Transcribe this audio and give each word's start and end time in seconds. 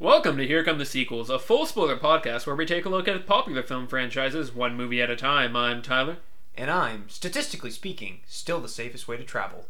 Welcome 0.00 0.38
to 0.38 0.46
Here 0.46 0.64
Come 0.64 0.78
the 0.78 0.84
Sequels, 0.84 1.30
a 1.30 1.38
full 1.38 1.66
spoiler 1.66 1.96
podcast 1.96 2.48
where 2.48 2.56
we 2.56 2.66
take 2.66 2.84
a 2.84 2.88
look 2.88 3.06
at 3.06 3.26
popular 3.28 3.62
film 3.62 3.86
franchises 3.86 4.52
one 4.52 4.76
movie 4.76 5.00
at 5.00 5.08
a 5.08 5.14
time. 5.14 5.54
I'm 5.54 5.82
Tyler. 5.82 6.16
And 6.56 6.68
I'm, 6.68 7.08
statistically 7.08 7.70
speaking, 7.70 8.18
still 8.26 8.60
the 8.60 8.68
safest 8.68 9.06
way 9.06 9.16
to 9.16 9.22
travel. 9.22 9.66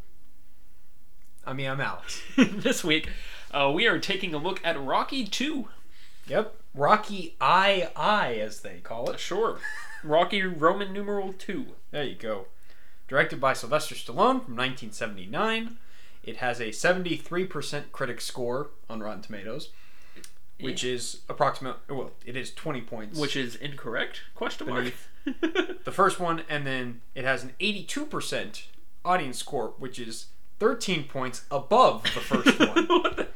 I 1.47 1.53
mean, 1.53 1.69
I'm 1.69 1.81
Alex. 1.83 2.22
this 2.38 2.83
week, 2.83 3.10
uh, 3.51 3.71
we 3.74 3.87
are 3.87 3.99
taking 3.99 4.33
a 4.33 4.38
look 4.38 4.63
at 4.65 4.83
Rocky 4.83 5.26
2. 5.26 5.69
Yep. 6.27 6.56
Rocky 6.75 7.37
I 7.38 7.91
I 7.95 8.37
as 8.37 8.61
they 8.61 8.79
call 8.79 9.11
it. 9.11 9.21
Sure. 9.21 9.59
Rocky 10.03 10.43
Roman 10.43 10.91
numeral 10.95 11.35
2. 11.35 11.67
There 11.91 12.03
you 12.03 12.15
go. 12.15 12.47
Directed 13.09 13.43
by 13.43 13.53
Sylvester 13.53 13.95
Stallone 13.95 14.43
from 14.43 14.56
1979. 14.56 15.77
It 16.23 16.38
has 16.38 16.61
a 16.61 16.69
73% 16.69 17.93
critic 17.93 18.23
score 18.23 18.70
on 18.88 19.01
Rotten 19.01 19.20
Tomatoes, 19.20 19.69
which 20.61 20.85
is 20.85 21.21
approximate. 21.29 21.77
Well, 21.89 22.13
it 22.25 22.37
is 22.37 22.53
20 22.53 22.81
points. 22.83 23.19
Which 23.19 23.37
is 23.37 23.57
incorrect? 23.57 24.21
Question 24.35 24.69
mark. 24.69 24.93
the 25.25 25.93
first 25.93 26.21
one, 26.21 26.43
and 26.49 26.67
then 26.67 27.01
it 27.15 27.25
has 27.25 27.43
an 27.43 27.53
82% 27.61 28.65
audience 29.05 29.39
score, 29.39 29.75
which 29.79 29.98
is 29.98 30.27
13 30.61 31.05
points 31.05 31.45
above 31.51 32.03
the 32.05 32.21
first 32.21 32.59
one. 32.59 32.87
The- 32.87 33.29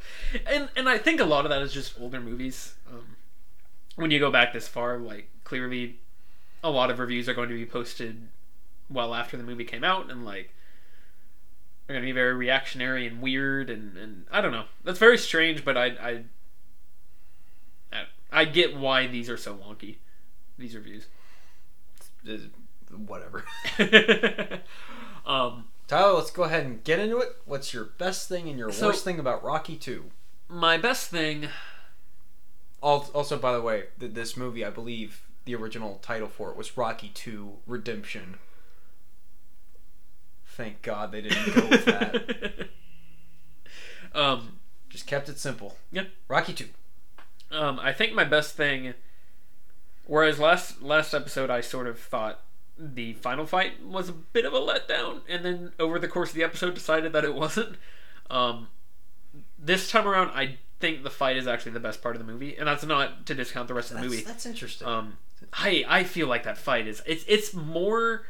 and 0.45 0.69
and 0.75 0.87
I 0.87 0.97
think 0.97 1.19
a 1.19 1.25
lot 1.25 1.45
of 1.45 1.49
that 1.49 1.61
is 1.61 1.73
just 1.73 1.99
older 1.99 2.19
movies. 2.21 2.75
Um, 2.89 3.15
when 3.95 4.11
you 4.11 4.19
go 4.19 4.31
back 4.31 4.53
this 4.53 4.67
far, 4.67 4.97
like 4.97 5.29
clearly, 5.43 5.99
a 6.63 6.69
lot 6.69 6.89
of 6.91 6.99
reviews 6.99 7.27
are 7.27 7.33
going 7.33 7.49
to 7.49 7.55
be 7.55 7.65
posted 7.65 8.27
well 8.89 9.13
after 9.13 9.35
the 9.37 9.43
movie 9.43 9.65
came 9.65 9.83
out, 9.83 10.09
and 10.11 10.25
like 10.25 10.53
they're 11.87 11.95
going 11.95 12.03
to 12.03 12.07
be 12.07 12.11
very 12.13 12.33
reactionary 12.33 13.07
and 13.07 13.21
weird, 13.21 13.69
and 13.69 13.97
and 13.97 14.25
I 14.31 14.41
don't 14.41 14.51
know. 14.51 14.65
That's 14.83 14.99
very 14.99 15.17
strange, 15.17 15.65
but 15.65 15.75
I 15.77 15.85
I 15.85 16.23
I, 18.31 18.45
get 18.45 18.75
why 18.77 19.07
these 19.07 19.29
are 19.29 19.37
so 19.37 19.55
wonky. 19.55 19.97
These 20.57 20.75
reviews. 20.75 21.07
Is- 22.25 22.47
Whatever. 23.05 23.43
um, 25.25 25.65
Tyler, 25.87 26.13
let's 26.13 26.31
go 26.31 26.43
ahead 26.43 26.65
and 26.65 26.83
get 26.83 26.99
into 26.99 27.17
it. 27.19 27.29
What's 27.45 27.73
your 27.73 27.85
best 27.85 28.27
thing 28.29 28.47
and 28.49 28.57
your 28.57 28.71
So- 28.71 28.87
worst 28.87 29.03
thing 29.03 29.19
about 29.19 29.43
Rocky 29.43 29.75
2? 29.75 30.05
my 30.51 30.77
best 30.77 31.09
thing. 31.11 31.47
Also, 32.81 33.37
by 33.37 33.53
the 33.53 33.61
way, 33.61 33.83
this 33.97 34.35
movie, 34.37 34.65
I 34.65 34.69
believe 34.71 35.21
the 35.45 35.53
original 35.53 35.99
title 36.01 36.27
for 36.27 36.49
it 36.49 36.57
was 36.57 36.75
Rocky 36.77 37.09
2 37.13 37.57
Redemption. 37.67 38.37
Thank 40.45 40.81
God 40.81 41.11
they 41.11 41.21
didn't 41.21 41.53
go 41.55 41.67
with 41.67 41.85
that. 41.85 42.69
um, 44.15 44.59
Just 44.89 45.07
kept 45.07 45.29
it 45.29 45.37
simple. 45.39 45.77
Yeah. 45.91 46.05
Rocky 46.27 46.53
2. 46.53 46.67
Um, 47.51 47.79
I 47.81 47.93
think 47.93 48.13
my 48.13 48.23
best 48.23 48.55
thing. 48.55 48.93
Whereas 50.05 50.39
last 50.39 50.81
last 50.81 51.13
episode, 51.13 51.49
I 51.49 51.61
sort 51.61 51.87
of 51.87 51.99
thought 51.99 52.41
the 52.77 53.13
final 53.13 53.45
fight 53.45 53.83
was 53.83 54.09
a 54.09 54.13
bit 54.13 54.45
of 54.45 54.53
a 54.53 54.59
letdown, 54.59 55.21
and 55.27 55.43
then 55.45 55.71
over 55.79 55.99
the 55.99 56.07
course 56.07 56.29
of 56.29 56.35
the 56.35 56.43
episode, 56.43 56.73
decided 56.73 57.13
that 57.13 57.23
it 57.23 57.33
wasn't. 57.35 57.75
Um, 58.29 58.67
this 59.57 59.89
time 59.91 60.07
around, 60.07 60.29
I 60.31 60.57
think 60.79 61.03
the 61.03 61.09
fight 61.09 61.37
is 61.37 61.47
actually 61.47 61.73
the 61.73 61.79
best 61.79 62.01
part 62.01 62.15
of 62.15 62.25
the 62.25 62.31
movie, 62.31 62.55
and 62.57 62.67
that's 62.67 62.85
not 62.85 63.25
to 63.27 63.35
discount 63.35 63.67
the 63.67 63.73
rest 63.73 63.91
of 63.91 63.97
the 63.97 64.01
That's, 64.01 64.11
movie. 64.13 64.23
that's 64.25 64.45
interesting. 64.45 64.87
Um, 64.87 65.17
I 65.53 65.85
I 65.87 66.03
feel 66.03 66.27
like 66.27 66.43
that 66.43 66.57
fight 66.57 66.87
is 66.87 67.03
it's 67.05 67.23
it's 67.27 67.53
more 67.53 68.23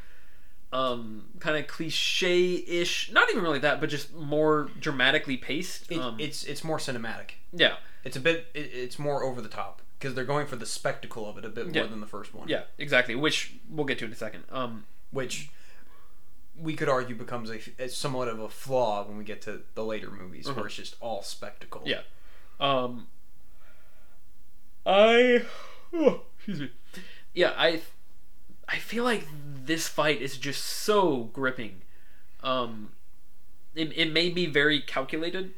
um 0.71 1.25
kind 1.39 1.57
of 1.57 1.67
cliche 1.67 2.53
ish, 2.53 3.11
not 3.11 3.29
even 3.31 3.41
really 3.43 3.59
that, 3.59 3.79
but 3.79 3.89
just 3.89 4.13
more 4.13 4.69
dramatically 4.79 5.35
paced. 5.37 5.91
It- 5.91 5.99
um, 5.99 6.17
it's 6.19 6.43
it's 6.43 6.63
more 6.63 6.77
cinematic. 6.77 7.31
yeah. 7.53 7.77
It's 8.03 8.15
a 8.15 8.21
bit. 8.21 8.47
It, 8.53 8.69
it's 8.73 8.97
more 8.97 9.23
over 9.23 9.41
the 9.41 9.49
top 9.49 9.81
because 9.97 10.15
they're 10.15 10.23
going 10.23 10.47
for 10.47 10.55
the 10.55 10.65
spectacle 10.65 11.27
of 11.29 11.37
it 11.37 11.43
a 11.43 11.49
bit 11.49 11.73
more 11.73 11.85
than 11.87 11.99
the 11.99 12.07
first 12.07 12.33
one. 12.33 12.47
Yeah, 12.47 12.63
exactly. 12.77 13.13
Which 13.13 13.55
we'll 13.69 13.85
get 13.85 13.99
to 13.99 14.05
in 14.05 14.11
a 14.13 14.15
second. 14.15 14.45
Um, 14.49 14.85
Which 15.11 15.49
we 16.57 16.75
could 16.75 16.87
argue 16.87 17.13
becomes 17.15 17.49
a, 17.51 17.89
somewhat 17.89 18.29
of 18.29 18.39
a 18.39 18.47
flaw 18.47 19.05
when 19.05 19.17
we 19.17 19.25
get 19.25 19.41
to 19.43 19.63
the 19.75 19.83
later 19.83 20.09
movies, 20.09 20.47
Mhm. 20.47 20.55
where 20.55 20.65
it's 20.67 20.75
just 20.75 20.95
all 21.01 21.21
spectacle. 21.23 21.81
Yeah. 21.85 22.01
Um, 22.61 23.07
I, 24.85 25.45
oh, 25.93 26.21
excuse 26.37 26.59
me. 26.61 26.71
Yeah, 27.33 27.53
I, 27.57 27.81
I 28.71 28.77
feel 28.77 29.03
like 29.03 29.25
this 29.65 29.87
fight 29.87 30.21
is 30.21 30.37
just 30.37 30.63
so 30.63 31.29
gripping. 31.33 31.81
Um, 32.43 32.91
it, 33.75 33.91
it 33.97 34.13
may 34.13 34.29
be 34.29 34.45
very 34.45 34.79
calculated 34.79 35.53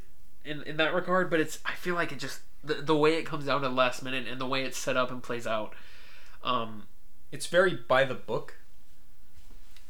in, 0.46 0.64
in 0.64 0.78
that 0.78 0.94
regard, 0.94 1.30
but 1.30 1.40
it's 1.40 1.60
I 1.66 1.74
feel 1.74 1.96
like 1.96 2.12
it 2.12 2.20
just 2.20 2.40
the, 2.64 2.76
the 2.76 2.96
way 2.96 3.16
it 3.16 3.26
comes 3.26 3.46
down 3.46 3.62
to 3.62 3.68
the 3.68 3.74
last 3.74 4.02
minute 4.02 4.28
and 4.28 4.40
the 4.40 4.48
way 4.48 4.64
it's 4.64 4.78
set 4.78 4.96
up 4.96 5.12
and 5.12 5.22
plays 5.22 5.46
out. 5.46 5.74
Um, 6.44 6.84
It's 7.32 7.48
very 7.48 7.76
by 7.76 8.04
the 8.06 8.16
book, 8.16 8.56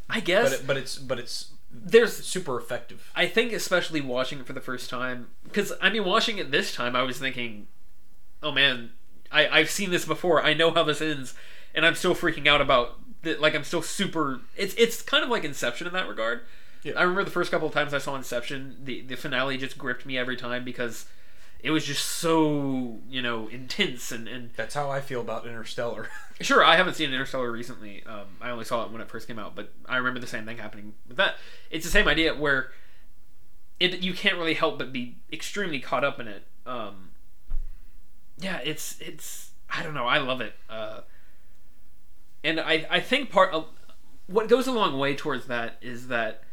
I 0.09 0.19
guess 0.19 0.49
but 0.51 0.59
it, 0.59 0.67
but 0.67 0.77
it's 0.77 0.97
but 0.97 1.19
it's 1.19 1.51
there's 1.71 2.17
super 2.25 2.57
effective. 2.57 3.09
I 3.15 3.27
think 3.27 3.53
especially 3.53 4.01
watching 4.01 4.39
it 4.39 4.45
for 4.45 4.53
the 4.53 4.59
first 4.61 4.89
time, 4.89 5.27
because 5.43 5.71
I 5.81 5.89
mean, 5.89 6.05
watching 6.05 6.37
it 6.37 6.51
this 6.51 6.73
time, 6.73 6.95
I 6.95 7.03
was 7.03 7.17
thinking, 7.19 7.67
"Oh 8.43 8.51
man, 8.51 8.91
I 9.31 9.47
I've 9.47 9.69
seen 9.69 9.91
this 9.91 10.05
before. 10.05 10.43
I 10.43 10.53
know 10.53 10.71
how 10.71 10.83
this 10.83 11.01
ends, 11.01 11.33
and 11.73 11.85
I'm 11.85 11.95
still 11.95 12.15
freaking 12.15 12.47
out 12.47 12.61
about 12.61 12.99
the, 13.23 13.35
like 13.35 13.55
I'm 13.55 13.63
still 13.63 13.81
super. 13.81 14.41
It's 14.55 14.73
it's 14.75 15.01
kind 15.01 15.23
of 15.23 15.29
like 15.29 15.43
Inception 15.43 15.87
in 15.87 15.93
that 15.93 16.07
regard. 16.07 16.41
Yeah. 16.83 16.93
I 16.97 17.03
remember 17.03 17.23
the 17.23 17.31
first 17.31 17.51
couple 17.51 17.67
of 17.67 17.73
times 17.73 17.93
I 17.93 17.99
saw 17.99 18.15
Inception, 18.15 18.77
the 18.83 19.01
the 19.01 19.15
finale 19.15 19.57
just 19.57 19.77
gripped 19.77 20.05
me 20.05 20.17
every 20.17 20.35
time 20.35 20.63
because 20.63 21.05
it 21.63 21.71
was 21.71 21.85
just 21.85 22.05
so 22.05 22.99
you 23.09 23.21
know 23.21 23.47
intense 23.47 24.11
and 24.11 24.27
and 24.27 24.49
That's 24.55 24.73
how 24.73 24.89
I 24.89 25.01
feel 25.01 25.21
about 25.21 25.45
Interstellar. 25.45 26.09
Sure, 26.41 26.63
I 26.65 26.75
haven't 26.75 26.95
seen 26.95 27.11
Interstellar 27.11 27.51
recently. 27.51 28.03
Um, 28.07 28.25
I 28.41 28.49
only 28.49 28.65
saw 28.65 28.83
it 28.83 28.91
when 28.91 28.99
it 28.99 29.07
first 29.07 29.27
came 29.27 29.37
out, 29.37 29.53
but 29.53 29.71
I 29.87 29.97
remember 29.97 30.19
the 30.19 30.25
same 30.25 30.43
thing 30.43 30.57
happening 30.57 30.95
with 31.07 31.17
that. 31.17 31.35
It's 31.69 31.85
the 31.85 31.91
same 31.91 32.07
idea 32.07 32.33
where 32.33 32.71
it 33.79 33.99
you 33.99 34.13
can't 34.13 34.37
really 34.37 34.55
help 34.55 34.79
but 34.79 34.91
be 34.91 35.17
extremely 35.31 35.79
caught 35.79 36.03
up 36.03 36.19
in 36.19 36.27
it. 36.27 36.47
Um, 36.65 37.11
yeah, 38.39 38.59
it's 38.63 38.99
it's 38.99 39.51
I 39.69 39.83
don't 39.83 39.93
know. 39.93 40.07
I 40.07 40.17
love 40.17 40.41
it, 40.41 40.53
uh, 40.67 41.01
and 42.43 42.59
I 42.59 42.85
I 42.89 42.99
think 42.99 43.29
part 43.29 43.53
of 43.53 43.67
what 44.27 44.47
goes 44.47 44.67
a 44.67 44.71
long 44.71 44.97
way 44.97 45.15
towards 45.15 45.47
that 45.47 45.77
is 45.81 46.07
that 46.07 46.43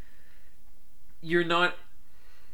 you're 1.20 1.44
not 1.44 1.74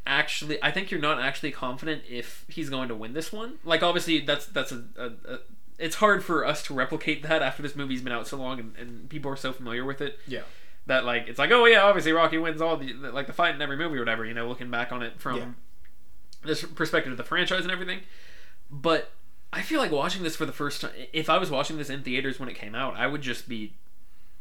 actually 0.06 0.62
I 0.62 0.71
think 0.71 0.91
you're 0.91 1.00
not 1.00 1.21
actually 1.21 1.50
confident 1.50 2.03
if 2.09 2.44
he's 2.49 2.69
going 2.71 2.89
to 2.89 2.94
win 2.94 3.12
this 3.15 3.33
one. 3.33 3.55
Like 3.65 3.83
obviously 3.83 4.21
that's 4.21 4.47
that's 4.47 4.73
a, 4.73 4.84
a, 4.97 5.06
a 5.34 5.39
it's 5.78 5.97
hard 5.97 6.23
for 6.23 6.47
us 6.47 6.62
to 6.65 6.75
replicate 6.75 7.23
that 7.25 7.43
after 7.43 7.62
this 7.62 7.75
movie's 7.75 8.03
been 8.03 8.12
out 8.12 8.28
so 8.28 8.37
long 8.37 8.61
and, 8.61 8.77
and 8.77 9.09
people 9.09 9.31
are 9.31 9.37
so 9.37 9.53
familiar 9.53 9.84
with 9.84 10.00
it 10.00 10.19
yeah. 10.27 10.43
that 10.87 11.05
like 11.05 11.27
it's 11.27 11.39
like 11.39 11.50
oh 11.50 11.65
yeah 11.65 11.83
obviously 11.83 12.12
Rocky 12.12 12.39
wins 12.39 12.61
all 12.61 12.77
the 12.77 12.93
like 12.93 13.27
the 13.27 13.33
fight 13.33 13.55
in 13.55 13.62
every 13.62 13.77
movie 13.77 13.97
or 13.97 14.00
whatever 14.00 14.25
you 14.25 14.34
know 14.34 14.47
looking 14.47 14.71
back 14.71 14.93
on 14.93 15.03
it 15.03 15.19
from 15.19 15.37
Yeah. 15.37 15.47
this 16.44 16.62
perspective 16.62 17.11
of 17.11 17.19
the 17.19 17.25
franchise 17.25 17.62
and 17.62 17.73
everything 17.73 18.00
but 18.71 19.11
I 19.55 19.63
feel 19.63 19.81
like 19.81 19.91
watching 19.93 20.23
this 20.23 20.37
for 20.37 20.47
the 20.47 20.53
first 20.53 20.81
time 20.81 20.93
if 21.13 21.31
I 21.31 21.39
was 21.39 21.51
watching 21.51 21.79
this 21.79 21.91
in 21.91 22.03
theaters 22.03 22.39
when 22.39 22.49
it 22.49 22.55
came 22.55 22.75
out 22.75 22.97
I 22.97 23.07
would 23.07 23.23
just 23.23 23.49
be 23.49 23.75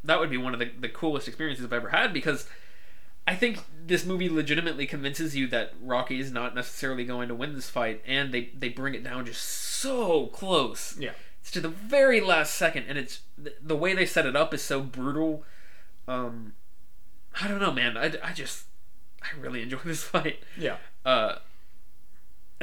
that 0.04 0.20
would 0.20 0.30
be 0.30 0.38
one 0.38 0.54
of 0.54 0.60
the, 0.60 0.70
the 0.80 0.90
coolest 0.90 1.28
experiences 1.28 1.64
I've 1.66 1.74
ever 1.74 1.90
had 1.90 2.14
because 2.14 2.48
I 3.26 3.36
think 3.36 3.60
this 3.86 4.06
movie 4.06 4.30
legitimately 4.30 4.86
convinces 4.86 5.36
you 5.36 5.48
that 5.48 5.74
Rocky 5.82 6.20
is 6.20 6.32
not 6.32 6.56
necessarily 6.56 7.06
going 7.06 7.30
to 7.30 7.36
win 7.36 7.56
this 7.56 7.70
fight, 7.70 8.02
and 8.06 8.34
they, 8.34 8.50
they 8.58 8.70
bring 8.70 8.96
it 8.96 9.04
down 9.04 9.26
just 9.26 9.42
so 9.42 10.28
close. 10.28 10.98
Yeah. 11.00 11.12
It's 11.40 11.52
to 11.52 11.62
the 11.62 11.70
very 11.70 12.20
last 12.20 12.56
second, 12.56 12.86
and 12.90 12.98
it's 12.98 13.22
the, 13.38 13.54
the 13.62 13.78
way 13.78 13.94
they 13.94 14.06
set 14.06 14.26
it 14.26 14.36
up 14.36 14.54
is 14.54 14.62
so 14.62 14.82
brutal. 14.82 15.44
Um, 16.08 16.54
I 17.42 17.48
don't 17.48 17.60
know, 17.60 17.72
man. 17.72 17.98
I, 17.98 18.14
I 18.22 18.34
just 18.34 18.66
I 19.22 19.28
really 19.40 19.62
enjoy 19.62 19.78
this 19.86 20.04
fight. 20.04 20.40
Yeah. 20.58 20.78
Uh, 21.06 21.36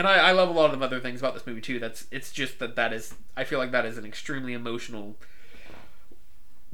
and 0.00 0.08
I, 0.08 0.30
I 0.30 0.32
love 0.32 0.48
a 0.48 0.52
lot 0.52 0.72
of 0.72 0.80
other 0.80 0.98
things 0.98 1.20
about 1.20 1.34
this 1.34 1.46
movie 1.46 1.60
too. 1.60 1.78
That's 1.78 2.06
it's 2.10 2.32
just 2.32 2.58
that 2.58 2.74
that 2.76 2.94
is 2.94 3.12
I 3.36 3.44
feel 3.44 3.58
like 3.58 3.70
that 3.72 3.84
is 3.84 3.98
an 3.98 4.06
extremely 4.06 4.54
emotional 4.54 5.16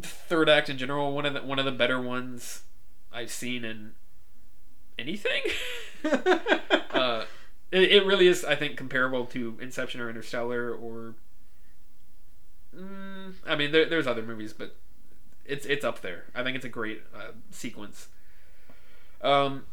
third 0.00 0.48
act 0.48 0.68
in 0.68 0.78
general. 0.78 1.12
One 1.12 1.26
of 1.26 1.34
the 1.34 1.42
one 1.42 1.58
of 1.58 1.64
the 1.64 1.72
better 1.72 2.00
ones 2.00 2.62
I've 3.12 3.32
seen 3.32 3.64
in 3.64 3.94
anything. 4.96 5.42
uh, 6.04 7.24
it, 7.72 7.82
it 7.90 8.06
really 8.06 8.28
is, 8.28 8.44
I 8.44 8.54
think, 8.54 8.76
comparable 8.76 9.26
to 9.26 9.58
Inception 9.60 10.00
or 10.00 10.08
Interstellar 10.08 10.72
or. 10.72 11.16
Mm, 12.78 13.34
I 13.44 13.56
mean, 13.56 13.72
there, 13.72 13.88
there's 13.88 14.06
other 14.06 14.22
movies, 14.22 14.52
but 14.52 14.76
it's 15.44 15.66
it's 15.66 15.84
up 15.84 16.00
there. 16.00 16.26
I 16.32 16.44
think 16.44 16.54
it's 16.54 16.64
a 16.64 16.68
great 16.68 17.02
uh, 17.12 17.32
sequence. 17.50 18.06
Um, 19.20 19.64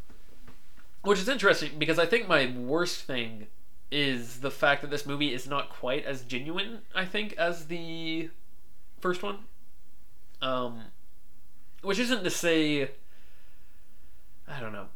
which 1.04 1.20
is 1.20 1.30
interesting 1.30 1.72
because 1.78 2.00
I 2.00 2.06
think 2.06 2.28
my 2.28 2.54
worst 2.58 3.02
thing 3.02 3.48
is 3.92 4.40
the 4.40 4.52
fact 4.52 4.82
that 4.82 4.90
this 4.90 5.06
movie 5.06 5.34
is 5.34 5.48
not 5.48 5.70
quite 5.70 6.06
as 6.06 6.24
genuine. 6.24 6.80
I 6.96 7.06
think 7.06 7.34
as 7.34 7.68
the 7.68 8.30
first 9.00 9.22
one. 9.22 9.40
Um, 10.42 10.82
which 11.82 12.00
isn't 12.00 12.24
to 12.24 12.30
say 12.30 12.90
I 14.48 14.60
don't 14.60 14.74
know. 14.74 14.88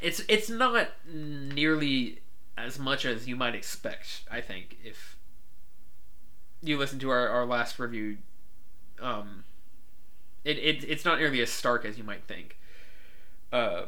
It's 0.00 0.22
it's 0.28 0.48
not 0.48 0.88
nearly 1.06 2.20
as 2.56 2.78
much 2.78 3.04
as 3.04 3.28
you 3.28 3.36
might 3.36 3.54
expect. 3.54 4.22
I 4.30 4.40
think 4.40 4.78
if 4.84 5.16
you 6.62 6.78
listen 6.78 6.98
to 7.00 7.10
our, 7.10 7.28
our 7.28 7.46
last 7.46 7.78
review, 7.78 8.18
um, 9.00 9.44
it, 10.44 10.58
it 10.58 10.84
it's 10.88 11.04
not 11.04 11.18
nearly 11.18 11.40
as 11.40 11.50
stark 11.50 11.84
as 11.84 11.98
you 11.98 12.04
might 12.04 12.24
think. 12.24 12.58
Uh, 13.52 13.82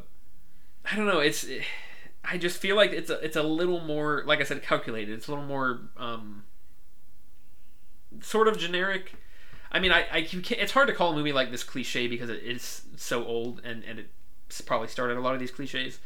I 0.90 0.96
don't 0.96 1.06
know. 1.06 1.20
It's 1.20 1.46
I 2.24 2.38
just 2.38 2.58
feel 2.58 2.76
like 2.76 2.92
it's 2.92 3.10
a 3.10 3.18
it's 3.24 3.36
a 3.36 3.42
little 3.42 3.80
more 3.80 4.22
like 4.26 4.40
I 4.40 4.44
said 4.44 4.62
calculated. 4.62 5.12
It's 5.16 5.28
a 5.28 5.30
little 5.30 5.46
more 5.46 5.80
um, 5.96 6.44
sort 8.20 8.48
of 8.48 8.58
generic. 8.58 9.12
I 9.70 9.80
mean, 9.80 9.92
I, 9.92 10.06
I 10.10 10.28
it's 10.32 10.72
hard 10.72 10.88
to 10.88 10.94
call 10.94 11.12
a 11.12 11.16
movie 11.16 11.32
like 11.32 11.50
this 11.50 11.62
cliche 11.62 12.06
because 12.06 12.30
it 12.30 12.42
is 12.42 12.82
so 12.96 13.24
old 13.24 13.60
and 13.64 13.84
and 13.84 14.04
it's 14.46 14.60
probably 14.60 14.88
started 14.88 15.18
a 15.18 15.20
lot 15.20 15.34
of 15.34 15.40
these 15.40 15.50
cliches, 15.50 15.98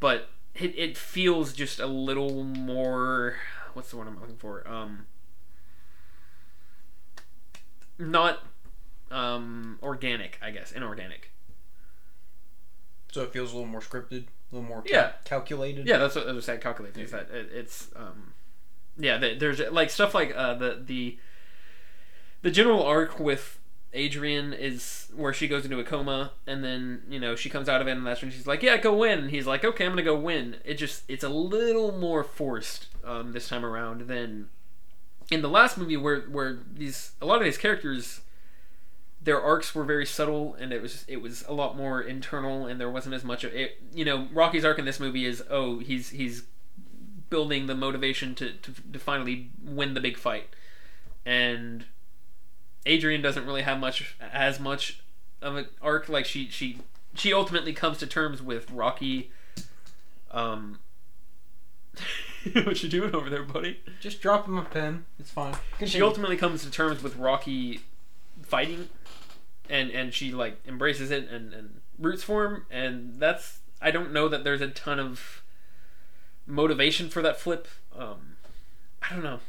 but 0.00 0.30
it, 0.54 0.76
it 0.76 0.96
feels 0.96 1.52
just 1.52 1.78
a 1.78 1.86
little 1.86 2.44
more 2.44 3.36
what's 3.74 3.90
the 3.90 3.96
word 3.96 4.08
I'm 4.08 4.18
looking 4.18 4.36
for 4.36 4.66
um 4.66 5.06
not 7.98 8.42
um 9.10 9.78
organic 9.82 10.38
I 10.42 10.50
guess 10.50 10.72
inorganic 10.72 11.30
So 13.10 13.22
it 13.22 13.32
feels 13.32 13.52
a 13.52 13.56
little 13.56 13.70
more 13.70 13.80
scripted, 13.80 14.24
a 14.52 14.54
little 14.56 14.68
more 14.68 14.82
cal- 14.82 14.92
Yeah. 14.92 15.12
calculated. 15.24 15.86
Yeah, 15.86 15.98
that's 15.98 16.14
what 16.14 16.28
I 16.28 16.32
was 16.32 16.44
saying. 16.44 16.60
Calculated 16.60 17.00
is 17.02 17.10
that 17.10 17.30
it, 17.30 17.50
it's 17.54 17.88
um, 17.96 18.34
yeah. 18.98 19.18
th- 19.18 19.38
There's 19.38 19.60
like 19.70 19.90
stuff 19.90 20.14
like 20.14 20.32
uh, 20.36 20.54
the 20.54 20.82
the 20.84 21.18
the 22.42 22.50
general 22.50 22.82
arc 22.82 23.18
with 23.18 23.58
Adrian 23.94 24.52
is 24.52 25.08
where 25.16 25.32
she 25.32 25.48
goes 25.48 25.64
into 25.64 25.78
a 25.80 25.84
coma 25.84 26.32
and 26.46 26.62
then 26.62 27.02
you 27.08 27.18
know 27.18 27.34
she 27.34 27.48
comes 27.48 27.68
out 27.68 27.80
of 27.80 27.88
it 27.88 27.92
and 27.92 28.06
that's 28.06 28.20
when 28.22 28.30
she's 28.30 28.46
like, 28.46 28.62
yeah, 28.62 28.76
go 28.76 28.94
win. 28.96 29.20
And 29.20 29.30
he's 29.30 29.46
like, 29.46 29.64
okay, 29.64 29.84
I'm 29.86 29.92
gonna 29.92 30.02
go 30.02 30.16
win. 30.18 30.56
It 30.64 30.74
just 30.74 31.02
it's 31.08 31.24
a 31.24 31.28
little 31.30 31.92
more 31.98 32.22
forced 32.22 32.86
um, 33.04 33.32
this 33.32 33.48
time 33.48 33.64
around 33.64 34.02
than 34.02 34.48
in 35.30 35.40
the 35.42 35.48
last 35.48 35.78
movie 35.78 35.96
where 35.96 36.20
where 36.22 36.58
these 36.74 37.12
a 37.22 37.26
lot 37.26 37.38
of 37.38 37.44
these 37.44 37.58
characters 37.58 38.20
their 39.20 39.40
arcs 39.40 39.74
were 39.74 39.84
very 39.84 40.06
subtle 40.06 40.54
and 40.54 40.72
it 40.72 40.80
was 40.80 41.04
it 41.08 41.20
was 41.20 41.44
a 41.48 41.52
lot 41.52 41.76
more 41.76 42.00
internal 42.00 42.66
and 42.66 42.80
there 42.80 42.90
wasn't 42.90 43.14
as 43.14 43.24
much 43.24 43.44
of 43.44 43.52
it. 43.54 43.80
You 43.92 44.04
know 44.04 44.28
Rocky's 44.32 44.64
arc 44.64 44.78
in 44.78 44.84
this 44.84 45.00
movie 45.00 45.24
is 45.24 45.42
oh 45.50 45.80
he's 45.80 46.10
he's 46.10 46.44
building 47.30 47.66
the 47.66 47.74
motivation 47.74 48.34
to, 48.36 48.52
to, 48.52 48.72
to 48.92 48.98
finally 48.98 49.50
win 49.62 49.94
the 49.94 50.00
big 50.00 50.16
fight. 50.16 50.48
And 51.26 51.84
Adrian 52.86 53.20
doesn't 53.20 53.44
really 53.44 53.62
have 53.62 53.78
much 53.78 54.16
as 54.32 54.58
much 54.58 55.02
of 55.42 55.56
an 55.56 55.66
arc 55.82 56.08
like 56.08 56.24
she 56.24 56.48
she 56.48 56.78
she 57.14 57.32
ultimately 57.32 57.72
comes 57.72 57.98
to 57.98 58.06
terms 58.06 58.40
with 58.40 58.70
Rocky. 58.70 59.32
Um 60.30 60.78
what 62.52 62.82
you 62.84 62.88
doing 62.88 63.14
over 63.14 63.28
there 63.28 63.42
buddy? 63.42 63.80
Just 64.00 64.20
drop 64.20 64.46
him 64.46 64.56
a 64.56 64.62
pen. 64.62 65.06
It's 65.18 65.30
fine. 65.30 65.56
she 65.84 66.00
ultimately 66.00 66.36
comes 66.36 66.62
to 66.62 66.70
terms 66.70 67.02
with 67.02 67.16
Rocky 67.16 67.80
fighting, 68.42 68.88
and 69.68 69.90
and 69.90 70.12
she 70.14 70.32
like 70.32 70.58
embraces 70.66 71.10
it 71.10 71.28
and 71.28 71.52
and 71.52 71.80
roots 71.98 72.22
for 72.22 72.44
him, 72.44 72.66
and 72.70 73.20
that's 73.20 73.60
I 73.80 73.90
don't 73.90 74.12
know 74.12 74.28
that 74.28 74.44
there's 74.44 74.60
a 74.60 74.68
ton 74.68 74.98
of 74.98 75.42
motivation 76.46 77.08
for 77.08 77.22
that 77.22 77.40
flip. 77.40 77.68
Um, 77.96 78.36
I 79.02 79.14
don't 79.14 79.24
know. 79.24 79.40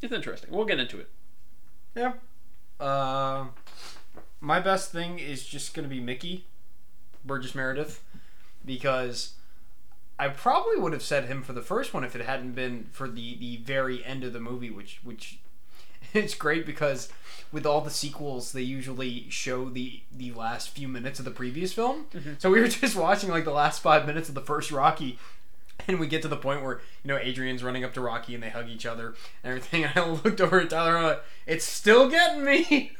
It's 0.00 0.12
interesting. 0.12 0.50
We'll 0.50 0.64
get 0.64 0.80
into 0.80 0.98
it. 0.98 1.08
Yeah. 1.94 2.14
Uh, 2.80 3.46
my 4.40 4.58
best 4.58 4.90
thing 4.90 5.18
is 5.18 5.44
just 5.44 5.74
gonna 5.74 5.88
be 5.88 6.00
Mickey, 6.00 6.46
Burgess 7.24 7.54
Meredith, 7.54 8.02
because 8.64 9.34
I 10.18 10.28
probably 10.28 10.76
would 10.76 10.92
have 10.92 11.02
said 11.02 11.24
him 11.24 11.42
for 11.42 11.52
the 11.52 11.62
first 11.62 11.94
one 11.94 12.04
if 12.04 12.16
it 12.16 12.24
hadn't 12.24 12.52
been 12.52 12.86
for 12.92 13.08
the 13.08 13.36
the 13.36 13.56
very 13.58 14.04
end 14.04 14.24
of 14.24 14.32
the 14.32 14.40
movie, 14.40 14.70
which 14.70 15.00
which 15.02 15.38
it's 16.14 16.34
great 16.34 16.66
because 16.66 17.08
with 17.52 17.66
all 17.66 17.80
the 17.82 17.90
sequels 17.90 18.52
they 18.52 18.62
usually 18.62 19.26
show 19.28 19.68
the 19.68 20.00
the 20.10 20.32
last 20.32 20.70
few 20.70 20.88
minutes 20.88 21.18
of 21.18 21.24
the 21.24 21.30
previous 21.30 21.72
film. 21.72 22.06
So 22.38 22.50
we 22.50 22.60
were 22.60 22.68
just 22.82 22.96
watching 22.96 23.30
like 23.30 23.44
the 23.44 23.50
last 23.52 23.80
five 23.82 24.06
minutes 24.06 24.28
of 24.28 24.34
the 24.34 24.40
first 24.40 24.70
Rocky. 24.70 25.18
And 25.88 25.98
we 25.98 26.06
get 26.06 26.22
to 26.22 26.28
the 26.28 26.36
point 26.36 26.62
where 26.62 26.80
you 27.02 27.08
know 27.08 27.18
Adrian's 27.18 27.64
running 27.64 27.82
up 27.84 27.92
to 27.94 28.00
Rocky 28.00 28.34
and 28.34 28.42
they 28.42 28.50
hug 28.50 28.68
each 28.68 28.86
other 28.86 29.14
and 29.42 29.50
everything. 29.50 29.84
And 29.94 29.98
I 29.98 30.08
looked 30.08 30.40
over 30.40 30.60
at 30.60 30.70
Tyler 30.70 30.90
and 30.90 30.98
I'm 30.98 31.04
like, 31.04 31.22
"It's 31.46 31.64
still 31.64 32.08
getting 32.08 32.44
me." 32.44 32.92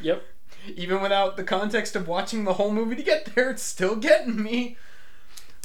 Yep. 0.00 0.22
Even 0.76 1.02
without 1.02 1.36
the 1.36 1.44
context 1.44 1.96
of 1.96 2.08
watching 2.08 2.44
the 2.44 2.54
whole 2.54 2.70
movie 2.70 2.96
to 2.96 3.02
get 3.02 3.34
there, 3.34 3.50
it's 3.50 3.62
still 3.62 3.96
getting 3.96 4.42
me. 4.42 4.76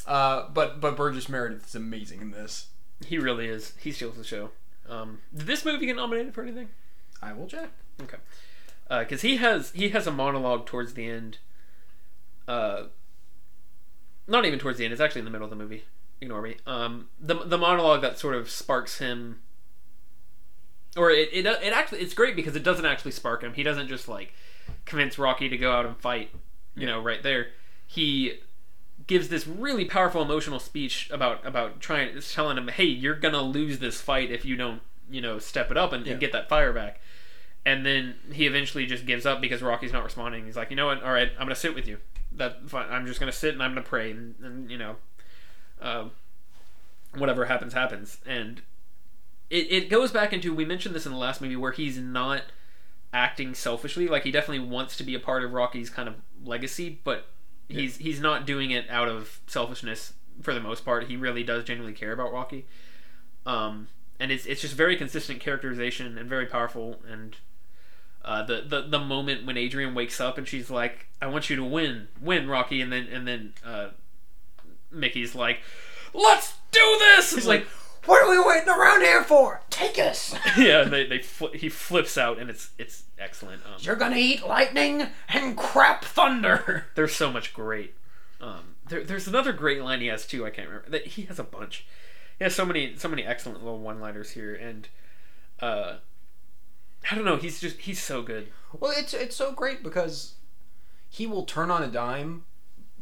Uh, 0.06 0.48
but 0.52 0.80
but 0.80 0.96
Burgess 0.96 1.28
Meredith 1.28 1.68
is 1.68 1.74
amazing 1.74 2.20
in 2.20 2.30
this. 2.30 2.66
He 3.06 3.18
really 3.18 3.46
is. 3.46 3.72
He 3.80 3.92
steals 3.92 4.16
the 4.16 4.24
show. 4.24 4.50
Um, 4.88 5.20
did 5.34 5.46
this 5.46 5.64
movie 5.64 5.86
get 5.86 5.96
nominated 5.96 6.34
for 6.34 6.42
anything? 6.42 6.68
I 7.22 7.32
will 7.32 7.46
check. 7.46 7.70
Okay. 8.02 8.18
Because 8.88 9.22
he 9.22 9.36
has 9.36 9.72
he 9.72 9.88
has 9.90 10.06
a 10.06 10.12
monologue 10.12 10.66
towards 10.66 10.94
the 10.94 11.06
end. 11.06 11.38
Uh, 12.46 12.84
not 14.28 14.44
even 14.44 14.58
towards 14.58 14.78
the 14.78 14.84
end. 14.84 14.92
It's 14.92 15.00
actually 15.00 15.20
in 15.20 15.24
the 15.24 15.30
middle 15.30 15.46
of 15.46 15.50
the 15.50 15.56
movie. 15.56 15.84
Ignore 16.20 16.42
me. 16.42 16.56
Um, 16.66 17.08
the 17.20 17.34
the 17.34 17.58
monologue 17.58 18.00
that 18.02 18.18
sort 18.18 18.34
of 18.34 18.48
sparks 18.48 18.98
him, 18.98 19.40
or 20.96 21.10
it, 21.10 21.28
it 21.32 21.46
it 21.46 21.72
actually 21.72 22.00
it's 22.00 22.14
great 22.14 22.36
because 22.36 22.56
it 22.56 22.62
doesn't 22.62 22.86
actually 22.86 23.10
spark 23.10 23.42
him. 23.42 23.54
He 23.54 23.62
doesn't 23.62 23.88
just 23.88 24.08
like 24.08 24.32
convince 24.84 25.18
Rocky 25.18 25.48
to 25.48 25.56
go 25.56 25.72
out 25.72 25.84
and 25.84 25.96
fight. 25.96 26.30
You 26.74 26.86
know, 26.86 27.02
right 27.02 27.22
there. 27.22 27.48
He 27.86 28.40
gives 29.06 29.28
this 29.28 29.46
really 29.46 29.84
powerful 29.84 30.20
emotional 30.22 30.58
speech 30.58 31.08
about 31.10 31.44
about 31.46 31.80
trying 31.80 32.20
telling 32.20 32.58
him, 32.58 32.68
"Hey, 32.68 32.84
you're 32.84 33.14
gonna 33.14 33.42
lose 33.42 33.78
this 33.78 34.00
fight 34.00 34.30
if 34.30 34.44
you 34.44 34.56
don't, 34.56 34.82
you 35.10 35.20
know, 35.20 35.38
step 35.38 35.70
it 35.70 35.76
up 35.76 35.92
and, 35.92 36.04
Yeah. 36.06 36.12
and 36.12 36.20
get 36.20 36.32
that 36.32 36.48
fire 36.48 36.72
back." 36.72 37.00
And 37.64 37.84
then 37.84 38.16
he 38.32 38.46
eventually 38.46 38.86
just 38.86 39.06
gives 39.06 39.26
up 39.26 39.40
because 39.40 39.60
Rocky's 39.62 39.92
not 39.92 40.04
responding. 40.04 40.46
He's 40.46 40.56
like, 40.56 40.70
"You 40.70 40.76
know 40.76 40.86
what? 40.86 41.02
All 41.02 41.12
right, 41.12 41.30
I'm 41.32 41.46
gonna 41.46 41.54
sit 41.54 41.74
with 41.74 41.86
you. 41.88 41.98
That 42.32 42.68
fine. 42.68 42.88
I'm 42.90 43.06
just 43.06 43.18
gonna 43.20 43.32
sit 43.32 43.54
and 43.54 43.62
I'm 43.62 43.70
gonna 43.70 43.82
pray 43.82 44.10
and, 44.10 44.34
and 44.42 44.70
you 44.70 44.78
know, 44.78 44.96
uh, 45.80 46.08
whatever 47.14 47.46
happens 47.46 47.72
happens." 47.72 48.18
And 48.26 48.62
it 49.50 49.70
it 49.70 49.88
goes 49.90 50.10
back 50.12 50.32
into 50.32 50.54
we 50.54 50.64
mentioned 50.64 50.94
this 50.94 51.06
in 51.06 51.12
the 51.12 51.18
last 51.18 51.40
movie 51.40 51.56
where 51.56 51.72
he's 51.72 51.98
not 51.98 52.42
acting 53.12 53.54
selfishly. 53.54 54.08
Like 54.08 54.24
he 54.24 54.30
definitely 54.30 54.66
wants 54.68 54.96
to 54.96 55.04
be 55.04 55.14
a 55.14 55.20
part 55.20 55.44
of 55.44 55.52
Rocky's 55.52 55.90
kind 55.90 56.08
of 56.08 56.16
legacy, 56.44 56.98
but 57.04 57.28
he's 57.68 57.96
he's 57.96 58.20
not 58.20 58.46
doing 58.46 58.70
it 58.70 58.88
out 58.90 59.08
of 59.08 59.40
selfishness 59.46 60.12
for 60.42 60.54
the 60.54 60.60
most 60.60 60.84
part. 60.84 61.04
He 61.08 61.16
really 61.16 61.42
does 61.42 61.64
genuinely 61.64 61.96
care 61.96 62.12
about 62.12 62.32
Rocky. 62.32 62.66
Um, 63.44 63.88
and 64.18 64.30
it's 64.32 64.46
it's 64.46 64.60
just 64.60 64.74
very 64.74 64.96
consistent 64.96 65.40
characterization 65.40 66.18
and 66.18 66.28
very 66.28 66.46
powerful. 66.46 66.96
And 67.08 67.36
uh, 68.24 68.42
the, 68.42 68.62
the 68.66 68.82
the 68.82 68.98
moment 68.98 69.46
when 69.46 69.56
Adrian 69.56 69.94
wakes 69.94 70.20
up 70.20 70.38
and 70.38 70.46
she's 70.46 70.70
like, 70.70 71.08
"I 71.20 71.26
want 71.26 71.48
you 71.50 71.56
to 71.56 71.64
win, 71.64 72.08
win, 72.20 72.48
Rocky," 72.48 72.80
and 72.80 72.92
then 72.92 73.08
and 73.12 73.26
then 73.26 73.52
uh, 73.64 73.88
Mickey's 74.90 75.34
like, 75.34 75.60
"Let's 76.12 76.54
do 76.72 76.96
this!" 76.98 77.34
He's 77.34 77.46
like, 77.46 77.66
What 78.06 78.22
are 78.22 78.30
we 78.30 78.38
waiting 78.38 78.68
around 78.68 79.02
here 79.02 79.22
for? 79.24 79.60
Take 79.70 79.98
us. 79.98 80.34
yeah, 80.58 80.84
they, 80.84 81.06
they 81.06 81.18
fl- 81.18 81.48
he 81.54 81.68
flips 81.68 82.16
out 82.16 82.38
and 82.38 82.48
it's 82.50 82.70
it's 82.78 83.04
excellent. 83.18 83.62
Um, 83.66 83.72
You're 83.80 83.96
gonna 83.96 84.16
eat 84.16 84.46
lightning 84.46 85.08
and 85.28 85.56
crap 85.56 86.04
thunder. 86.04 86.86
there's 86.94 87.14
so 87.14 87.30
much 87.32 87.52
great. 87.52 87.94
Um, 88.40 88.76
there, 88.88 89.02
there's 89.04 89.26
another 89.26 89.52
great 89.52 89.82
line 89.82 90.00
he 90.00 90.06
has 90.08 90.26
too. 90.26 90.46
I 90.46 90.50
can't 90.50 90.68
remember. 90.68 90.90
That 90.90 91.06
he 91.06 91.22
has 91.22 91.38
a 91.38 91.44
bunch. 91.44 91.86
He 92.38 92.44
has 92.44 92.54
so 92.54 92.64
many 92.66 92.96
so 92.96 93.08
many 93.08 93.24
excellent 93.24 93.62
little 93.64 93.78
one-liners 93.80 94.30
here, 94.30 94.54
and 94.54 94.88
uh, 95.60 95.96
I 97.10 97.14
don't 97.14 97.24
know. 97.24 97.36
He's 97.36 97.60
just 97.60 97.78
he's 97.78 98.00
so 98.02 98.22
good. 98.22 98.48
Well, 98.78 98.92
it's 98.94 99.14
it's 99.14 99.34
so 99.36 99.52
great 99.52 99.82
because 99.82 100.34
he 101.08 101.26
will 101.26 101.44
turn 101.44 101.70
on 101.70 101.82
a 101.82 101.88
dime 101.88 102.44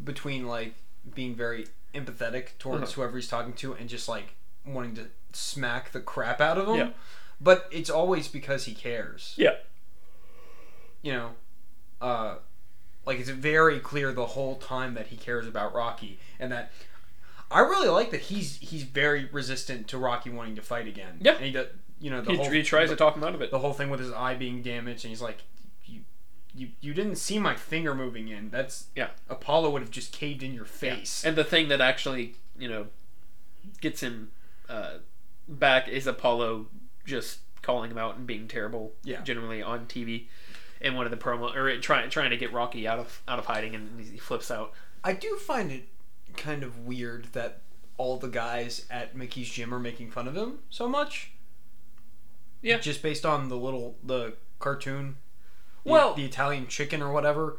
between 0.02 0.46
like 0.46 0.74
being 1.14 1.34
very 1.34 1.66
empathetic 1.94 2.56
towards 2.58 2.82
Uh-huh. 2.84 2.92
whoever 2.92 3.16
he's 3.16 3.28
talking 3.28 3.52
to 3.54 3.74
and 3.74 3.88
just 3.88 4.08
like 4.08 4.36
wanting 4.66 4.94
to 4.96 5.06
smack 5.32 5.92
the 5.92 6.00
crap 6.00 6.40
out 6.40 6.58
of 6.58 6.68
him. 6.68 6.76
Yeah. 6.76 6.88
But 7.40 7.68
it's 7.70 7.90
always 7.90 8.28
because 8.28 8.64
he 8.64 8.74
cares. 8.74 9.34
Yeah. 9.36 9.54
You 11.02 11.12
know, 11.12 11.30
uh, 12.00 12.36
like 13.04 13.18
it's 13.18 13.28
very 13.28 13.78
clear 13.80 14.12
the 14.12 14.26
whole 14.26 14.56
time 14.56 14.94
that 14.94 15.08
he 15.08 15.16
cares 15.16 15.46
about 15.46 15.74
Rocky 15.74 16.18
and 16.38 16.50
that. 16.52 16.70
I 17.50 17.60
really 17.60 17.88
like 17.88 18.10
that 18.10 18.22
he's 18.22 18.56
he's 18.56 18.84
very 18.84 19.26
resistant 19.26 19.86
to 19.88 19.98
Rocky 19.98 20.30
wanting 20.30 20.56
to 20.56 20.62
fight 20.62 20.88
again. 20.88 21.18
Yeah. 21.20 21.34
and 21.34 21.44
he 21.44 21.50
does. 21.52 21.66
You 22.00 22.10
know, 22.10 22.20
the 22.22 22.32
He, 22.32 22.36
whole 22.36 22.50
he 22.50 22.62
tries 22.62 22.88
the, 22.88 22.96
to 22.96 22.98
talk 22.98 23.16
him 23.16 23.22
out 23.22 23.34
of 23.34 23.40
it. 23.42 23.50
the 23.50 23.58
whole 23.60 23.72
thing 23.72 23.88
with 23.90 24.00
his 24.00 24.10
eye 24.12 24.34
being 24.34 24.62
damaged, 24.62 25.04
and 25.04 25.10
he's 25.10 25.22
like, 25.22 25.38
"You, 25.86 26.00
you, 26.54 26.68
you 26.80 26.92
didn't 26.92 27.16
see 27.16 27.38
my 27.38 27.54
finger 27.54 27.94
moving 27.94 28.28
in. 28.28 28.50
That's 28.50 28.86
Yeah. 28.96 29.10
Apollo 29.28 29.70
would 29.70 29.82
have 29.82 29.90
just 29.90 30.10
caved 30.12 30.42
in 30.42 30.52
your 30.54 30.64
Yeah. 30.64 30.96
face." 30.96 31.24
And 31.24 31.36
the 31.36 31.44
thing 31.44 31.68
that 31.68 31.80
actually 31.80 32.34
you 32.58 32.68
know 32.68 32.86
gets 33.80 34.00
him 34.00 34.32
uh, 34.74 34.98
back 35.48 35.88
is 35.88 36.06
Apollo 36.06 36.66
just 37.04 37.40
calling 37.62 37.90
him 37.90 37.98
out 37.98 38.16
and 38.16 38.26
being 38.26 38.48
terrible. 38.48 38.92
Yeah. 39.04 39.22
Generally 39.22 39.62
on 39.62 39.86
TV. 39.86 40.26
In 40.80 40.94
one 40.94 41.06
of 41.06 41.10
the 41.10 41.16
promo, 41.16 41.54
or 41.54 41.78
trying 41.80 42.10
trying 42.10 42.28
to 42.30 42.36
get 42.36 42.52
Rocky 42.52 42.86
out 42.86 42.98
of 42.98 43.22
out 43.26 43.38
of 43.38 43.46
hiding, 43.46 43.74
and 43.74 43.98
he 44.00 44.18
flips 44.18 44.50
out. 44.50 44.72
I 45.02 45.14
do 45.14 45.36
find 45.36 45.72
it 45.72 45.88
kind 46.36 46.62
of 46.62 46.80
weird 46.80 47.26
that 47.32 47.60
all 47.96 48.18
the 48.18 48.28
guys 48.28 48.84
at 48.90 49.16
Mickey's 49.16 49.48
gym 49.48 49.72
are 49.72 49.78
making 49.78 50.10
fun 50.10 50.28
of 50.28 50.36
him 50.36 50.58
so 50.68 50.86
much. 50.86 51.30
Yeah. 52.60 52.78
Just 52.78 53.02
based 53.02 53.24
on 53.24 53.48
the 53.48 53.56
little 53.56 53.96
the 54.04 54.34
cartoon. 54.58 55.16
the- 55.84 55.90
Well- 55.92 56.14
the 56.14 56.24
Italian 56.24 56.66
chicken 56.66 57.00
or 57.00 57.12
whatever. 57.12 57.58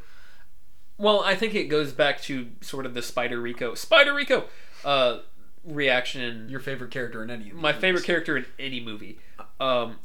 Well, 0.98 1.22
I 1.24 1.36
think 1.36 1.56
it 1.56 1.66
goes 1.66 1.92
back 1.94 2.22
to 2.24 2.52
sort 2.62 2.86
of 2.86 2.94
the 2.94 3.02
Spider 3.02 3.42
Rico 3.42 3.74
Spider 3.76 4.14
Rico 4.14 4.46
uh, 4.84 5.20
reaction. 5.66 6.48
Your 6.50 6.60
favorite 6.60 6.92
character 6.92 7.24
in 7.24 7.30
any. 7.30 7.50
Of 7.50 7.56
my 7.56 7.72
movies. 7.72 7.82
favorite 7.82 8.04
character 8.04 8.38
in 8.38 8.46
any 8.60 8.80
movie. 8.80 9.20
Um, 9.60 10.00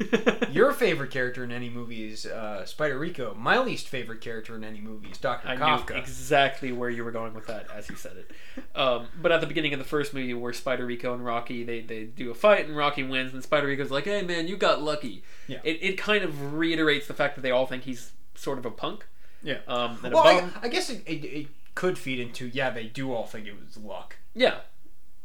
Your 0.50 0.72
favorite 0.72 1.10
character 1.10 1.44
in 1.44 1.52
any 1.52 1.68
movie 1.68 2.08
is 2.10 2.24
uh, 2.26 2.64
Spider 2.64 2.98
Rico. 2.98 3.34
My 3.34 3.58
least 3.58 3.88
favorite 3.88 4.20
character 4.20 4.56
in 4.56 4.64
any 4.64 4.80
movie 4.80 5.08
is 5.08 5.18
Doctor 5.18 5.48
Kafka. 5.48 5.98
exactly 5.98 6.72
where 6.72 6.88
you 6.88 7.04
were 7.04 7.10
going 7.10 7.34
with 7.34 7.46
that 7.46 7.66
as 7.74 7.88
you 7.90 7.96
said 7.96 8.16
it. 8.16 8.30
Um, 8.74 9.08
but 9.20 9.32
at 9.32 9.40
the 9.40 9.46
beginning 9.46 9.72
of 9.74 9.78
the 9.78 9.84
first 9.84 10.14
movie, 10.14 10.32
where 10.34 10.52
Spider 10.52 10.86
Rico 10.86 11.12
and 11.12 11.24
Rocky 11.24 11.62
they, 11.62 11.80
they 11.82 12.04
do 12.04 12.30
a 12.30 12.34
fight 12.34 12.66
and 12.66 12.76
Rocky 12.76 13.02
wins, 13.02 13.34
and 13.34 13.42
Spider 13.42 13.66
Rico's 13.66 13.90
like, 13.90 14.04
"Hey 14.04 14.22
man, 14.22 14.48
you 14.48 14.56
got 14.56 14.82
lucky." 14.82 15.22
Yeah. 15.46 15.58
It, 15.62 15.78
it 15.82 15.98
kind 15.98 16.24
of 16.24 16.54
reiterates 16.54 17.06
the 17.06 17.14
fact 17.14 17.34
that 17.36 17.42
they 17.42 17.50
all 17.50 17.66
think 17.66 17.84
he's 17.84 18.12
sort 18.34 18.58
of 18.58 18.64
a 18.66 18.70
punk. 18.70 19.06
Yeah. 19.42 19.58
Um, 19.68 19.98
well. 20.02 20.18
I, 20.18 20.48
I 20.62 20.68
guess 20.68 20.88
it, 20.90 21.02
it, 21.06 21.24
it 21.24 21.46
could 21.74 21.98
feed 21.98 22.18
into 22.18 22.46
yeah 22.48 22.70
they 22.70 22.84
do 22.84 23.12
all 23.12 23.26
think 23.26 23.46
it 23.46 23.54
was 23.58 23.76
luck. 23.76 24.16
Yeah, 24.34 24.56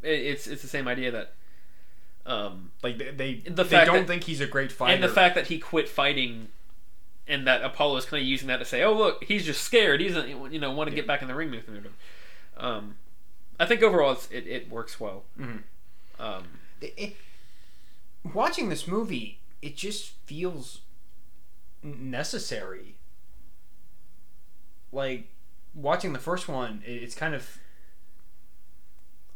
it's 0.04 0.48
it's 0.48 0.62
the 0.62 0.68
same 0.68 0.88
idea 0.88 1.12
that, 1.12 1.34
um, 2.26 2.72
Like 2.84 2.98
they 2.98 3.12
they, 3.12 3.34
The 3.36 3.64
they 3.64 3.86
don't 3.86 3.96
that- 3.96 4.08
think 4.08 4.24
he's 4.24 4.42
a 4.42 4.48
great 4.48 4.72
fighter. 4.72 4.94
and 4.94 5.04
the 5.04 5.10
fact 5.10 5.36
that 5.36 5.48
he 5.48 5.60
quit 5.60 5.88
fighting, 5.90 6.50
and 7.28 7.46
that 7.48 7.64
Apollo 7.64 7.98
is 7.98 8.06
kind 8.06 8.22
of 8.22 8.28
using 8.28 8.48
that 8.48 8.58
to 8.58 8.66
say, 8.66 8.84
"Oh 8.84 8.94
look, 8.94 9.24
he's 9.24 9.46
just 9.46 9.64
scared. 9.64 10.02
He 10.02 10.08
doesn't 10.10 10.52
you 10.52 10.60
know 10.60 10.72
want 10.72 10.90
to 10.90 10.96
get 10.96 11.06
back 11.08 11.22
in 11.22 11.28
the 11.28 11.36
ring 11.36 11.52
with 11.52 11.66
him." 11.68 11.94
Um, 12.58 12.98
I 13.60 13.66
think 13.66 13.82
overall 13.84 14.12
it's, 14.14 14.30
it 14.32 14.48
it 14.48 14.70
works 14.70 15.00
well. 15.00 15.24
Mhm. 15.40 15.64
Um, 16.20 16.60
It- 16.82 16.94
it- 16.98 17.16
watching 18.34 18.70
this 18.70 18.88
movie, 18.88 19.40
it 19.62 19.76
just 19.76 20.12
feels 20.26 20.82
necessary. 21.84 22.96
Like 24.92 25.28
watching 25.74 26.14
the 26.14 26.20
first 26.20 26.48
one, 26.48 26.84
it, 26.86 27.04
it's 27.04 27.16
kind 27.16 27.34
of. 27.34 27.58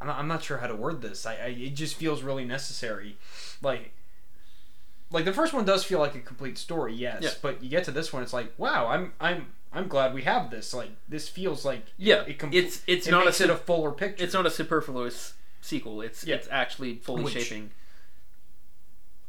I'm 0.02 0.08
not, 0.08 0.18
I'm 0.20 0.28
not 0.28 0.44
sure 0.44 0.58
how 0.58 0.68
to 0.68 0.76
word 0.76 1.02
this. 1.02 1.26
I, 1.26 1.34
I 1.36 1.46
it 1.48 1.76
just 1.76 1.96
feels 1.96 2.22
really 2.24 2.46
necessary, 2.46 3.18
like. 3.62 3.92
Like 5.12 5.24
the 5.24 5.34
first 5.34 5.54
one 5.54 5.66
does 5.66 5.84
feel 5.84 6.00
like 6.00 6.16
a 6.16 6.20
complete 6.20 6.58
story, 6.58 6.94
yes. 6.94 7.22
Yeah. 7.22 7.30
But 7.42 7.62
you 7.64 7.70
get 7.70 7.84
to 7.86 7.92
this 7.92 8.12
one, 8.12 8.24
it's 8.24 8.34
like, 8.34 8.52
wow, 8.58 8.88
I'm 8.88 9.14
I'm 9.22 9.48
I'm 9.72 9.88
glad 9.88 10.14
we 10.16 10.24
have 10.24 10.50
this. 10.50 10.74
Like 10.74 10.90
this 11.08 11.30
feels 11.30 11.64
like 11.64 11.86
yeah, 11.98 12.24
It 12.24 12.40
com- 12.40 12.50
it's 12.52 12.82
it's 12.88 13.08
it 13.08 13.12
not 13.12 13.22
a 13.22 13.26
makes 13.26 13.40
it 13.40 13.50
a 13.52 13.56
fuller 13.56 13.92
picture. 13.92 14.22
it's 14.24 14.34
not 14.34 14.48
a 14.48 14.50
superfluous 14.50 15.36
sequel. 15.62 16.02
It's 16.02 16.26
Yeah. 16.26 16.36
it's 16.36 16.48
actually 16.52 16.96
fully 16.96 17.24
Which- 17.24 17.34
shaping. 17.34 17.70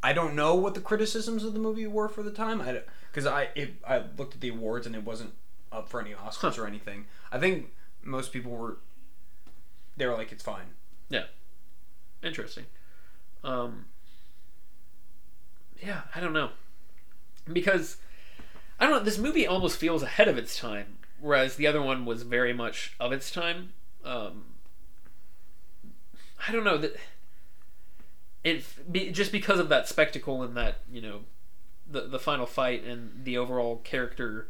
I 0.02 0.12
don't 0.14 0.35
know 0.35 0.54
what 0.54 0.75
the 0.75 0.80
criticisms 0.80 1.44
of 1.44 1.52
the 1.52 1.58
movie 1.61 1.87
were 1.87 2.08
for 2.08 2.23
the 2.23 2.30
time. 2.30 2.61
I 2.62 2.80
because 3.12 3.26
I 3.26 3.49
it, 3.54 3.75
I 3.87 4.02
looked 4.16 4.35
at 4.35 4.40
the 4.40 4.49
awards 4.49 4.87
and 4.87 4.96
it 4.96 5.04
wasn't 5.04 5.35
up 5.70 5.88
for 5.88 6.00
any 6.00 6.12
Oscars 6.12 6.56
Huh. 6.56 6.62
or 6.62 6.66
anything. 6.66 7.04
I 7.30 7.38
think 7.38 7.73
most 8.02 8.32
people 8.32 8.52
were 8.52 8.78
they 9.96 10.06
were 10.06 10.14
like 10.14 10.32
it's 10.32 10.42
fine. 10.42 10.66
Yeah. 11.08 11.24
Interesting. 12.22 12.64
Um, 13.44 13.86
yeah, 15.82 16.02
I 16.14 16.20
don't 16.20 16.32
know. 16.32 16.50
Because 17.50 17.96
I 18.80 18.84
don't 18.86 18.94
know, 18.94 19.04
this 19.04 19.18
movie 19.18 19.46
almost 19.46 19.78
feels 19.78 20.02
ahead 20.02 20.28
of 20.28 20.36
its 20.36 20.58
time, 20.58 20.98
whereas 21.20 21.56
the 21.56 21.66
other 21.66 21.80
one 21.80 22.04
was 22.04 22.22
very 22.22 22.52
much 22.52 22.94
of 22.98 23.12
its 23.12 23.30
time. 23.30 23.72
Um, 24.04 24.44
I 26.46 26.52
don't 26.52 26.64
know 26.64 26.78
that 26.78 26.96
it 28.44 28.64
be, 28.90 29.10
just 29.10 29.32
because 29.32 29.58
of 29.58 29.68
that 29.68 29.88
spectacle 29.88 30.42
and 30.42 30.56
that 30.56 30.78
you 30.90 31.00
know 31.00 31.20
the 31.88 32.02
the 32.02 32.18
final 32.18 32.46
fight 32.46 32.84
and 32.84 33.24
the 33.24 33.36
overall 33.38 33.76
character 33.78 34.48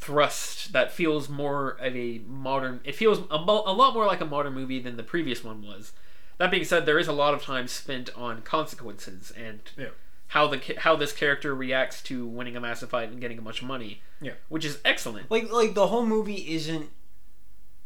thrust 0.00 0.72
that 0.72 0.90
feels 0.90 1.28
more 1.28 1.70
of 1.80 1.94
a 1.94 2.20
modern 2.26 2.80
it 2.84 2.94
feels 2.94 3.18
a, 3.30 3.38
mo- 3.38 3.62
a 3.66 3.72
lot 3.72 3.92
more 3.94 4.06
like 4.06 4.20
a 4.20 4.24
modern 4.26 4.54
movie 4.54 4.80
than 4.80 4.96
the 4.96 5.02
previous 5.02 5.44
one 5.44 5.60
was 5.62 5.92
that 6.38 6.50
being 6.50 6.64
said 6.64 6.86
there 6.86 6.98
is 6.98 7.06
a 7.08 7.12
lot 7.12 7.34
of 7.34 7.42
time 7.42 7.68
spent 7.68 8.08
on 8.16 8.40
consequences 8.42 9.30
and 9.36 9.60
Yeah. 9.76 9.88
how 10.28 10.46
the 10.46 10.60
how 10.78 10.96
this 10.96 11.12
character 11.12 11.54
reacts 11.54 12.02
to 12.04 12.26
winning 12.26 12.56
a 12.56 12.60
massive 12.60 12.88
fight 12.90 13.10
and 13.10 13.20
getting 13.20 13.38
a 13.38 13.42
bunch 13.42 13.60
of 13.60 13.68
money 13.68 14.00
Yeah. 14.22 14.32
which 14.48 14.64
is 14.64 14.78
excellent 14.86 15.30
Like 15.30 15.52
like 15.52 15.74
the 15.74 15.88
whole 15.88 16.06
movie 16.06 16.54
isn't 16.54 16.88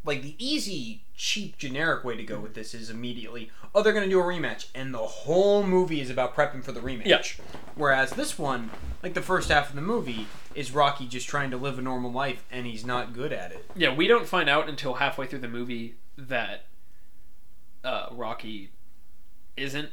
like 0.05 0.21
the 0.21 0.35
easy 0.37 1.03
cheap 1.15 1.57
generic 1.57 2.03
way 2.03 2.15
to 2.15 2.23
go 2.23 2.39
with 2.39 2.53
this 2.53 2.73
is 2.73 2.89
immediately 2.89 3.49
oh 3.73 3.81
they're 3.81 3.93
gonna 3.93 4.09
do 4.09 4.19
a 4.19 4.23
rematch 4.23 4.67
and 4.75 4.93
the 4.93 4.97
whole 4.97 5.63
movie 5.63 6.01
is 6.01 6.09
about 6.09 6.35
prepping 6.35 6.63
for 6.63 6.71
the 6.71 6.79
rematch. 6.79 7.05
Yeah. 7.05 7.21
Whereas 7.75 8.11
this 8.11 8.39
one, 8.39 8.71
like 9.03 9.13
the 9.13 9.21
first 9.21 9.49
half 9.49 9.69
of 9.69 9.75
the 9.75 9.81
movie, 9.81 10.27
is 10.53 10.71
Rocky 10.71 11.07
just 11.07 11.27
trying 11.27 11.51
to 11.51 11.57
live 11.57 11.77
a 11.77 11.81
normal 11.81 12.11
life 12.11 12.45
and 12.51 12.65
he's 12.65 12.85
not 12.85 13.13
good 13.13 13.33
at 13.33 13.51
it. 13.51 13.69
Yeah, 13.75 13.93
we 13.93 14.07
don't 14.07 14.27
find 14.27 14.49
out 14.49 14.69
until 14.69 14.95
halfway 14.95 15.27
through 15.27 15.39
the 15.39 15.47
movie 15.47 15.95
that 16.17 16.65
uh, 17.83 18.07
Rocky 18.11 18.71
isn't 19.57 19.89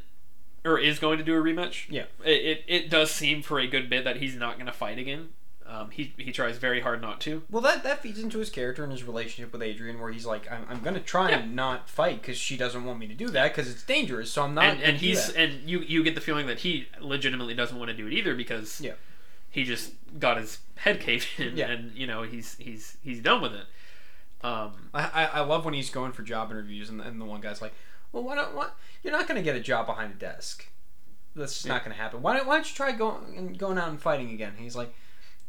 or 0.65 0.79
is 0.79 0.99
going 0.99 1.17
to 1.17 1.23
do 1.23 1.35
a 1.35 1.43
rematch. 1.43 1.85
Yeah. 1.89 2.05
It, 2.23 2.45
it, 2.45 2.63
it 2.67 2.89
does 2.89 3.11
seem 3.11 3.41
for 3.41 3.59
a 3.59 3.67
good 3.67 3.89
bit 3.89 4.05
that 4.05 4.17
he's 4.17 4.35
not 4.35 4.55
going 4.55 4.67
to 4.67 4.73
fight 4.73 4.97
again. 4.97 5.29
Um, 5.73 5.89
he, 5.89 6.13
he 6.17 6.31
tries 6.31 6.57
very 6.59 6.81
hard 6.81 7.01
not 7.01 7.19
to. 7.21 7.41
Well, 7.49 7.63
that 7.63 7.81
that 7.83 8.03
feeds 8.03 8.19
into 8.19 8.37
his 8.37 8.51
character 8.51 8.83
and 8.83 8.91
his 8.91 9.03
relationship 9.03 9.51
with 9.51 9.63
Adrian, 9.63 9.99
where 9.99 10.11
he's 10.11 10.25
like, 10.25 10.49
"I'm, 10.51 10.65
I'm 10.69 10.81
gonna 10.81 10.99
try 10.99 11.29
Yeah. 11.31 11.39
and 11.39 11.55
not 11.55 11.89
fight 11.89 12.21
because 12.21 12.37
she 12.37 12.55
doesn't 12.57 12.83
want 12.85 12.99
me 12.99 13.07
to 13.07 13.15
do 13.15 13.29
that 13.29 13.55
because 13.55 13.71
it's 13.71 13.81
dangerous. 13.83 14.29
So 14.31 14.43
I'm 14.43 14.53
not." 14.53 14.65
and 14.65 14.83
and 14.83 14.99
do 14.99 15.05
he's 15.07 15.33
that." 15.33 15.35
and 15.41 15.67
you 15.67 15.79
you 15.79 16.03
get 16.03 16.13
the 16.13 16.21
feeling 16.21 16.45
that 16.45 16.59
he 16.59 16.87
legitimately 17.01 17.55
doesn't 17.55 17.77
want 17.79 17.89
to 17.89 17.97
do 17.97 18.05
it 18.05 18.13
either 18.13 18.35
because 18.35 18.81
Yeah. 18.81 18.93
he 19.49 19.63
just 19.63 19.93
got 20.19 20.37
his 20.37 20.59
head 20.75 20.99
caved 20.99 21.27
in 21.39 21.57
Yeah. 21.57 21.71
and 21.71 21.91
you 21.97 22.05
know 22.05 22.21
he's 22.21 22.55
he's 22.59 22.97
he's 23.03 23.19
done 23.19 23.41
with 23.41 23.53
it. 23.53 23.65
Um, 24.45 24.89
I, 24.93 25.25
I 25.33 25.39
love 25.39 25.65
when 25.65 25.73
he's 25.73 25.89
going 25.89 26.11
for 26.11 26.21
job 26.21 26.51
interviews 26.51 26.89
and, 26.89 26.99
and 27.01 27.19
the 27.19 27.25
one 27.25 27.41
guy's 27.41 27.61
like, 27.63 27.73
"Well, 28.11 28.23
why 28.23 28.35
don't 28.35 28.53
what? 28.53 28.75
You're 29.01 29.13
not 29.13 29.27
gonna 29.27 29.41
get 29.41 29.55
a 29.55 29.59
job 29.61 29.87
behind 29.87 30.11
a 30.11 30.15
desk. 30.17 30.67
That's 31.35 31.53
just 31.53 31.67
not 31.67 31.83
gonna 31.83 31.95
happen. 31.95 32.21
Why 32.21 32.35
don't 32.37 32.45
Why 32.45 32.55
don't 32.57 32.69
you 32.69 32.75
try 32.75 32.91
going 32.91 33.53
going 33.57 33.79
out 33.79 33.89
and 33.89 33.99
fighting 33.99 34.29
again?" 34.31 34.53
He's 34.59 34.75
like. 34.75 34.93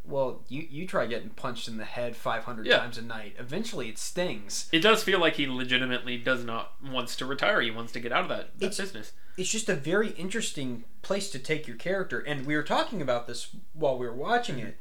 Well, 0.07 0.43
you, 0.49 0.67
you 0.71 0.87
try 0.87 1.07
getting 1.07 1.31
punched 1.31 1.67
in 1.67 1.79
the 1.79 1.85
head 1.85 2.15
500 2.15 2.67
Yeah. 2.67 2.79
times 2.79 2.99
a 2.99 3.03
night. 3.03 3.37
Eventually, 3.39 3.89
it 3.89 3.99
stings. 3.99 4.69
it 4.73 4.81
does 4.81 5.03
feel 5.03 5.19
like 5.19 5.35
he 5.37 5.47
legitimately 5.47 6.19
does 6.19 6.45
not 6.45 6.73
wants 6.85 7.17
to 7.17 7.27
retire. 7.27 7.61
He 7.63 7.71
wants 7.71 7.93
to 7.93 8.01
get 8.01 8.13
out 8.13 8.23
of 8.25 8.29
that, 8.29 8.59
that 8.59 8.67
It's- 8.67 8.79
business. 8.79 9.13
it's 9.39 9.51
just 9.51 9.69
a 9.69 9.75
very 9.75 10.11
interesting 10.11 10.85
place 11.03 11.31
to 11.31 11.39
take 11.39 11.67
your 11.67 11.77
character 11.77 12.21
and 12.21 12.47
we 12.47 12.55
were 12.57 12.63
talking 12.63 13.03
about 13.03 13.27
this 13.27 13.49
while 13.75 13.99
we 13.99 14.07
were 14.07 14.15
watching 14.15 14.57
mm-hmm. 14.57 14.69
it 14.69 14.79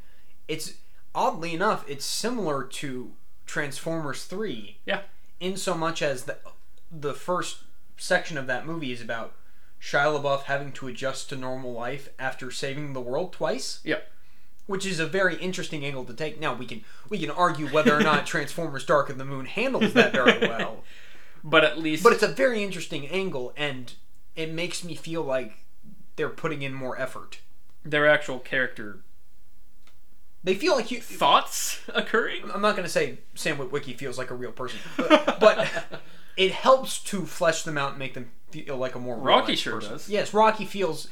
it's 0.47 0.73
oddly 1.15 1.53
enough 1.53 1.83
it's 1.89 2.05
similar 2.05 2.63
to 2.63 3.11
transformers 3.45 4.23
3 4.25 4.77
Yeah. 4.85 5.01
in 5.39 5.57
so 5.57 5.73
much 5.75 6.01
as 6.01 6.23
the, 6.25 6.37
the 6.91 7.13
first 7.13 7.63
section 7.97 8.37
of 8.37 8.47
that 8.47 8.65
movie 8.65 8.91
is 8.91 9.01
about 9.01 9.33
Shia 9.81 10.21
LaBeouf 10.21 10.43
having 10.43 10.71
to 10.73 10.87
adjust 10.87 11.27
to 11.29 11.35
normal 11.35 11.73
life 11.73 12.07
after 12.17 12.49
saving 12.51 12.93
the 12.93 13.01
world 13.01 13.33
twice 13.33 13.79
Yeah. 13.83 13.99
Which 14.65 14.85
is 14.85 14.99
a 14.99 15.05
very 15.05 15.35
interesting 15.35 15.83
angle 15.85 16.05
to 16.05 16.13
take 16.13 16.39
now 16.39 16.53
we 16.53 16.65
can 16.65 16.83
we 17.09 17.19
can 17.19 17.29
argue 17.29 17.67
whether 17.67 17.95
or 17.95 18.01
not 18.01 18.25
transformers 18.33 18.85
dark 18.85 19.09
of 19.09 19.17
the 19.17 19.25
moon 19.25 19.45
handles 19.45 19.93
that 19.93 20.11
very 20.13 20.39
well 20.47 20.83
But 21.43 21.63
at 21.63 21.77
least 21.77 22.03
but 22.03 22.13
it's 22.13 22.23
a 22.23 22.27
very 22.29 22.63
interesting 22.63 23.07
angle, 23.07 23.53
and 23.57 23.93
it 24.35 24.51
makes 24.51 24.83
me 24.83 24.95
feel 24.95 25.21
like 25.23 25.65
they're 26.15 26.29
putting 26.29 26.61
in 26.61 26.73
more 26.73 26.97
effort. 26.99 27.39
their 27.83 28.07
actual 28.07 28.39
character 28.39 28.99
They 30.43 30.55
feel 30.55 30.75
like 30.75 30.91
you. 30.91 31.01
thoughts 31.01 31.81
occurring. 31.93 32.43
I'm 32.53 32.61
not 32.61 32.71
going 32.75 32.83
to 32.85 32.89
say 32.89 33.19
Sam 33.35 33.57
Witwicky 33.57 33.95
feels 33.97 34.17
like 34.17 34.29
a 34.31 34.35
real 34.35 34.51
person, 34.51 34.79
but, 34.97 35.39
but 35.39 35.67
it 36.37 36.51
helps 36.51 36.99
to 37.05 37.25
flesh 37.25 37.63
them 37.63 37.77
out 37.77 37.91
and 37.91 37.99
make 37.99 38.13
them 38.13 38.31
feel 38.51 38.77
like 38.77 38.95
a 38.95 38.99
more 38.99 39.17
Rocky 39.17 39.55
sure 39.55 39.73
person. 39.75 39.91
does. 39.93 40.09
Yes, 40.09 40.33
Rocky 40.33 40.65
feels 40.65 41.07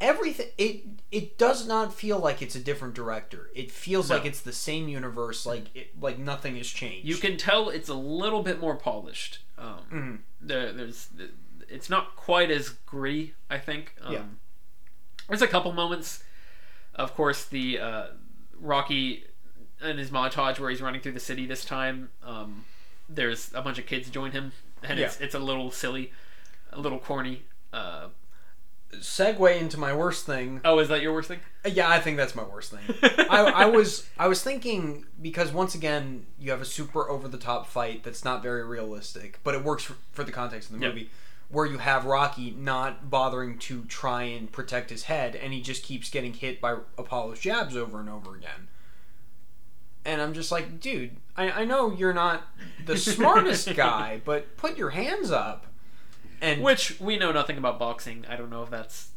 everything. 0.00 0.48
It 0.58 0.82
it 1.10 1.38
does 1.38 1.66
not 1.66 1.92
feel 1.94 2.18
like 2.18 2.40
it's 2.42 2.54
a 2.54 2.60
different 2.60 2.94
director. 2.94 3.50
It 3.54 3.70
feels 3.70 4.08
No. 4.08 4.16
like 4.16 4.24
it's 4.26 4.40
the 4.40 4.52
same 4.52 4.88
universe. 4.88 5.44
Like 5.46 5.74
it, 5.74 6.00
like 6.00 6.18
nothing 6.18 6.56
has 6.56 6.68
changed. 6.68 7.06
You 7.06 7.16
can 7.16 7.36
tell 7.36 7.68
it's 7.68 7.88
a 7.88 7.94
little 7.94 8.42
bit 8.42 8.60
more 8.60 8.76
polished. 8.76 9.38
Um, 9.58 9.78
Mhm. 9.92 10.18
there, 10.40 10.72
there's, 10.72 11.08
it's 11.68 11.90
not 11.90 12.16
quite 12.16 12.50
as 12.50 12.70
gritty. 12.86 13.34
I 13.48 13.58
think. 13.58 13.94
Um, 14.00 14.12
Yeah. 14.12 14.22
There's 15.28 15.42
a 15.42 15.48
couple 15.48 15.72
moments, 15.72 16.24
of 16.94 17.14
course, 17.14 17.44
the 17.44 17.78
uh, 17.78 18.06
Rocky 18.58 19.24
and 19.80 19.98
his 19.98 20.10
montage 20.10 20.58
where 20.58 20.70
he's 20.70 20.82
running 20.82 21.00
through 21.00 21.12
the 21.12 21.20
city 21.20 21.46
this 21.46 21.64
time. 21.64 22.10
Um, 22.22 22.64
there's 23.08 23.52
a 23.54 23.62
bunch 23.62 23.78
of 23.78 23.86
kids 23.86 24.10
join 24.10 24.32
him, 24.32 24.52
and 24.82 24.98
it's 24.98 25.20
it's 25.20 25.34
a 25.34 25.38
little 25.38 25.70
silly, 25.70 26.12
a 26.72 26.80
little 26.80 26.98
corny. 26.98 27.44
Uh, 27.72 28.08
segue 28.96 29.60
into 29.60 29.78
my 29.78 29.92
worst 29.92 30.26
thing. 30.26 30.60
Oh, 30.64 30.78
is 30.78 30.88
that 30.88 31.00
your 31.02 31.12
worst 31.12 31.28
thing? 31.28 31.40
Uh, 31.64 31.68
yeah, 31.70 31.88
I 31.88 32.00
think 32.00 32.16
that's 32.16 32.34
my 32.34 32.42
worst 32.42 32.72
thing. 32.72 32.80
I, 33.30 33.38
I 33.44 33.64
was 33.66 34.08
I 34.18 34.26
was 34.28 34.42
thinking 34.42 35.06
because 35.20 35.52
once 35.52 35.74
again 35.74 36.26
you 36.38 36.50
have 36.50 36.60
a 36.60 36.64
super 36.66 37.08
over 37.08 37.28
the 37.28 37.38
top 37.38 37.66
fight 37.66 38.02
that's 38.02 38.24
not 38.24 38.42
very 38.42 38.64
realistic, 38.64 39.40
but 39.44 39.54
it 39.54 39.62
works 39.64 39.84
for, 39.84 39.94
for 40.12 40.24
the 40.24 40.32
context 40.32 40.70
of 40.70 40.78
the 40.78 40.84
Yep. 40.84 40.94
movie. 40.94 41.10
Where 41.50 41.66
you 41.66 41.78
have 41.78 42.04
Rocky 42.04 42.52
not 42.52 43.10
bothering 43.10 43.58
to 43.60 43.82
try 43.86 44.22
and 44.22 44.52
protect 44.52 44.88
his 44.90 45.04
head, 45.04 45.34
and 45.34 45.52
he 45.52 45.60
just 45.60 45.82
keeps 45.82 46.08
getting 46.08 46.32
hit 46.32 46.60
by 46.60 46.76
Apollo's 46.96 47.40
jabs 47.40 47.76
over 47.76 47.98
and 47.98 48.08
over 48.08 48.36
again. 48.36 48.68
And 50.04 50.22
I'm 50.22 50.32
just 50.32 50.50
like, 50.52 50.80
dude, 50.80 51.16
I, 51.36 51.50
I 51.50 51.64
know 51.64 51.90
you're 51.92 52.14
not 52.14 52.44
the 52.86 52.96
smartest 52.96 53.74
guy, 53.74 54.20
but 54.24 54.56
put 54.56 54.78
your 54.78 54.90
hands 54.90 55.30
up. 55.30 55.66
And 56.40 56.62
Which 56.62 56.98
we 57.00 57.18
know 57.18 57.32
nothing 57.32 57.58
about 57.58 57.78
boxing. 57.78 58.24
I 58.28 58.36
don't 58.36 58.50
know 58.50 58.62
if 58.62 58.70
that's 58.70 59.08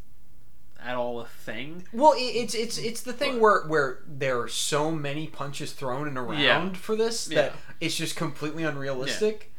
at 0.84 0.96
all 0.96 1.22
a 1.22 1.26
thing. 1.26 1.86
Well, 1.94 2.14
it's 2.18 2.54
it's 2.54 2.78
it's 2.78 3.02
the 3.02 3.14
thing 3.14 3.34
But- 3.34 3.42
where 3.42 3.62
where 3.68 4.00
there 4.08 4.40
are 4.42 4.48
so 4.50 4.92
many 4.92 5.28
punches 5.28 5.72
thrown 5.72 6.08
and 6.08 6.18
around 6.18 6.40
Yeah. 6.42 6.74
for 6.74 6.96
this 6.96 7.30
Yeah. 7.30 7.42
that 7.44 7.54
it's 7.80 7.96
just 7.96 8.16
completely 8.18 8.64
unrealistic. 8.64 9.54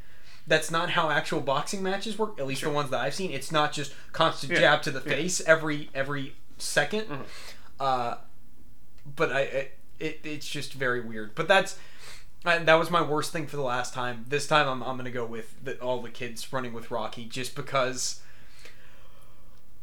That's 0.47 0.71
not 0.71 0.91
how 0.91 1.09
actual 1.09 1.41
boxing 1.41 1.83
matches 1.83 2.19
work. 2.19 2.39
At 2.39 2.47
least 2.47 2.61
Sure. 2.61 2.69
the 2.69 2.75
ones 2.75 2.91
that 2.91 3.01
I've 3.01 3.15
seen, 3.15 3.31
it's 3.31 3.51
not 3.51 3.73
just 3.73 3.95
constant 4.13 4.53
Yeah. 4.53 4.59
jab 4.61 4.83
to 4.83 4.91
the 4.91 5.01
Yeah. 5.01 5.17
face 5.17 5.41
every 5.47 5.89
every 5.95 6.37
2nd 6.59 7.09
Mhm. 7.09 7.25
Uh, 7.81 8.17
but 9.17 9.33
I 9.33 9.41
it, 9.41 9.79
it 9.99 10.21
it's 10.25 10.47
just 10.47 10.75
very 10.75 11.01
weird. 11.01 11.35
But 11.35 11.49
that's. 11.49 11.77
I, 12.45 12.59
that 12.59 12.75
was 12.75 12.91
my 12.91 13.01
worst 13.03 13.33
thing 13.33 13.47
for 13.47 13.57
the 13.57 13.63
last 13.63 13.95
time. 13.95 14.25
This 14.29 14.47
time, 14.47 14.69
I'm, 14.69 14.83
I'm 14.83 14.97
gonna 14.97 15.11
go 15.11 15.25
with 15.25 15.55
the, 15.65 15.79
all 15.81 16.03
the 16.03 16.11
kids 16.11 16.53
running 16.53 16.73
with 16.73 16.91
Rocky, 16.91 17.25
just 17.25 17.55
because 17.57 18.21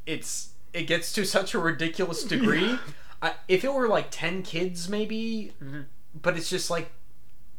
it's 0.06 0.50
it 0.74 0.84
gets 0.84 1.12
to 1.14 1.26
such 1.38 1.54
a 1.54 1.60
ridiculous 1.60 2.24
degree. 2.24 2.78
I, 3.22 3.34
if 3.48 3.64
it 3.64 3.74
were 3.74 3.88
like 3.88 4.08
ten 4.12 4.44
kids, 4.44 4.90
maybe, 4.90 5.54
Mhm. 5.64 5.86
but 6.20 6.38
it's 6.38 6.50
just 6.50 6.70
like 6.70 6.92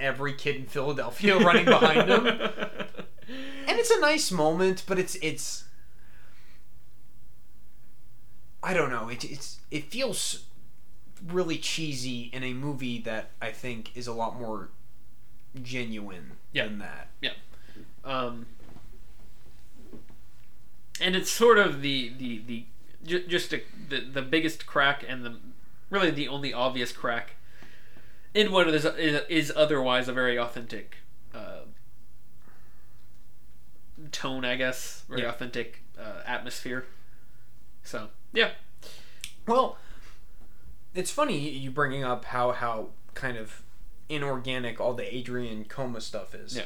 every 0.00 0.34
kid 0.34 0.56
in 0.56 0.66
Philadelphia 0.66 1.38
running 1.38 1.64
behind 1.64 2.08
him, 2.08 2.26
and 2.28 3.78
it's 3.78 3.90
a 3.90 4.00
nice 4.00 4.30
moment, 4.30 4.84
but 4.86 4.98
it's 4.98 5.16
it's. 5.16 5.64
I 8.62 8.74
don't 8.74 8.90
know. 8.90 9.08
It, 9.08 9.24
it's 9.24 9.58
it 9.70 9.84
feels 9.90 10.44
really 11.26 11.58
cheesy 11.58 12.30
in 12.32 12.42
a 12.44 12.52
movie 12.52 12.98
that 13.00 13.30
I 13.40 13.50
think 13.50 13.90
is 13.96 14.06
a 14.06 14.12
lot 14.12 14.38
more 14.40 14.70
genuine 15.60 16.32
Yeah. 16.52 16.64
than 16.64 16.78
that. 16.78 17.08
Yeah. 17.20 17.32
Um, 18.04 18.46
and 21.00 21.14
it's 21.16 21.30
sort 21.30 21.58
of 21.58 21.82
the 21.82 22.12
the 22.18 22.38
the 22.46 22.64
just 23.26 23.52
a, 23.52 23.62
the 23.88 24.00
the 24.00 24.22
biggest 24.22 24.66
crack 24.66 25.04
and 25.06 25.24
the 25.24 25.36
really 25.90 26.10
the 26.10 26.28
only 26.28 26.52
obvious 26.52 26.92
crack 26.92 27.34
in 28.34 28.50
what 28.52 28.68
is 28.68 28.84
is, 28.84 29.20
is 29.28 29.52
otherwise 29.54 30.08
a 30.08 30.12
very 30.12 30.38
authentic 30.38 30.96
uh, 31.34 31.60
tone, 34.10 34.44
I 34.44 34.56
guess, 34.56 35.04
very 35.08 35.22
Yeah. 35.22 35.28
authentic 35.28 35.82
uh, 35.98 36.22
atmosphere. 36.26 36.86
So 37.84 38.08
yeah, 38.32 38.50
Well, 39.46 39.76
it's 40.94 41.10
funny 41.10 41.38
you 41.50 41.70
bringing 41.70 42.04
up 42.04 42.26
how 42.26 42.52
how 42.52 42.90
kind 43.14 43.36
of 43.36 43.61
inorganic 44.14 44.80
all 44.80 44.94
the 44.94 45.14
Adrian 45.14 45.64
coma 45.64 46.00
stuff 46.00 46.34
is. 46.34 46.56
Yeah. 46.56 46.64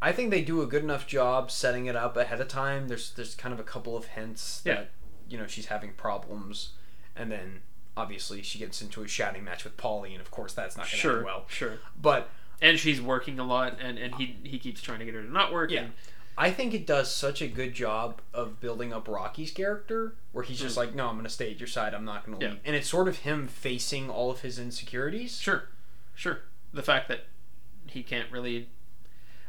I 0.00 0.12
think 0.12 0.30
they 0.30 0.42
do 0.42 0.60
a 0.62 0.66
good 0.66 0.82
enough 0.82 1.06
job 1.06 1.50
setting 1.50 1.86
it 1.86 1.96
up 1.96 2.16
ahead 2.16 2.40
of 2.40 2.48
time. 2.48 2.88
There's 2.88 3.10
there's 3.12 3.34
kind 3.34 3.52
of 3.54 3.60
a 3.60 3.64
couple 3.64 3.96
of 3.96 4.06
hints 4.06 4.62
Yeah. 4.64 4.74
that 4.74 4.90
you 5.28 5.38
know 5.38 5.46
she's 5.46 5.66
having 5.66 5.92
problems, 5.94 6.70
and 7.16 7.32
then 7.32 7.62
obviously 7.96 8.42
she 8.42 8.58
gets 8.58 8.82
into 8.82 9.02
a 9.02 9.08
shouting 9.08 9.42
match 9.42 9.64
with 9.64 9.76
Paulie, 9.76 10.12
and 10.12 10.20
of 10.20 10.30
course 10.30 10.52
that's 10.52 10.76
not 10.76 10.82
going 10.84 10.90
to 10.90 10.96
sure, 10.96 11.16
end 11.18 11.24
well. 11.24 11.44
sure. 11.48 11.78
But 12.00 12.28
And 12.60 12.78
she's 12.78 13.00
working 13.00 13.38
a 13.38 13.44
lot, 13.44 13.78
and, 13.80 13.98
and 13.98 14.14
he 14.16 14.36
he 14.44 14.58
keeps 14.58 14.80
trying 14.82 14.98
to 14.98 15.04
get 15.06 15.14
her 15.14 15.22
to 15.22 15.30
not 15.32 15.52
work. 15.52 15.70
Yeah. 15.70 15.84
and- 15.84 15.92
I 16.38 16.50
think 16.50 16.74
it 16.74 16.86
does 16.86 17.10
such 17.14 17.40
a 17.40 17.48
good 17.48 17.72
job 17.72 18.20
of 18.34 18.60
building 18.60 18.92
up 18.92 19.08
Rocky's 19.08 19.50
character, 19.50 20.14
where 20.32 20.44
he's 20.44 20.58
just 20.60 20.74
Mm. 20.74 20.78
like, 20.78 20.94
"No, 20.94 21.08
I'm 21.08 21.14
going 21.14 21.24
to 21.24 21.30
stay 21.30 21.50
at 21.50 21.58
your 21.58 21.66
side. 21.66 21.94
I'm 21.94 22.04
not 22.04 22.26
going 22.26 22.38
to 22.38 22.44
Yeah. 22.44 22.52
leave," 22.52 22.60
and 22.64 22.76
it's 22.76 22.88
sort 22.88 23.08
of 23.08 23.18
him 23.18 23.48
facing 23.48 24.10
all 24.10 24.30
of 24.30 24.40
his 24.42 24.58
insecurities. 24.58 25.40
Sure, 25.40 25.68
sure. 26.14 26.42
The 26.74 26.82
fact 26.82 27.08
that 27.08 27.26
he 27.86 28.02
can't 28.02 28.30
really, 28.30 28.68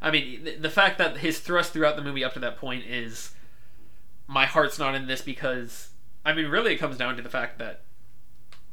I 0.01 0.11
mean, 0.11 0.43
the, 0.45 0.55
the 0.55 0.69
fact 0.69 0.97
that 0.99 1.17
his 1.17 1.39
thrust 1.39 1.73
throughout 1.73 1.95
the 1.97 2.01
movie 2.03 2.23
up 2.23 2.33
to 2.35 2.39
that 2.39 2.57
point 2.57 2.85
is, 2.85 3.33
my 4.27 4.45
heart's 4.45 4.79
not 4.79 4.95
in 4.95 5.07
this 5.07 5.21
because, 5.21 5.89
I 6.23 6.33
mean, 6.33 6.47
really, 6.47 6.73
it 6.73 6.77
comes 6.77 6.97
down 6.97 7.17
to 7.17 7.21
the 7.21 7.29
fact 7.29 7.59
that 7.59 7.81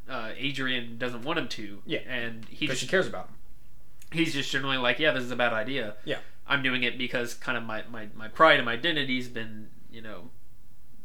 uh, 0.09 0.31
Adrian 0.37 0.99
doesn't 0.99 1.23
want 1.23 1.39
him 1.39 1.49
to. 1.49 1.83
Yeah. 1.87 2.01
and 2.01 2.45
he 2.45 2.67
Because 2.67 2.79
just 2.79 2.83
she 2.83 2.87
cares 2.89 3.07
about 3.09 3.29
him. 3.29 3.35
he's 4.13 4.35
just 4.35 4.51
generally 4.53 4.77
like, 4.77 4.99
yeah, 4.99 5.13
this 5.13 5.25
is 5.25 5.31
a 5.31 5.37
bad 5.37 5.53
idea. 5.53 5.97
Yeah. 6.05 6.19
I'm 6.47 6.63
doing 6.63 6.83
it 6.83 6.99
because 6.99 7.35
kind 7.35 7.57
of 7.57 7.65
my, 7.65 7.85
my, 7.91 8.09
my 8.15 8.29
pride 8.29 8.57
and 8.57 8.67
my 8.67 8.73
identity's 8.75 9.29
been, 9.29 9.69
you 9.91 10.03
know, 10.03 10.31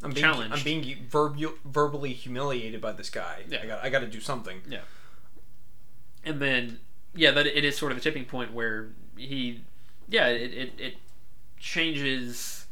I'm 0.03 0.11
being, 0.11 0.21
challenged. 0.21 0.53
I'm 0.57 0.63
being 0.63 0.83
verbu- 1.09 1.57
verbally 1.65 2.13
humiliated 2.13 2.81
by 2.81 2.91
this 2.93 3.09
guy. 3.09 3.43
Yeah. 3.49 3.59
I 3.63 3.65
got 3.67 3.83
I 3.83 3.89
got 3.89 3.99
to 3.99 4.07
do 4.07 4.19
something. 4.21 4.61
Yeah. 4.67 4.79
And 6.23 6.41
then 6.41 6.79
yeah 7.15 7.31
that 7.31 7.47
it 7.47 7.65
is 7.65 7.75
sort 7.77 7.91
of 7.91 7.97
a 7.97 8.01
tipping 8.01 8.23
point 8.25 8.53
where 8.53 8.89
he 9.17 9.61
yeah 10.07 10.27
it, 10.27 10.53
it, 10.53 10.73
it 10.77 10.93
changes 11.57 12.67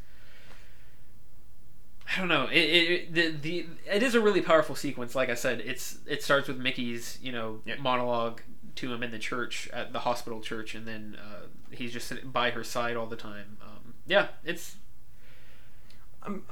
i 2.14 2.20
don't 2.20 2.28
know 2.28 2.46
it, 2.46 2.56
it, 2.58 2.92
it 2.92 3.14
the, 3.14 3.30
the 3.32 3.66
it 3.92 4.04
is 4.04 4.16
a 4.16 4.22
really 4.22 4.42
powerful 4.42 4.76
sequence 4.76 5.16
like 5.16 5.30
i 5.30 5.34
said 5.34 5.60
it's 5.66 5.98
it 6.06 6.24
starts 6.24 6.48
with 6.48 6.58
mickey's 6.58 7.18
you 7.22 7.32
know 7.32 7.62
Yeah. 7.66 7.76
monologue 7.80 8.42
to 8.76 8.94
him 8.94 9.02
in 9.02 9.10
the 9.12 9.20
church 9.20 9.68
at 9.74 9.92
the 9.92 10.00
hospital 10.00 10.40
church 10.40 10.76
and 10.76 10.88
then 10.88 11.18
uh, 11.20 11.48
he's 11.72 11.92
just 11.94 12.08
sitting 12.08 12.30
by 12.30 12.50
her 12.52 12.64
side 12.64 12.96
all 12.96 13.08
the 13.08 13.16
time 13.16 13.58
um, 13.62 13.94
yeah 14.06 14.28
it's 14.44 14.78
I'm 16.28 16.44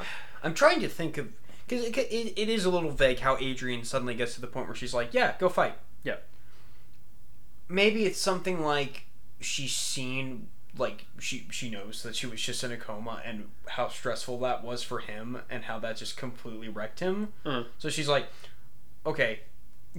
I'm 0.43 0.54
trying 0.54 0.80
to 0.82 0.89
think 0.89 1.17
of 1.17 1.32
because 1.67 1.84
it, 1.86 1.97
it, 1.97 2.34
it 2.38 2.49
is 2.49 2.65
a 2.65 2.69
little 2.69 2.91
vague 2.91 3.19
how 3.19 3.38
Adrian 3.38 3.84
suddenly 3.84 4.15
gets 4.15 4.36
to 4.36 4.41
the 4.41 4.47
point 4.47 4.67
where 4.67 4.75
she's 4.75 4.93
like, 4.93 5.13
"Yeah, 5.13 5.34
go 5.39 5.49
fight." 5.49 5.78
Yeah. 6.04 6.17
Maybe 7.67 8.06
it's 8.06 8.19
something 8.19 8.62
like 8.62 9.06
she's 9.39 9.75
seen 9.75 10.47
like 10.78 11.06
she 11.19 11.47
she 11.51 11.69
knows 11.69 12.04
that 12.04 12.15
she 12.15 12.28
was 12.28 12.41
just 12.41 12.63
in 12.63 12.71
a 12.71 12.78
coma 12.78 13.21
and 13.25 13.49
how 13.69 13.88
stressful 13.88 14.39
that 14.39 14.63
was 14.63 14.84
for 14.84 14.99
him 14.99 15.39
and 15.49 15.65
how 15.65 15.80
that 15.80 15.97
just 15.97 16.17
completely 16.17 16.69
wrecked 16.69 16.99
him. 16.99 17.34
Uh. 17.45 17.63
So 17.80 17.89
she's 17.89 18.08
like, 18.08 18.28
"Okay, 19.06 19.41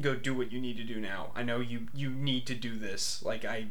go 0.00 0.14
do 0.14 0.34
what 0.34 0.52
you 0.52 0.60
need 0.60 0.76
to 0.76 0.84
do 0.84 1.00
now. 1.00 1.32
I 1.34 1.42
know 1.42 1.58
you 1.60 1.88
you 1.92 2.10
need 2.10 2.46
to 2.46 2.54
do 2.54 2.76
this. 2.76 3.22
Like 3.24 3.44
I 3.44 3.66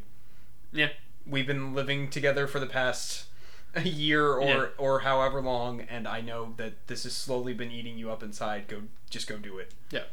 Yeah. 0.73 0.89
We've 1.27 1.47
been 1.47 1.73
living 1.73 2.09
together 2.09 2.47
for 2.47 2.59
the 2.59 2.67
past 2.67 3.25
a 3.73 3.81
year 3.83 4.27
or 4.33 4.47
Yeah. 4.47 4.65
or 4.77 4.99
however 5.01 5.41
long 5.41 5.81
and 5.81 6.07
I 6.07 6.21
know 6.21 6.53
that 6.57 6.87
this 6.87 7.03
has 7.03 7.15
slowly 7.15 7.53
been 7.53 7.71
eating 7.71 7.97
you 7.97 8.11
up 8.11 8.23
inside. 8.23 8.67
Go 8.67 8.83
just 9.09 9.27
go 9.27 9.37
do 9.37 9.57
it. 9.57 9.73
Yeah. 9.91 10.03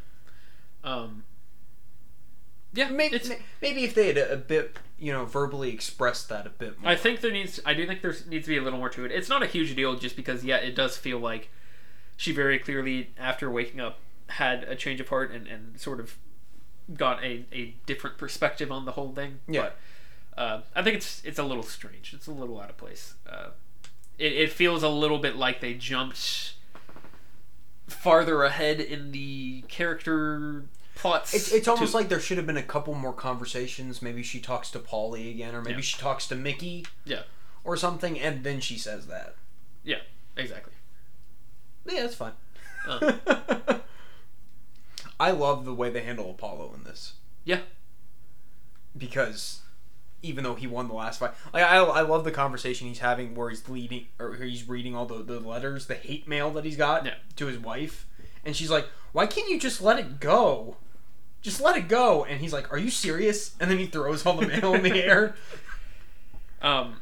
Um 0.85 1.25
yeah 2.75 2.89
Maybe 2.89 3.17
it's, 3.17 3.31
maybe 3.61 3.85
if 3.85 3.95
they 3.95 4.09
had 4.09 4.17
a, 4.19 4.33
a 4.33 4.37
bit, 4.37 4.79
you 4.99 5.13
know, 5.13 5.25
verbally 5.27 5.71
expressed 5.71 6.29
that 6.31 6.47
a 6.47 6.51
bit 6.51 6.81
more. 6.81 6.91
I 6.91 6.97
think 6.97 7.21
there 7.21 7.31
needs. 7.31 7.61
I 7.67 7.75
do 7.75 7.87
think 7.87 8.01
there 8.03 8.15
needs 8.29 8.47
to 8.47 8.51
be 8.51 8.57
a 8.57 8.63
little 8.63 8.79
more 8.79 8.89
to 8.91 9.05
it. 9.05 9.13
It's 9.13 9.29
not 9.29 9.43
a 9.43 9.47
huge 9.47 9.75
deal, 9.77 9.95
just 9.97 10.17
because 10.17 10.43
yeah, 10.45 10.57
it 10.57 10.75
does 10.75 10.97
feel 10.97 11.19
like 11.19 11.51
she 12.17 12.33
very 12.33 12.59
clearly, 12.59 13.11
after 13.19 13.51
waking 13.51 13.81
up, 13.81 13.99
had 14.29 14.65
a 14.65 14.75
change 14.75 15.01
of 15.01 15.09
heart 15.09 15.31
and, 15.33 15.47
and 15.47 15.79
sort 15.79 16.01
of 16.01 16.17
got 16.97 17.23
a, 17.23 17.45
a 17.53 17.75
different 17.85 18.17
perspective 18.17 18.73
on 18.73 18.87
the 18.87 18.93
whole 18.93 19.13
thing. 19.13 19.41
Yeah. 19.47 19.63
But 19.63 19.77
uh, 20.37 20.61
I 20.75 20.83
think 20.83 20.97
it's 20.97 21.23
it's 21.25 21.39
a 21.39 21.43
little 21.45 21.63
strange. 21.63 22.13
It's 22.15 22.27
a 22.27 22.33
little 22.33 22.61
out 22.61 22.71
of 22.71 22.77
place. 22.77 23.15
Uh, 23.29 23.49
it, 24.19 24.33
it 24.33 24.53
feels 24.53 24.83
a 24.83 24.89
little 24.89 25.19
bit 25.19 25.37
like 25.37 25.61
they 25.61 25.75
jumped 25.75 26.55
farther 27.87 28.43
ahead 28.45 28.81
in 28.81 29.13
the 29.13 29.63
character 29.69 30.65
plots. 30.95 31.35
It's, 31.35 31.53
it's 31.53 31.69
almost 31.69 31.93
to- 31.93 31.99
like 31.99 32.09
there 32.09 32.21
should 32.21 32.37
have 32.39 32.47
been 32.47 32.57
a 32.57 32.63
couple 32.63 32.95
more 32.95 33.13
conversations. 33.13 34.01
Maybe 34.03 34.23
she 34.23 34.41
talks 34.41 34.71
to 34.73 34.79
Paulie 34.79 35.31
again, 35.31 35.55
or 35.55 35.61
maybe 35.63 35.77
Yeah. 35.77 35.81
she 35.83 35.99
talks 35.99 36.27
to 36.29 36.35
Mickey. 36.37 36.87
Yeah. 37.05 37.23
Or 37.65 37.77
something, 37.77 38.19
and 38.19 38.43
then 38.43 38.61
she 38.61 38.77
says 38.77 39.07
that. 39.07 39.37
Yeah, 39.85 40.01
exactly. 40.37 40.73
Yeah, 41.87 42.03
that's 42.03 42.15
fine. 42.17 42.33
Uh. 42.89 43.13
I 45.21 45.31
love 45.31 45.65
the 45.65 45.75
way 45.75 45.91
they 45.91 46.03
handle 46.03 46.31
Apollo 46.31 46.73
in 46.77 46.83
this. 46.85 47.15
Yeah. 47.45 47.61
Because 48.97 49.62
even 50.23 50.45
though 50.45 50.55
he 50.55 50.67
won 50.67 50.89
the 50.89 50.95
last 50.95 51.19
fight, 51.21 51.33
like 51.53 51.65
I, 51.65 51.77
I 51.79 52.01
love 52.03 52.25
the 52.25 52.31
conversation 52.31 52.89
he's 52.89 53.01
having 53.01 53.35
where 53.35 53.51
he's 53.51 53.69
leading 53.69 54.07
or 54.19 54.35
he's 54.35 54.69
reading 54.69 54.95
all 54.95 55.07
the, 55.07 55.23
the 55.23 55.41
letters, 55.41 55.87
the 55.87 55.95
hate 55.95 56.27
mail 56.29 56.51
that 56.53 56.65
he's 56.65 56.77
got 56.77 57.05
Yeah. 57.05 57.15
to 57.37 57.47
his 57.47 57.59
wife, 57.59 58.07
and 58.45 58.55
she's 58.57 58.71
like, 58.71 58.87
"Why 59.13 59.27
can't 59.27 59.49
you 59.51 59.59
just 59.59 59.81
let 59.83 59.99
it 59.99 60.21
go? 60.21 60.77
Just 61.43 61.61
let 61.61 61.77
it 61.77 61.89
go." 61.89 62.25
And 62.25 62.41
he's 62.41 62.53
like, 62.53 62.73
"Are 62.73 62.79
you 62.79 62.91
serious?" 62.91 63.55
And 63.61 63.71
then 63.71 63.79
he 63.79 63.87
throws 63.87 64.25
all 64.25 64.35
the 64.37 64.47
mail 64.47 64.75
in 64.75 64.83
the 64.83 65.03
air. 65.05 65.35
Um, 66.63 67.01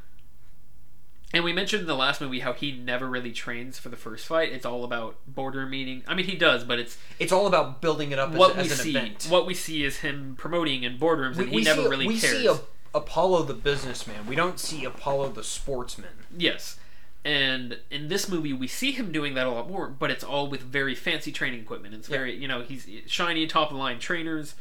And 1.33 1.45
we 1.45 1.53
mentioned 1.53 1.83
in 1.83 1.87
the 1.87 1.95
last 1.95 2.21
movie 2.21 2.41
how 2.41 2.55
he 2.55 2.73
never 2.73 3.07
really 3.07 3.31
trains 3.31 3.79
for 3.79 3.89
the 3.89 3.97
first 3.97 4.27
fight. 4.27 4.53
It's 4.53 4.65
all 4.67 4.85
about 4.85 5.17
border 5.29 5.65
meeting. 5.67 6.03
I 6.09 6.15
mean, 6.15 6.25
he 6.27 6.35
does, 6.35 6.65
but 6.65 6.79
it's 6.79 6.97
It's 7.19 7.31
all 7.31 7.47
about 7.47 7.81
building 7.83 8.11
it 8.11 8.19
up 8.19 8.33
what 8.33 8.57
as, 8.57 8.67
we 8.67 8.73
as 8.73 8.79
an 8.81 8.85
see. 8.85 8.91
event. 8.91 9.27
What 9.29 9.47
we 9.47 9.55
see 9.55 9.85
is 9.85 9.99
him 9.99 10.35
promoting 10.39 10.83
in 10.83 10.99
boardrooms, 10.99 11.37
and 11.39 11.49
he 11.51 11.61
never 11.63 11.83
see, 11.83 11.89
really 11.89 12.07
we 12.09 12.19
cares. 12.19 12.33
see 12.39 12.47
a, 12.47 12.59
Apollo 12.95 13.45
the 13.45 13.55
businessman. 13.55 14.27
We 14.27 14.35
don't 14.37 14.59
see 14.59 14.85
Apollo 14.85 15.31
the 15.31 15.45
sportsman. 15.45 16.25
Yes. 16.37 16.79
And 17.25 17.79
in 17.91 18.09
this 18.09 18.29
movie, 18.29 18.53
we 18.53 18.67
see 18.67 18.93
him 18.93 19.13
doing 19.13 19.35
that 19.35 19.47
a 19.47 19.51
lot 19.51 19.69
more, 19.69 19.89
but 19.89 20.11
it's 20.11 20.25
all 20.25 20.49
with 20.49 20.61
very 20.63 20.95
fancy 20.95 21.31
training 21.33 21.61
equipment. 21.61 21.95
It's 21.95 22.09
Yeah. 22.09 22.17
very, 22.17 22.35
you 22.35 22.49
know, 22.49 22.63
he's 22.63 22.87
shiny, 23.07 23.47
top 23.47 23.69
of 23.71 23.75
the 23.77 23.81
line 23.83 23.99
trainers. 23.99 24.55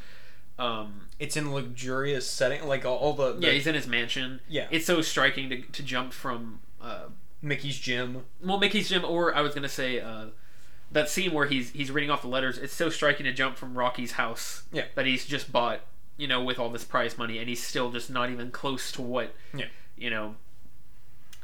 Um, 0.57 1.07
It's 1.19 1.37
in 1.37 1.53
luxurious 1.53 2.29
setting, 2.29 2.67
like 2.67 2.83
all, 2.85 2.97
all 2.97 3.13
the, 3.13 3.33
the 3.33 3.47
yeah, 3.47 3.53
he's 3.53 3.65
in 3.67 3.75
his 3.75 3.87
mansion. 3.87 4.41
Yeah. 4.49 4.67
It's 4.71 4.85
so 4.85 5.01
striking 5.01 5.49
to, 5.49 5.61
to 5.61 5.83
jump 5.83 6.11
from, 6.11 6.59
uh, 6.81 7.05
Mickey's 7.41 7.79
gym. 7.79 8.25
well, 8.43 8.59
Mickey's 8.59 8.89
gym, 8.89 9.05
or 9.05 9.33
I 9.33 9.39
was 9.39 9.55
gonna 9.55 9.69
say, 9.69 10.01
uh, 10.01 10.25
that 10.91 11.07
scene 11.07 11.31
where 11.31 11.45
he's 11.45 11.69
he's 11.69 11.91
reading 11.91 12.09
off 12.09 12.23
the 12.23 12.27
letters. 12.27 12.57
It's 12.57 12.73
so 12.73 12.89
striking 12.89 13.23
to 13.25 13.31
jump 13.31 13.55
from 13.57 13.77
Rocky's 13.77 14.13
house. 14.13 14.63
Yeah. 14.73 14.85
That 14.95 15.05
he's 15.05 15.25
just 15.25 15.49
bought, 15.51 15.81
you 16.19 16.27
know, 16.27 16.43
with 16.43 16.59
all 16.59 16.69
this 16.69 16.83
prize 16.83 17.17
money, 17.17 17.39
and 17.39 17.49
he's 17.49 17.63
still 17.63 17.89
just 17.91 18.09
not 18.11 18.29
even 18.29 18.51
close 18.51 18.91
to 18.91 19.01
what, 19.01 19.33
Yeah. 19.55 19.65
you 19.97 20.09
know, 20.11 20.35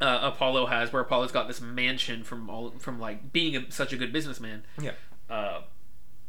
uh, 0.01 0.19
Apollo 0.23 0.67
has. 0.67 0.91
Where 0.93 1.01
Apollo's 1.01 1.31
got 1.31 1.47
this 1.47 1.61
mansion 1.61 2.23
from 2.23 2.49
all 2.49 2.71
from 2.79 2.99
like 2.99 3.31
being 3.33 3.55
a, 3.55 3.71
such 3.71 3.93
a 3.93 3.97
good 3.97 4.11
businessman. 4.13 4.63
Yeah. 4.79 4.91
Uh, 5.29 5.61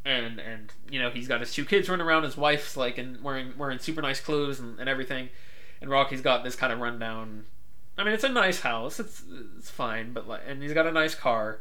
and 0.05 0.39
and 0.39 0.73
you 0.89 1.01
know 1.03 1.11
he's 1.11 1.27
got 1.27 1.41
his 1.41 1.53
two 1.53 1.65
kids 1.65 1.89
running 1.89 2.07
around. 2.07 2.23
His 2.23 2.37
wife's 2.37 2.77
like 2.77 2.97
and 2.97 3.21
wearing 3.23 3.53
wearing 3.59 3.79
super 3.81 4.01
nice 4.01 4.21
clothes 4.21 4.61
and, 4.61 4.79
and 4.79 4.89
everything. 4.89 5.29
And 5.81 5.91
Rocky's 5.91 6.21
got 6.23 6.45
this 6.45 6.55
kind 6.57 6.73
of 6.73 6.79
rundown. 6.79 7.45
I 7.99 8.05
mean, 8.05 8.15
it's 8.15 8.25
a 8.25 8.29
nice 8.29 8.61
house. 8.61 9.01
It's 9.01 9.23
it's 9.59 9.69
fine, 9.71 10.13
but 10.13 10.29
like, 10.29 10.43
and 10.47 10.63
he's 10.63 10.73
got 10.73 10.87
a 10.87 10.93
nice 10.93 11.15
car, 11.17 11.59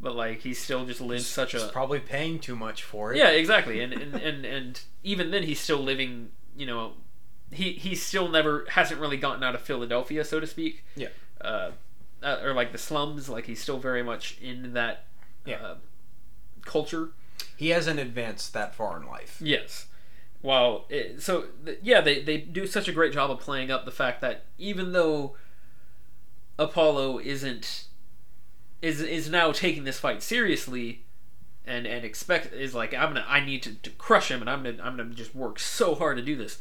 but 0.00 0.16
like 0.16 0.40
he 0.40 0.54
still 0.54 0.86
just 0.86 1.00
lives 1.00 1.26
such 1.26 1.52
He's 1.52 1.62
a 1.62 1.68
probably 1.68 2.00
paying 2.00 2.38
too 2.38 2.56
much 2.56 2.82
for 2.82 3.12
it. 3.12 3.18
yeah, 3.18 3.28
exactly. 3.30 3.80
And 3.80 3.92
and, 3.92 4.14
and 4.14 4.44
and 4.44 4.80
even 5.02 5.30
then, 5.30 5.42
he's 5.42 5.60
still 5.60 5.78
living. 5.78 6.30
You 6.56 6.66
know, 6.66 6.92
he 7.52 7.72
he 7.72 7.94
still 7.94 8.28
never 8.28 8.66
hasn't 8.70 9.00
really 9.00 9.16
gotten 9.16 9.42
out 9.42 9.54
of 9.54 9.60
Philadelphia, 9.62 10.24
so 10.24 10.40
to 10.40 10.46
speak. 10.46 10.84
Yeah. 10.96 11.08
Uh, 11.40 11.70
uh, 12.22 12.38
or 12.42 12.52
like 12.54 12.72
the 12.72 12.78
slums. 12.78 13.28
Like 13.28 13.46
he's 13.46 13.60
still 13.60 13.78
very 13.78 14.02
much 14.02 14.38
in 14.40 14.72
that. 14.74 15.04
Yeah. 15.44 15.56
Uh, 15.56 15.74
culture. 16.64 17.10
He 17.56 17.70
hasn't 17.70 17.98
advanced 17.98 18.52
that 18.54 18.74
far 18.74 19.00
in 19.00 19.06
life. 19.06 19.38
Yes. 19.42 19.86
Well, 20.42 20.86
it, 20.88 21.22
so 21.22 21.46
th- 21.64 21.78
yeah, 21.82 22.00
they 22.00 22.22
they 22.22 22.38
do 22.38 22.66
such 22.66 22.88
a 22.88 22.92
great 22.92 23.12
job 23.12 23.30
of 23.30 23.40
playing 23.40 23.70
up 23.70 23.84
the 23.84 23.90
fact 23.90 24.20
that 24.22 24.44
even 24.58 24.92
though 24.92 25.36
Apollo 26.58 27.20
isn't 27.20 27.84
is 28.82 29.00
is 29.00 29.28
now 29.30 29.52
taking 29.52 29.84
this 29.84 29.98
fight 29.98 30.22
seriously 30.22 31.04
and 31.66 31.86
and 31.86 32.04
expect 32.04 32.52
is 32.52 32.74
like 32.74 32.94
I'm 32.94 33.08
gonna 33.14 33.26
I 33.28 33.40
need 33.40 33.62
to, 33.64 33.74
to 33.74 33.90
crush 33.90 34.30
him 34.30 34.40
and 34.40 34.48
I'm 34.48 34.62
gonna 34.62 34.82
I'm 34.82 34.96
gonna 34.96 35.14
just 35.14 35.34
work 35.34 35.58
so 35.58 35.94
hard 35.94 36.16
to 36.16 36.22
do 36.22 36.36
this. 36.36 36.58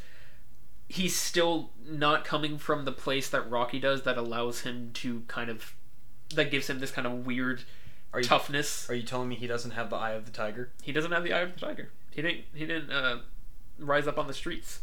He's 0.88 1.16
still 1.16 1.72
not 1.86 2.26
coming 2.26 2.58
from 2.58 2.86
the 2.86 2.92
place 2.92 3.30
that 3.30 3.50
Rocky 3.50 3.80
does 3.80 4.04
that 4.04 4.18
allows 4.18 4.62
him 4.62 4.92
to 4.96 5.24
kind 5.28 5.50
of 5.50 5.76
that 6.34 6.52
gives 6.52 6.70
him 6.70 6.80
this 6.80 6.92
kind 6.92 7.08
of 7.08 7.26
weird 7.26 7.64
Are 8.14 8.20
you, 8.20 8.26
toughness. 8.26 8.90
are 8.90 8.96
you 8.96 9.04
telling 9.04 9.30
me 9.30 9.36
he 9.36 9.48
doesn't 9.48 9.72
have 9.72 9.90
the 9.90 9.96
eye 9.96 10.12
of 10.12 10.26
the 10.26 10.32
tiger? 10.32 10.72
He 10.82 10.92
doesn't 10.92 11.12
have 11.12 11.24
the 11.24 11.34
eye 11.34 11.40
of 11.40 11.54
the 11.54 11.60
tiger. 11.60 11.92
He 12.12 12.22
didn't. 12.22 12.46
He 12.54 12.66
didn't 12.66 12.92
uh, 12.92 13.20
rise 13.78 14.08
up 14.08 14.18
on 14.18 14.28
the 14.28 14.34
streets. 14.34 14.82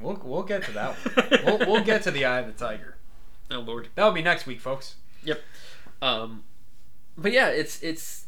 We'll, 0.00 0.20
we'll 0.22 0.42
get 0.42 0.62
to 0.64 0.72
that 0.72 0.94
one. 0.94 1.40
we'll, 1.44 1.58
we'll 1.72 1.84
get 1.84 2.02
to 2.02 2.10
the 2.10 2.26
eye 2.26 2.40
of 2.40 2.46
the 2.46 2.52
tiger. 2.52 2.95
Oh 3.50 3.60
lord. 3.60 3.88
That'll 3.94 4.12
be 4.12 4.22
next 4.22 4.46
week, 4.46 4.60
folks. 4.60 4.96
Yep. 5.24 5.40
Um, 6.02 6.44
but 7.16 7.32
yeah, 7.32 7.48
it's 7.48 7.82
it's 7.82 8.26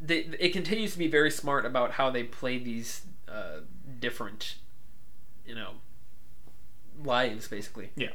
they, 0.00 0.28
it 0.38 0.52
continues 0.52 0.92
to 0.92 0.98
be 0.98 1.08
very 1.08 1.30
smart 1.30 1.66
about 1.66 1.92
how 1.92 2.10
they 2.10 2.24
play 2.24 2.58
these 2.58 3.02
uh, 3.28 3.60
different, 3.98 4.56
you 5.46 5.54
know, 5.54 5.72
lives 7.02 7.48
basically. 7.48 7.90
Yeah. 7.96 8.10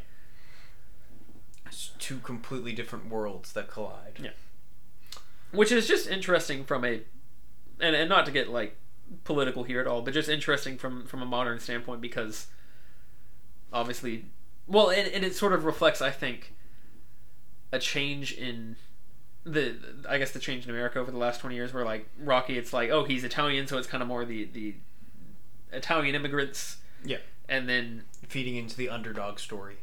It's 1.68 1.92
two 2.00 2.20
completely 2.20 2.74
different 2.74 3.10
worlds 3.10 3.54
that 3.54 3.70
collide. 3.70 4.20
Yeah. 4.22 4.32
Which 5.52 5.72
is 5.72 5.88
just 5.88 6.10
interesting 6.10 6.64
from 6.64 6.84
a, 6.84 7.02
and, 7.80 7.96
and 7.96 8.10
not 8.10 8.26
to 8.26 8.32
get 8.32 8.50
like 8.50 8.78
political 9.24 9.64
here 9.64 9.80
at 9.80 9.88
all, 9.88 10.02
but 10.02 10.14
just 10.14 10.30
interesting 10.30 10.78
from 10.78 11.06
from 11.06 11.22
a 11.22 11.26
modern 11.26 11.60
standpoint 11.60 12.02
because 12.02 12.48
obviously, 13.72 14.26
well, 14.68 14.90
and, 14.90 15.08
and 15.12 15.24
it 15.24 15.36
sort 15.36 15.54
of 15.54 15.66
reflects, 15.66 16.02
I 16.02 16.12
think, 16.12 16.54
a 17.72 17.80
change 17.80 18.34
in 18.34 18.76
the 19.44 19.76
I 20.10 20.18
guess 20.18 20.32
the 20.32 20.40
change 20.40 20.64
in 20.66 20.72
America 20.72 21.00
over 21.00 21.12
the 21.12 21.18
last 21.18 21.40
twenty 21.42 21.56
years, 21.56 21.74
where 21.74 21.86
like 21.86 22.08
Rocky, 22.20 22.58
it's 22.58 22.74
like 22.74 22.90
oh 22.90 23.04
he's 23.04 23.24
Italian, 23.24 23.68
so 23.68 23.78
it's 23.78 23.88
kind 23.88 24.02
of 24.02 24.08
more 24.08 24.26
the 24.26 24.46
the 24.46 24.76
Italian 25.72 26.16
immigrants. 26.16 26.78
Yeah. 27.04 27.18
And 27.48 27.70
then 27.70 28.04
Feeding 28.28 28.56
into 28.56 28.76
the 28.76 28.90
underdog 28.90 29.38
story. 29.38 29.78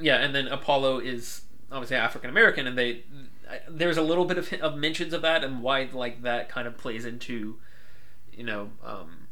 yeah, 0.00 0.16
and 0.16 0.34
then 0.34 0.48
Apollo 0.48 1.00
is 1.00 1.42
obviously 1.70 1.96
African 1.96 2.30
American, 2.30 2.66
and 2.66 2.78
they 2.78 3.04
there's 3.68 3.98
a 3.98 4.02
little 4.02 4.24
bit 4.24 4.38
of, 4.38 4.50
of 4.54 4.76
mentions 4.78 5.12
of 5.12 5.20
that 5.20 5.44
and 5.44 5.60
why 5.60 5.88
like 5.92 6.22
that 6.22 6.48
kind 6.48 6.66
of 6.66 6.78
plays 6.78 7.04
into 7.04 7.58
you 8.32 8.42
know 8.44 8.70
um, 8.82 9.26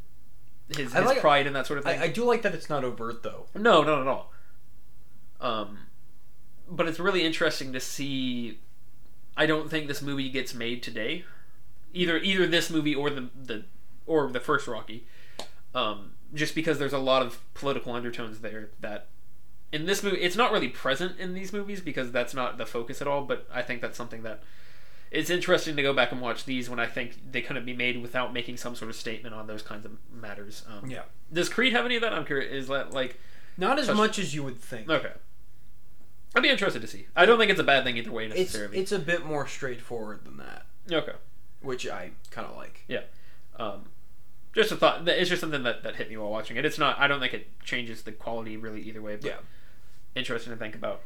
his, 0.68 0.92
his 0.92 0.94
like- 0.94 1.20
pride 1.20 1.46
and 1.46 1.57
that 1.57 1.66
sort 1.66 1.78
of 1.78 1.85
thing. 1.87 1.98
I, 1.98 2.05
I 2.05 2.09
do 2.09 2.24
like 2.24 2.42
that 2.42 2.55
it's 2.55 2.68
not 2.68 2.85
overt, 2.85 3.22
though. 3.22 3.46
no, 3.55 3.83
not 3.83 4.02
at 4.02 4.07
all. 4.07 4.33
Um, 5.42 5.78
but 6.70 6.88
it's 6.88 6.98
really 6.98 7.22
interesting 7.24 7.72
to 7.74 7.81
see. 7.81 8.59
I 9.37 9.46
don't 9.46 9.70
think 9.70 9.88
this 9.88 10.00
movie 10.00 10.31
gets 10.31 10.55
made 10.55 10.83
today, 10.83 11.24
either 11.92 12.16
either 12.18 12.46
this 12.46 12.70
movie 12.70 12.94
or 12.94 13.11
the 13.11 13.28
the 13.35 13.64
or 14.07 14.31
the 14.31 14.40
first 14.40 14.66
Rocky, 14.66 15.07
um, 15.74 16.12
just 16.33 16.55
because 16.55 16.78
there's 16.78 16.92
a 16.92 16.98
lot 16.98 17.22
of 17.22 17.40
political 17.55 17.92
undertones 17.92 18.40
there 18.40 18.70
that 18.81 19.09
in 19.72 19.87
this 19.87 20.02
movie 20.02 20.18
it's 20.18 20.37
not 20.37 20.52
really 20.52 20.68
present 20.68 21.18
in 21.18 21.35
these 21.35 21.52
movies 21.52 21.81
because 21.81 22.12
that's 22.12 22.35
not 22.35 22.57
the 22.59 22.66
focus 22.66 23.00
at 23.02 23.09
all. 23.09 23.22
But 23.22 23.46
I 23.52 23.62
think 23.62 23.81
that's 23.81 23.96
something 23.96 24.22
that 24.22 24.42
it's 25.11 25.28
interesting 25.28 25.76
to 25.76 25.83
go 25.83 25.92
back 25.92 26.12
and 26.12 26.20
watch 26.20 26.44
these 26.44 26.70
when 26.70 26.78
I 26.78 26.87
think 26.87 27.33
they 27.33 27.42
couldn't 27.42 27.66
be 27.66 27.74
made 27.74 28.00
without 28.00 28.33
making 28.33 28.57
some 28.57 28.74
sort 28.74 28.90
of 28.90 28.96
statement 28.96 29.35
on 29.35 29.46
those 29.46 29.62
kinds 29.62 29.85
of 29.85 29.92
matters. 30.11 30.62
Um, 30.68 30.88
Yeah. 30.88 31.02
Does 31.33 31.48
Creed 31.48 31.72
have 31.72 31.85
any 31.85 31.96
of 31.96 32.02
that? 32.02 32.12
I'm 32.12 32.24
curious. 32.24 32.52
Is 32.52 32.68
that 32.68 32.92
like 32.92 33.18
Not 33.57 33.78
as 33.78 33.88
much 33.90 34.18
as 34.18 34.35
you 34.35 34.42
would 34.42 34.59
think. 34.59 34.88
Okay. 34.88 35.12
I'd 36.35 36.42
be 36.42 36.49
interested 36.49 36.81
to 36.83 36.88
see. 36.88 37.07
I 37.14 37.27
don't 37.27 37.38
think 37.38 37.51
it's 37.51 37.61
a 37.61 37.64
bad 37.64 37.85
thing 37.85 37.97
either 37.97 38.11
way 38.11 38.27
It's 38.27 38.35
necessarily. 38.37 38.79
it's 38.79 38.92
a 38.92 38.99
bit 38.99 39.25
more 39.27 39.47
straightforward 39.47 40.25
than 40.25 40.38
that, 40.38 40.66
okay. 40.90 41.12
which 41.61 41.87
I 41.87 42.12
kind 42.31 42.47
of 42.47 42.57
like. 42.57 42.85
Um, 43.59 43.85
just 44.55 44.73
a 44.73 44.77
thought. 44.77 45.07
It's 45.07 45.29
just 45.29 45.40
something 45.40 45.62
that, 45.64 45.83
that 45.83 45.97
hit 45.97 46.09
me 46.09 46.16
while 46.16 46.31
watching 46.31 46.57
it. 46.57 46.64
It's 46.64 46.79
not. 46.79 46.99
I 46.99 47.07
don't 47.07 47.21
think 47.21 47.35
it 47.35 47.49
changes 47.62 48.03
the 48.03 48.12
quality 48.12 48.57
really 48.57 48.81
either 48.83 49.03
way. 49.03 49.16
But 49.16 49.25
Yeah. 49.27 49.37
Interesting 50.14 50.53
to 50.53 50.59
think 50.59 50.75
about. 50.75 51.03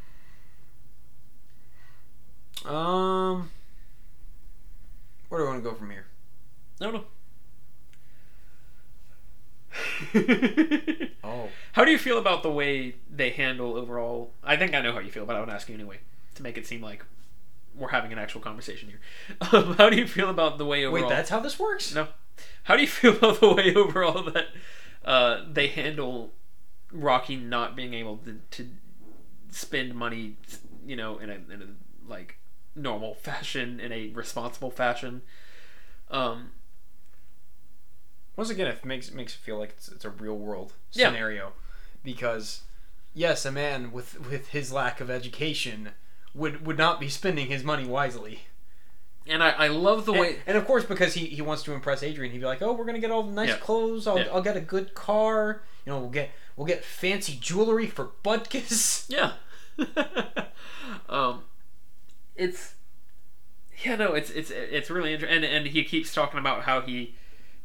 Um, 2.65 3.51
where 5.29 5.41
do 5.41 5.47
I 5.47 5.51
want 5.51 5.63
to 5.65 5.71
go 5.71 5.77
from 5.77 5.91
here? 5.91 6.07
No, 6.81 6.91
no. 6.91 7.05
Oh, 11.25 11.49
how 11.73 11.85
do 11.85 11.91
you 11.91 11.99
feel 11.99 12.19
about 12.19 12.45
the 12.45 12.51
way 12.51 12.95
they 13.11 13.31
handle 13.31 13.77
overall? 13.77 14.33
I 14.45 14.57
think 14.57 14.75
I 14.75 14.81
know 14.81 14.93
how 14.93 15.01
you 15.01 15.11
feel, 15.11 15.27
but 15.27 15.35
I 15.35 15.41
would 15.41 15.49
ask 15.49 15.69
you 15.69 15.75
anyway 15.75 15.99
to 16.37 16.43
make 16.43 16.57
it 16.57 16.67
seem 16.67 16.81
like 16.81 17.05
we're 17.77 17.89
having 17.89 18.13
an 18.13 18.19
actual 18.19 18.41
conversation 18.41 18.89
here. 18.89 19.01
Um, 19.53 19.75
how 19.75 19.91
do 19.91 19.97
you 19.97 20.07
feel 20.07 20.31
about 20.31 20.59
the 20.59 20.65
way 20.65 20.85
overall? 20.85 21.09
wait, 21.09 21.09
that's 21.09 21.31
how 21.31 21.41
this 21.41 21.59
works. 21.59 21.95
No. 21.95 22.09
How 22.65 22.77
do 22.77 22.83
you 22.83 22.89
feel 22.89 23.17
about 23.17 23.41
the 23.41 23.53
way 23.53 23.75
overall 23.75 24.23
that 24.25 24.47
uh, 25.05 25.45
they 25.51 25.67
handle 25.69 26.33
Rocky 26.93 27.37
not 27.37 27.75
being 27.75 27.93
able 27.95 28.19
to, 28.19 28.41
to 28.53 28.69
spend 29.51 29.95
money, 29.95 30.37
you 30.87 30.97
know, 30.97 31.19
in 31.19 31.31
a, 31.31 31.35
in 31.35 31.63
a 31.63 32.09
like 32.09 32.39
normal 32.75 33.15
fashion, 33.15 33.81
in 33.81 33.93
a 33.93 34.09
responsible 34.11 34.71
fashion? 34.71 35.23
Um, 36.11 36.53
Once 38.37 38.51
again, 38.51 38.67
it 38.67 38.85
makes 38.85 39.09
it 39.09 39.15
makes 39.15 39.35
it 39.35 39.39
feel 39.39 39.59
like 39.59 39.71
it's, 39.71 39.89
it's 39.89 40.05
a 40.05 40.11
real 40.11 40.37
world 40.37 40.73
Yeah. 40.93 41.09
scenario, 41.09 41.53
because 42.05 42.63
yes, 43.15 43.45
a 43.47 43.53
man 43.53 43.93
with 43.93 44.21
with 44.29 44.49
his 44.49 44.73
lack 44.73 45.01
of 45.01 45.11
education 45.11 45.91
would 46.35 46.67
would 46.67 46.77
not 46.79 47.01
be 47.01 47.09
spending 47.09 47.47
his 47.47 47.65
money 47.65 47.85
wisely. 47.87 48.43
and 49.27 49.43
I, 49.43 49.51
I 49.51 49.69
love 49.69 50.05
the 50.07 50.13
And, 50.13 50.21
way. 50.21 50.37
and 50.47 50.57
of 50.57 50.67
course, 50.67 50.85
because 50.85 51.15
he, 51.15 51.25
he 51.27 51.43
wants 51.43 51.63
to 51.65 51.73
impress 51.73 52.03
Adrian, 52.03 52.31
he'd 52.33 52.39
be 52.41 52.45
like, 52.47 52.63
"Oh, 52.63 52.73
we're 52.75 52.85
gonna 52.85 53.01
get 53.01 53.11
all 53.11 53.23
the 53.25 53.33
nice 53.33 53.49
Yeah. 53.49 53.57
clothes. 53.57 54.07
I'll, 54.07 54.19
Yeah. 54.19 54.29
I'll 54.33 54.43
get 54.43 54.57
a 54.57 54.61
good 54.61 54.95
car. 54.95 55.63
You 55.87 55.93
know, 55.93 55.99
we'll 56.01 56.11
get 56.11 56.31
we'll 56.57 56.67
get 56.67 56.85
fancy 56.85 57.37
jewelry 57.41 57.87
for 57.87 58.11
Butkus." 58.23 59.07
Yeah. 59.09 59.33
um, 61.09 61.43
it's 62.35 62.75
yeah 63.85 63.97
no 63.97 64.15
it's 64.15 64.31
it's 64.31 64.51
it's 64.51 64.91
really 64.91 65.13
interesting 65.13 65.45
and 65.45 65.45
and 65.45 65.67
he 65.67 65.85
keeps 65.85 66.15
talking 66.15 66.39
about 66.41 66.63
how 66.63 66.81
he 66.81 67.15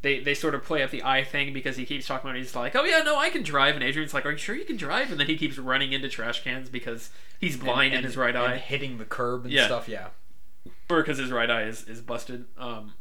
they 0.01 0.19
they 0.19 0.33
sort 0.33 0.55
of 0.55 0.63
play 0.63 0.81
up 0.83 0.89
the 0.91 1.03
eye 1.03 1.23
thing 1.23 1.53
because 1.53 1.77
he 1.77 1.85
keeps 1.85 2.07
talking 2.07 2.27
about 2.29 2.35
it. 2.37 2.39
he's 2.41 2.55
like, 2.55 2.75
oh 2.75 2.83
yeah, 2.83 2.99
no, 2.99 3.17
I 3.17 3.29
can 3.29 3.43
drive, 3.43 3.75
and 3.75 3.83
Adrian's 3.83 4.13
like, 4.13 4.25
are 4.25 4.31
you 4.31 4.37
sure 4.37 4.55
you 4.55 4.65
can 4.65 4.77
drive? 4.77 5.11
And 5.11 5.19
then 5.19 5.27
he 5.27 5.37
keeps 5.37 5.57
running 5.57 5.93
into 5.93 6.09
trash 6.09 6.43
cans 6.43 6.69
because 6.69 7.09
he's 7.39 7.55
blind 7.57 7.93
and, 7.93 7.99
in 7.99 8.03
his 8.05 8.17
right 8.17 8.35
and 8.35 8.43
eye, 8.43 8.57
hitting 8.57 8.97
the 8.97 9.05
curb 9.05 9.43
and 9.45 9.53
Yeah. 9.53 9.65
stuff. 9.67 9.87
Yeah. 9.87 10.07
or 10.89 11.01
because 11.01 11.17
his 11.19 11.31
right 11.31 11.49
eye 11.49 11.63
is 11.63 11.87
is 11.87 12.01
busted. 12.01 12.45
Um, 12.57 12.93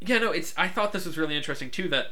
yeah, 0.00 0.18
no, 0.18 0.32
it's. 0.32 0.52
I 0.56 0.68
thought 0.68 0.92
this 0.92 1.06
was 1.06 1.16
really 1.16 1.36
interesting 1.36 1.70
too. 1.70 1.88
That 1.88 2.08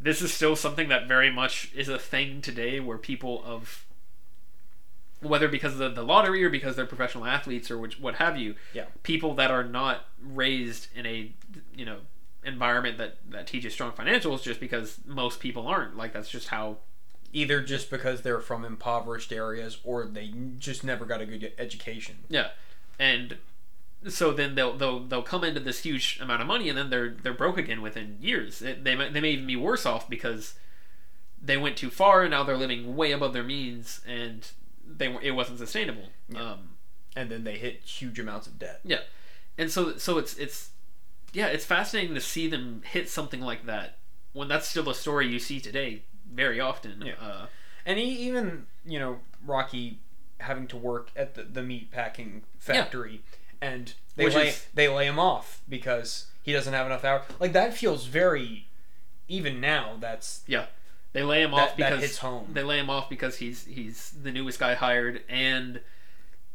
this 0.00 0.20
is 0.20 0.32
still 0.32 0.54
something 0.56 0.88
that 0.90 1.08
very 1.08 1.30
much 1.30 1.72
is 1.74 1.88
a 1.88 1.98
thing 1.98 2.42
today, 2.42 2.80
where 2.80 2.98
people 2.98 3.42
of 3.44 3.86
whether 5.20 5.48
because 5.48 5.80
of 5.80 5.94
the 5.94 6.02
lottery 6.02 6.44
or 6.44 6.50
because 6.50 6.76
they're 6.76 6.84
professional 6.84 7.24
athletes 7.24 7.70
or 7.70 7.78
which, 7.78 7.98
what 7.98 8.16
have 8.16 8.36
you, 8.36 8.54
Yeah. 8.74 8.84
people 9.04 9.32
that 9.36 9.50
are 9.50 9.64
not 9.64 10.04
raised 10.22 10.88
in 10.94 11.06
a 11.06 11.32
you 11.74 11.86
know 11.86 12.00
environment 12.44 12.98
that 12.98 13.16
that 13.30 13.46
teaches 13.46 13.72
strong 13.72 13.92
financials 13.92 14.42
just 14.42 14.60
because 14.60 14.98
most 15.06 15.40
people 15.40 15.66
aren't 15.66 15.96
like 15.96 16.12
that's 16.12 16.30
just 16.30 16.48
how 16.48 16.78
Either 17.36 17.60
just 17.60 17.90
because 17.90 18.22
they're 18.22 18.38
from 18.38 18.64
impoverished 18.64 19.32
areas 19.32 19.78
or 19.82 20.04
they 20.04 20.32
just 20.60 20.84
never 20.84 21.04
got 21.04 21.20
a 21.20 21.26
good 21.26 21.52
education. 21.58 22.14
Yeah, 22.28 22.50
and 22.96 23.38
so 24.08 24.32
then 24.32 24.54
they'll 24.54 24.76
they'll 24.76 25.00
they'll 25.00 25.24
come 25.24 25.42
into 25.42 25.58
this 25.58 25.82
huge 25.82 26.20
amount 26.20 26.42
of 26.42 26.46
money, 26.46 26.68
and 26.68 26.78
then 26.78 26.90
they're 26.90 27.10
they're 27.10 27.34
broke 27.34 27.58
again 27.58 27.82
within 27.82 28.18
years. 28.20 28.62
It, 28.62 28.84
they 28.84 28.94
they 28.94 29.20
may 29.20 29.32
even 29.32 29.48
be 29.48 29.56
worse 29.56 29.84
off 29.84 30.08
because 30.08 30.54
they 31.42 31.56
went 31.56 31.76
too 31.76 31.90
far, 31.90 32.22
and 32.22 32.30
now 32.30 32.44
they're 32.44 32.56
living 32.56 32.94
way 32.94 33.10
above 33.10 33.32
their 33.32 33.42
means, 33.42 34.00
and 34.06 34.46
they 34.86 35.12
it 35.20 35.32
wasn't 35.32 35.58
sustainable. 35.58 36.10
Yeah. 36.28 36.52
Um, 36.52 36.58
And 37.16 37.30
then 37.30 37.42
they 37.42 37.58
hit 37.58 37.82
huge 37.82 38.20
amounts 38.20 38.46
of 38.46 38.60
debt. 38.60 38.78
Yeah. 38.84 39.00
And 39.58 39.72
so 39.72 39.96
so 39.96 40.18
it's 40.18 40.36
it's 40.36 40.70
yeah, 41.34 41.46
it's 41.48 41.64
fascinating 41.64 42.14
to 42.14 42.20
see 42.20 42.46
them 42.48 42.82
hit 42.86 43.08
something 43.10 43.40
like 43.40 43.66
that 43.66 43.98
when 44.32 44.48
that's 44.48 44.66
still 44.68 44.88
a 44.88 44.94
story 44.94 45.26
you 45.28 45.38
see 45.38 45.60
today 45.60 46.02
very 46.32 46.58
often. 46.60 47.02
Yeah. 47.04 47.14
Uh, 47.20 47.46
And 47.86 47.98
he, 47.98 48.04
even, 48.26 48.66
you 48.86 48.98
know, 48.98 49.18
Rocky 49.46 49.98
having 50.40 50.66
to 50.68 50.76
work 50.76 51.10
at 51.14 51.34
the, 51.34 51.42
the 51.42 51.62
meat 51.62 51.90
packing 51.90 52.42
factory 52.58 53.22
and 53.60 53.94
they 54.16 54.24
Which 54.24 54.34
lay 54.34 54.48
is- 54.48 54.66
they 54.74 54.88
lay 54.88 55.06
him 55.06 55.18
off 55.18 55.60
because 55.68 56.26
he 56.42 56.52
doesn't 56.52 56.72
have 56.72 56.86
enough 56.86 57.04
hours. 57.04 57.22
Like 57.40 57.52
that 57.52 57.74
feels 57.74 58.06
very 58.06 58.66
even 59.28 59.60
now 59.60 59.96
that's 60.00 60.42
yeah. 60.46 60.66
they 61.12 61.22
lay 61.22 61.42
him 61.42 61.52
that, 61.52 61.56
off 61.56 61.68
that 61.70 61.76
because 61.76 62.00
hits 62.00 62.18
home. 62.18 62.50
they 62.52 62.62
lay 62.62 62.78
him 62.78 62.90
off 62.90 63.08
because 63.08 63.36
he's 63.36 63.64
he's 63.64 64.10
the 64.22 64.30
newest 64.32 64.58
guy 64.58 64.74
hired 64.74 65.22
and 65.28 65.80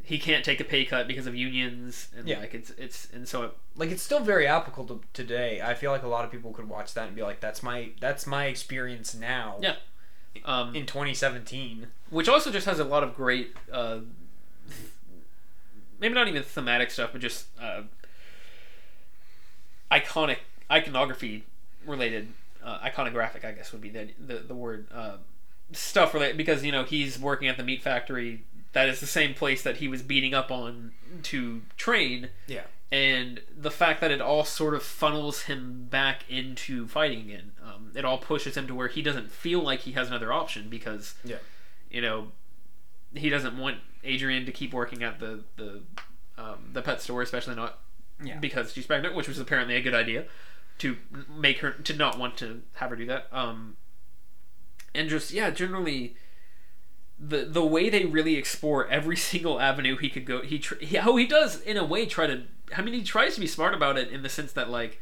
he 0.09 0.17
can't 0.17 0.43
take 0.43 0.59
a 0.59 0.63
pay 0.63 0.83
cut 0.85 1.07
because 1.07 1.27
of 1.27 1.35
unions 1.35 2.09
and 2.17 2.27
Yeah. 2.27 2.39
like 2.39 2.53
it's 2.53 2.71
it's 2.71 3.07
and 3.13 3.27
so 3.27 3.43
it, 3.43 3.51
like 3.75 3.91
it's 3.91 4.01
still 4.03 4.19
very 4.19 4.47
applicable 4.47 4.97
to 4.97 5.01
today. 5.13 5.61
I 5.61 5.73
feel 5.75 5.91
like 5.91 6.03
a 6.03 6.07
lot 6.07 6.25
of 6.25 6.31
people 6.31 6.51
could 6.51 6.67
watch 6.67 6.93
that 6.95 7.07
and 7.07 7.15
be 7.15 7.21
like, 7.21 7.39
"That's 7.39 7.61
my 7.63 7.91
that's 7.99 8.25
my 8.25 8.45
experience 8.45 9.13
now." 9.13 9.57
Yeah. 9.61 9.75
um 10.45 10.75
In 10.75 10.85
2017. 10.85 11.87
which 12.09 12.27
also 12.27 12.51
just 12.51 12.65
has 12.65 12.79
a 12.79 12.83
lot 12.83 13.03
of 13.03 13.15
great 13.15 13.55
uh 13.71 13.99
maybe 15.99 16.13
not 16.13 16.27
even 16.27 16.43
thematic 16.43 16.91
stuff 16.91 17.09
but 17.11 17.21
just 17.21 17.47
uh 17.61 17.81
iconic 19.91 20.37
iconography 20.71 21.43
related 21.85 22.27
uh, 22.63 22.79
iconographic 22.79 23.43
I 23.45 23.51
guess 23.51 23.71
would 23.71 23.81
be 23.81 23.89
the 23.89 24.09
the, 24.19 24.35
the 24.39 24.53
word 24.55 24.87
uh 24.93 25.17
stuff 25.71 26.13
related 26.13 26.37
because 26.37 26.63
you 26.63 26.71
know 26.71 26.83
he's 26.83 27.19
working 27.19 27.47
at 27.47 27.57
the 27.57 27.63
meat 27.63 27.81
factory 27.81 28.43
that 28.73 28.87
is 28.89 28.99
the 28.99 29.07
same 29.07 29.33
place 29.33 29.61
that 29.63 29.77
he 29.77 29.87
was 29.87 30.01
beating 30.03 30.33
up 30.33 30.51
on 30.51 30.91
to 31.23 31.61
train 31.77 32.29
Yeah. 32.47 32.63
and 32.91 33.41
the 33.57 33.71
fact 33.71 33.99
that 34.01 34.11
it 34.11 34.21
all 34.21 34.45
sort 34.45 34.73
of 34.75 34.83
funnels 34.83 35.43
him 35.43 35.87
back 35.89 36.23
into 36.29 36.87
fighting 36.87 37.21
again. 37.21 37.51
Um, 37.63 37.91
it 37.95 38.05
all 38.05 38.17
pushes 38.19 38.55
him 38.55 38.67
to 38.67 38.75
where 38.75 38.87
he 38.87 39.01
doesn't 39.01 39.31
feel 39.31 39.61
like 39.61 39.81
he 39.81 39.93
has 39.93 40.07
another 40.07 40.31
option 40.31 40.69
because, 40.69 41.15
Yeah. 41.23 41.37
you 41.89 42.01
know, 42.01 42.31
he 43.15 43.29
doesn't 43.29 43.57
want 43.57 43.77
Adrian 44.03 44.45
to 44.45 44.51
keep 44.51 44.71
working 44.73 45.03
at 45.03 45.19
the 45.19 45.43
the 45.57 45.81
um, 46.37 46.69
the 46.73 46.81
pet 46.81 47.01
store, 47.01 47.21
especially 47.21 47.55
not 47.55 47.79
Yeah. 48.23 48.37
because 48.39 48.71
she's 48.73 48.85
pregnant, 48.85 49.15
which 49.15 49.27
was 49.27 49.39
apparently 49.39 49.75
a 49.75 49.81
good 49.81 49.95
idea 49.95 50.25
to 50.77 50.95
make 51.27 51.59
her 51.59 51.71
to 51.71 51.93
not 51.93 52.17
want 52.19 52.37
to 52.37 52.61
have 52.75 52.91
her 52.91 52.95
do 52.95 53.05
that. 53.07 53.27
Um, 53.31 53.77
and 54.93 55.09
just 55.09 55.31
yeah, 55.31 55.49
generally. 55.49 56.15
The, 57.21 57.43
the 57.45 57.65
way 57.65 57.89
they 57.89 58.05
really 58.05 58.35
explore 58.37 58.87
every 58.87 59.17
single 59.31 59.59
avenue 59.59 59.97
he 59.97 60.09
could 60.09 60.25
go 60.25 60.41
he, 60.41 60.57
tr- 60.59 60.75
he 60.79 60.95
how 60.95 61.15
he 61.17 61.27
does 61.27 61.59
in 61.61 61.75
a 61.77 61.83
way 61.83 62.05
try 62.05 62.27
to 62.27 62.43
I 62.75 62.81
mean 62.81 62.93
he 62.93 63.03
tries 63.03 63.35
to 63.35 63.41
be 63.41 63.47
smart 63.47 63.73
about 63.73 63.97
it 63.97 64.09
in 64.09 64.23
the 64.23 64.29
sense 64.29 64.53
that 64.53 64.69
like 64.69 65.01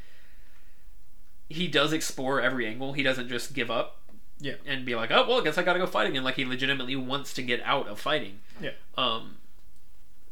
he 1.49 1.67
does 1.67 1.93
explore 1.93 2.41
every 2.41 2.65
angle 2.67 2.93
he 2.93 3.03
doesn't 3.03 3.29
just 3.29 3.53
give 3.53 3.69
up 3.71 3.99
Yeah. 4.39 4.55
and 4.65 4.85
be 4.85 4.95
like 4.95 5.11
oh 5.11 5.27
well 5.27 5.41
I 5.41 5.43
guess 5.43 5.57
I 5.57 5.63
gotta 5.63 5.79
go 5.79 5.85
fight 5.87 6.09
again 6.09 6.23
like 6.23 6.35
he 6.35 6.45
legitimately 6.45 6.95
wants 6.95 7.33
to 7.35 7.41
get 7.41 7.61
out 7.63 7.87
of 7.87 7.99
fighting 7.99 8.39
Yeah. 8.61 8.71
um 8.97 9.37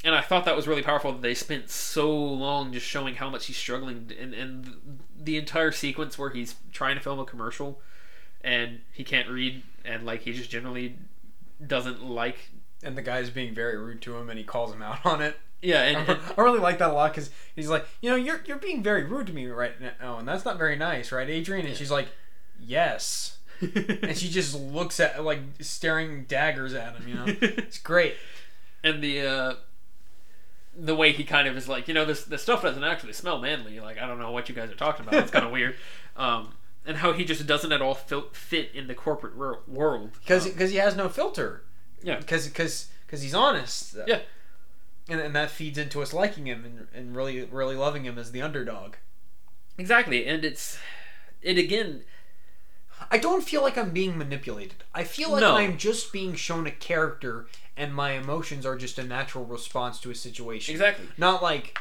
and 0.03 0.13
I 0.13 0.21
thought 0.21 0.45
that 0.45 0.55
was 0.55 0.67
really 0.67 0.83
powerful 0.83 1.11
that 1.13 1.21
they 1.21 1.33
spent 1.33 1.69
so 1.69 2.13
long 2.15 2.71
just 2.73 2.85
showing 2.85 3.15
how 3.15 3.29
much 3.29 3.45
he's 3.45 3.57
struggling 3.57 4.11
and 4.19 4.33
and 4.33 4.99
the 5.17 5.37
entire 5.37 5.71
sequence 5.71 6.17
where 6.17 6.29
he's 6.31 6.55
trying 6.71 6.95
to 6.95 7.01
film 7.01 7.19
a 7.19 7.25
commercial 7.25 7.79
and 8.41 8.81
he 8.91 9.03
can't 9.03 9.29
read 9.29 9.63
and 9.83 10.03
like 10.05 10.21
he 10.21 10.33
just 10.33 10.49
generally 10.49 10.97
doesn't 11.65 12.03
like 12.03 12.49
And 12.83 12.97
the 12.97 13.01
guy's 13.01 13.29
being 13.29 13.53
very 13.53 13.77
rude 13.77 14.01
to 14.03 14.15
him 14.17 14.29
and 14.29 14.37
he 14.37 14.43
calls 14.45 14.73
him 14.73 14.81
out 14.81 15.05
on 15.05 15.21
it. 15.21 15.37
yeah 15.61 15.81
and, 15.83 16.09
and 16.09 16.19
I 16.37 16.41
really 16.41 16.59
like 16.59 16.77
that 16.79 16.89
a 16.89 16.93
lot 16.93 17.11
because 17.13 17.29
he's 17.55 17.69
like, 17.69 17.85
you 18.01 18.09
know, 18.09 18.15
you're 18.15 18.41
you're 18.45 18.57
being 18.57 18.83
very 18.83 19.03
rude 19.03 19.27
to 19.27 19.33
me 19.33 19.47
right 19.47 19.73
now, 20.01 20.17
and 20.19 20.27
that's 20.27 20.45
not 20.45 20.57
very 20.57 20.75
nice, 20.75 21.11
right, 21.11 21.29
Adrian? 21.29 21.65
And 21.65 21.75
she's 21.75 21.91
like, 21.91 22.07
yes, 22.59 23.37
and 23.61 24.15
she 24.17 24.29
just 24.29 24.53
looks 24.59 24.99
at 24.99 25.23
like 25.23 25.39
staring 25.61 26.25
daggers 26.25 26.73
at 26.73 26.95
him. 26.97 27.07
You 27.07 27.13
know, 27.15 27.25
it's 27.27 27.77
great. 27.79 28.15
and 28.83 29.01
the 29.01 29.21
uh 29.21 29.53
the 30.77 30.93
way 30.95 31.13
he 31.13 31.23
kind 31.23 31.47
of 31.47 31.55
is 31.55 31.69
like, 31.69 31.87
you 31.87 31.93
know, 31.93 32.03
this 32.05 32.25
the 32.25 32.37
stuff 32.37 32.61
doesn't 32.61 32.83
actually 32.83 33.13
smell 33.13 33.39
manly. 33.39 33.79
Like, 33.79 33.97
I 33.97 34.05
don't 34.05 34.19
know 34.19 34.31
what 34.31 34.49
you 34.49 34.55
guys 34.55 34.69
are 34.69 34.75
talking 34.75 35.07
about. 35.07 35.21
It's 35.23 35.31
kind 35.31 35.45
of 35.45 35.51
weird. 35.59 35.75
Um, 36.17 36.49
and 36.85 36.97
how 36.97 37.13
he 37.13 37.25
just 37.25 37.45
doesn't 37.47 37.71
at 37.71 37.81
all 37.81 37.95
fil- 37.95 38.29
fit 38.31 38.71
in 38.73 38.87
the 38.87 38.95
corporate 38.95 39.35
wor- 39.37 39.61
world. 39.67 40.11
because 40.21 40.45
Um, 40.45 40.51
because 40.51 40.71
he 40.71 40.77
has 40.77 40.95
no 40.95 41.09
filter. 41.09 41.63
Yeah. 42.03 42.17
Because 42.19 42.47
because 42.47 42.87
because 43.05 43.21
he's 43.21 43.33
honest. 43.35 43.95
Yeah. 44.07 44.19
And, 45.07 45.19
and 45.21 45.35
that 45.35 45.51
feeds 45.51 45.77
into 45.77 46.01
us 46.01 46.13
liking 46.13 46.47
him 46.47 46.65
and, 46.65 46.87
and 46.93 47.15
really 47.15 47.43
really 47.45 47.75
loving 47.75 48.03
him 48.05 48.17
as 48.17 48.31
the 48.31 48.41
underdog. 48.41 48.95
exactly, 49.77 50.25
and 50.25 50.43
it's 50.45 50.77
it 51.41 51.57
again. 51.57 52.03
I 53.11 53.17
don't 53.17 53.43
feel 53.43 53.61
like 53.61 53.77
I'm 53.77 53.91
being 53.91 54.17
manipulated. 54.17 54.83
I 54.93 55.03
feel 55.03 55.29
like 55.31 55.41
No. 55.41 55.55
I'm 55.57 55.77
just 55.77 56.13
being 56.13 56.33
shown 56.33 56.65
a 56.65 56.71
character 56.71 57.45
and 57.75 57.93
my 57.93 58.11
emotions 58.13 58.65
are 58.65 58.77
just 58.77 58.97
a 58.97 59.03
natural 59.03 59.43
response 59.45 59.99
to 59.99 60.11
a 60.11 60.15
situation. 60.15 60.71
Exactly. 60.73 61.07
Not 61.17 61.43
like 61.43 61.77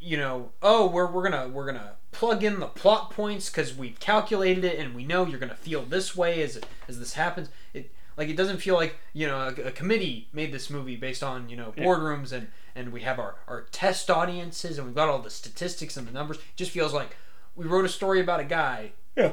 you 0.00 0.16
know, 0.16 0.50
oh, 0.62 0.86
we're 0.86 1.06
we're 1.10 1.30
to 1.30 1.48
we're 1.52 1.72
to 1.72 1.92
plug 2.10 2.42
in 2.42 2.58
the 2.60 2.66
plot 2.66 3.10
points 3.10 3.48
cuz 3.50 3.76
we've 3.76 3.98
calculated 4.00 4.64
it 4.64 4.78
and 4.78 4.94
we 4.94 5.04
know 5.04 5.26
you're 5.26 5.38
to 5.40 5.54
feel 5.54 5.82
this 5.82 6.16
way 6.16 6.42
as 6.42 6.60
as 6.88 6.98
this 6.98 7.14
happens. 7.14 7.48
It 7.74 7.90
like 8.16 8.28
it 8.28 8.36
doesn't 8.36 8.58
feel 8.58 8.74
like, 8.74 8.98
you 9.12 9.26
know, 9.26 9.38
a, 9.56 9.68
a 9.68 9.70
committee 9.70 10.28
made 10.32 10.52
this 10.52 10.68
movie 10.70 10.96
based 10.96 11.22
on, 11.22 11.48
you 11.48 11.56
know, 11.56 11.72
Yeah. 11.76 11.84
boardrooms 11.84 12.32
and 12.32 12.48
and 12.74 12.92
we 12.92 13.02
have 13.02 13.18
our 13.18 13.36
our 13.46 13.62
test 13.70 14.10
audiences 14.10 14.78
and 14.78 14.86
we've 14.86 14.96
got 14.96 15.08
all 15.08 15.18
the 15.20 15.30
statistics 15.30 15.96
and 15.96 16.06
the 16.08 16.12
numbers. 16.12 16.38
It 16.38 16.42
just 16.56 16.70
feels 16.72 16.92
like 16.92 17.16
we 17.54 17.66
wrote 17.66 17.84
a 17.84 17.88
story 17.88 18.20
about 18.20 18.40
a 18.40 18.44
guy. 18.44 18.92
Yeah. 19.16 19.32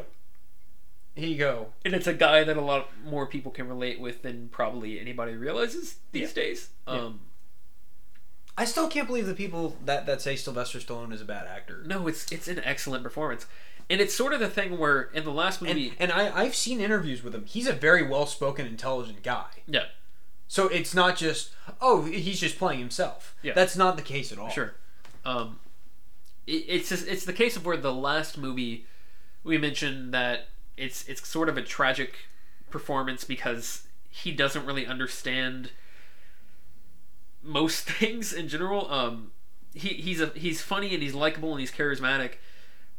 Here 1.15 1.29
you 1.29 1.37
go. 1.37 1.67
And 1.85 1.93
it's 1.95 2.07
a 2.07 2.13
guy 2.13 2.43
that 2.43 2.57
a 2.57 2.61
lot 2.61 2.89
more 3.05 3.25
people 3.25 3.51
can 3.51 3.69
relate 3.69 3.99
with 4.01 4.21
than 4.21 4.49
probably 4.49 4.99
anybody 4.99 5.33
realizes 5.35 5.95
these 6.11 6.33
days. 6.33 6.69
Yeah. 6.87 6.93
Um, 6.95 7.21
I 8.57 8.65
still 8.65 8.87
can't 8.87 9.07
believe 9.07 9.25
the 9.25 9.33
people 9.33 9.75
that, 9.83 10.05
that 10.05 10.21
say 10.21 10.35
Sylvester 10.35 10.79
Stallone 10.79 11.11
is 11.11 11.21
a 11.21 11.25
bad 11.25 11.47
actor. 11.47 11.83
No, 11.85 12.07
it's 12.07 12.31
it's 12.31 12.47
an 12.47 12.61
excellent 12.63 13.03
performance, 13.03 13.45
and 13.89 13.99
it's 13.99 14.13
sort 14.13 14.31
of 14.33 14.39
the 14.39 14.49
thing 14.49 14.77
where 14.77 15.03
in 15.13 15.23
the 15.25 15.31
last 15.31 15.59
And, 15.61 15.69
movie, 15.69 15.93
and 15.99 16.11
I, 16.11 16.35
I've 16.43 16.55
seen 16.55 16.79
interviews 16.79 17.23
with 17.23 17.35
him. 17.35 17.45
He's 17.45 17.67
a 17.67 17.73
very 17.73 18.03
well 18.07 18.25
spoken, 18.25 18.65
intelligent 18.65 19.23
guy. 19.23 19.47
yeah, 19.67 19.85
So 20.47 20.67
it's 20.69 20.93
not 20.95 21.17
just, 21.17 21.51
oh, 21.81 22.03
he's 22.03 22.39
just 22.39 22.57
playing 22.57 22.79
himself. 22.79 23.35
Yeah. 23.41 23.53
That's 23.53 23.75
not 23.75 23.97
the 23.97 24.03
case 24.03 24.31
at 24.31 24.37
all. 24.39 24.49
Sure. 24.49 24.75
Um, 25.25 25.59
it, 26.47 26.63
it's 26.67 26.89
just, 26.89 27.07
it's 27.07 27.25
the 27.25 27.33
case 27.33 27.55
of 27.57 27.65
where 27.65 27.77
the 27.77 27.93
last 27.93 28.37
movie 28.37 28.85
we 29.43 29.57
mentioned 29.57 30.13
that 30.13 30.47
it's 30.77 31.07
it's 31.07 31.27
sort 31.27 31.49
of 31.49 31.57
a 31.57 31.61
tragic 31.61 32.15
performance 32.69 33.23
because 33.23 33.87
he 34.09 34.31
doesn't 34.31 34.65
really 34.65 34.85
understand 34.85 35.71
most 37.45 37.81
things 37.89 38.33
in 38.33 38.47
general. 38.47 38.91
Um, 38.91 39.31
he 39.73 39.89
he's 39.89 40.21
a 40.21 40.27
he's 40.35 40.61
funny 40.61 40.93
and 40.93 41.03
he's 41.03 41.13
likable 41.13 41.51
and 41.51 41.59
he's 41.59 41.71
charismatic, 41.71 42.33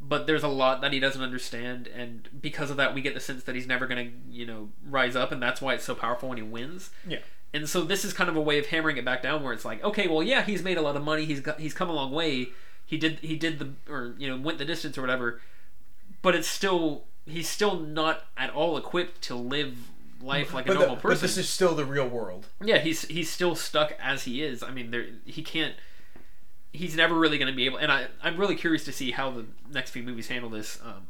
but 0.01 0.27
there's 0.27 0.43
a 0.43 0.49
lot 0.49 0.81
that 0.83 0.93
he 0.93 1.01
doesn't 1.01 1.23
understand, 1.23 1.89
and 1.89 2.29
because 2.41 2.71
of 2.71 2.77
that, 2.77 2.95
we 2.95 3.01
get 3.01 3.15
the 3.15 3.21
sense 3.21 3.45
that 3.45 3.55
he's 3.55 3.67
never 3.67 3.87
gonna 3.87 4.11
you 4.31 4.47
know 4.47 4.69
rise 4.89 5.17
up, 5.17 5.33
and 5.33 5.43
that's 5.43 5.61
why 5.61 5.75
it's 5.75 5.85
so 5.85 5.95
powerful 5.95 6.29
when 6.29 6.39
he 6.39 6.45
wins. 6.45 6.91
Yeah. 7.07 7.19
And 7.55 7.69
so 7.69 7.83
this 7.83 8.05
is 8.05 8.13
kind 8.13 8.29
of 8.29 8.37
a 8.37 8.41
way 8.41 8.59
of 8.59 8.67
hammering 8.67 8.99
it 8.99 9.05
back 9.05 9.23
down, 9.23 9.43
where 9.43 9.53
it's 9.53 9.65
like, 9.65 9.83
okay, 9.83 10.09
well, 10.09 10.23
yeah, 10.23 10.43
he's 10.43 10.63
made 10.63 10.77
a 10.77 10.83
lot 10.83 10.97
of 10.97 11.03
money, 11.03 11.25
he's 11.25 11.41
got 11.41 11.59
he's 11.59 11.73
come 11.73 11.89
a 11.89 11.95
long 11.95 12.13
way, 12.13 12.49
he 12.85 12.97
did 12.99 13.19
he 13.21 13.37
did 13.37 13.59
the 13.59 13.73
or 13.93 14.15
you 14.19 14.29
know 14.29 14.37
went 14.37 14.59
the 14.59 14.65
distance 14.65 14.99
or 14.99 15.01
whatever, 15.01 15.41
but 16.23 16.35
it's 16.35 16.49
still 16.49 17.05
he's 17.25 17.49
still 17.49 17.79
not 17.79 18.25
at 18.37 18.51
all 18.51 18.77
equipped 18.77 19.23
to 19.23 19.35
live 19.35 19.77
life 20.27 20.53
like 20.53 20.67
a 20.67 20.69
but, 20.69 20.75
the- 20.75 20.81
normal 20.81 20.97
but 20.97 21.03
person. 21.03 21.23
this 21.23 21.37
is 21.39 21.49
still 21.49 21.75
the 21.75 21.85
real 21.85 22.09
world. 22.09 22.49
Yeah, 22.63 22.79
he's 22.79 23.03
he's 23.07 23.31
still 23.31 23.55
stuck 23.55 23.93
as 24.01 24.25
he 24.25 24.43
is. 24.43 24.63
I 24.63 24.71
mean, 24.71 24.91
there 24.91 25.07
he 25.25 25.43
can't. 25.43 25.75
He's 26.73 26.95
never 26.97 27.15
really 27.15 27.39
going 27.39 27.51
to 27.51 27.57
be 27.57 27.65
able. 27.67 27.79
And 27.79 27.91
I 27.91 28.09
I'm 28.23 28.37
really 28.37 28.57
curious 28.57 28.85
to 28.85 28.93
see 28.93 29.13
how 29.13 29.31
the 29.31 29.47
next 29.73 29.91
few 29.91 30.03
movies 30.03 30.29
handle 30.29 30.51
this. 30.51 30.79
Um, 30.85 31.07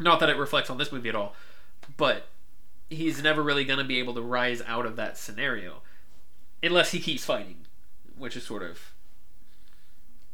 not 0.00 0.20
that 0.20 0.28
it 0.30 0.36
reflects 0.36 0.70
on 0.70 0.78
this 0.78 0.90
movie 0.92 1.08
at 1.08 1.14
all, 1.14 1.34
but 1.96 2.26
he's 2.90 3.22
never 3.22 3.42
really 3.42 3.64
going 3.64 3.78
to 3.78 3.84
be 3.84 3.98
able 3.98 4.14
to 4.14 4.22
rise 4.22 4.62
out 4.66 4.86
of 4.86 4.96
that 4.96 5.18
scenario 5.18 5.82
unless 6.62 6.90
he 6.92 6.98
keeps 7.00 7.24
fighting, 7.24 7.66
which 8.16 8.36
is 8.36 8.44
sort 8.44 8.62
of 8.62 8.92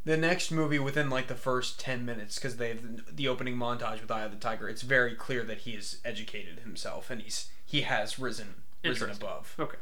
The 0.04 0.16
next 0.16 0.50
movie, 0.50 0.78
within 0.78 1.08
like 1.10 1.26
the 1.28 1.34
first 1.34 1.80
ten 1.80 2.04
minutes, 2.04 2.36
because 2.36 2.56
they 2.56 2.68
have 2.68 3.16
the 3.16 3.26
opening 3.28 3.56
montage 3.56 4.00
with 4.00 4.10
Eye 4.10 4.22
of 4.24 4.30
the 4.30 4.36
Tiger, 4.38 4.68
it's 4.68 4.82
very 4.82 5.14
clear 5.14 5.42
that 5.44 5.58
he 5.58 5.72
has 5.72 5.98
educated 6.04 6.60
himself 6.60 7.10
and 7.10 7.20
he's 7.22 7.48
he 7.74 7.80
has 7.82 8.20
risen 8.20 8.54
risen 8.84 9.10
above. 9.10 9.52
Okay. 9.58 9.78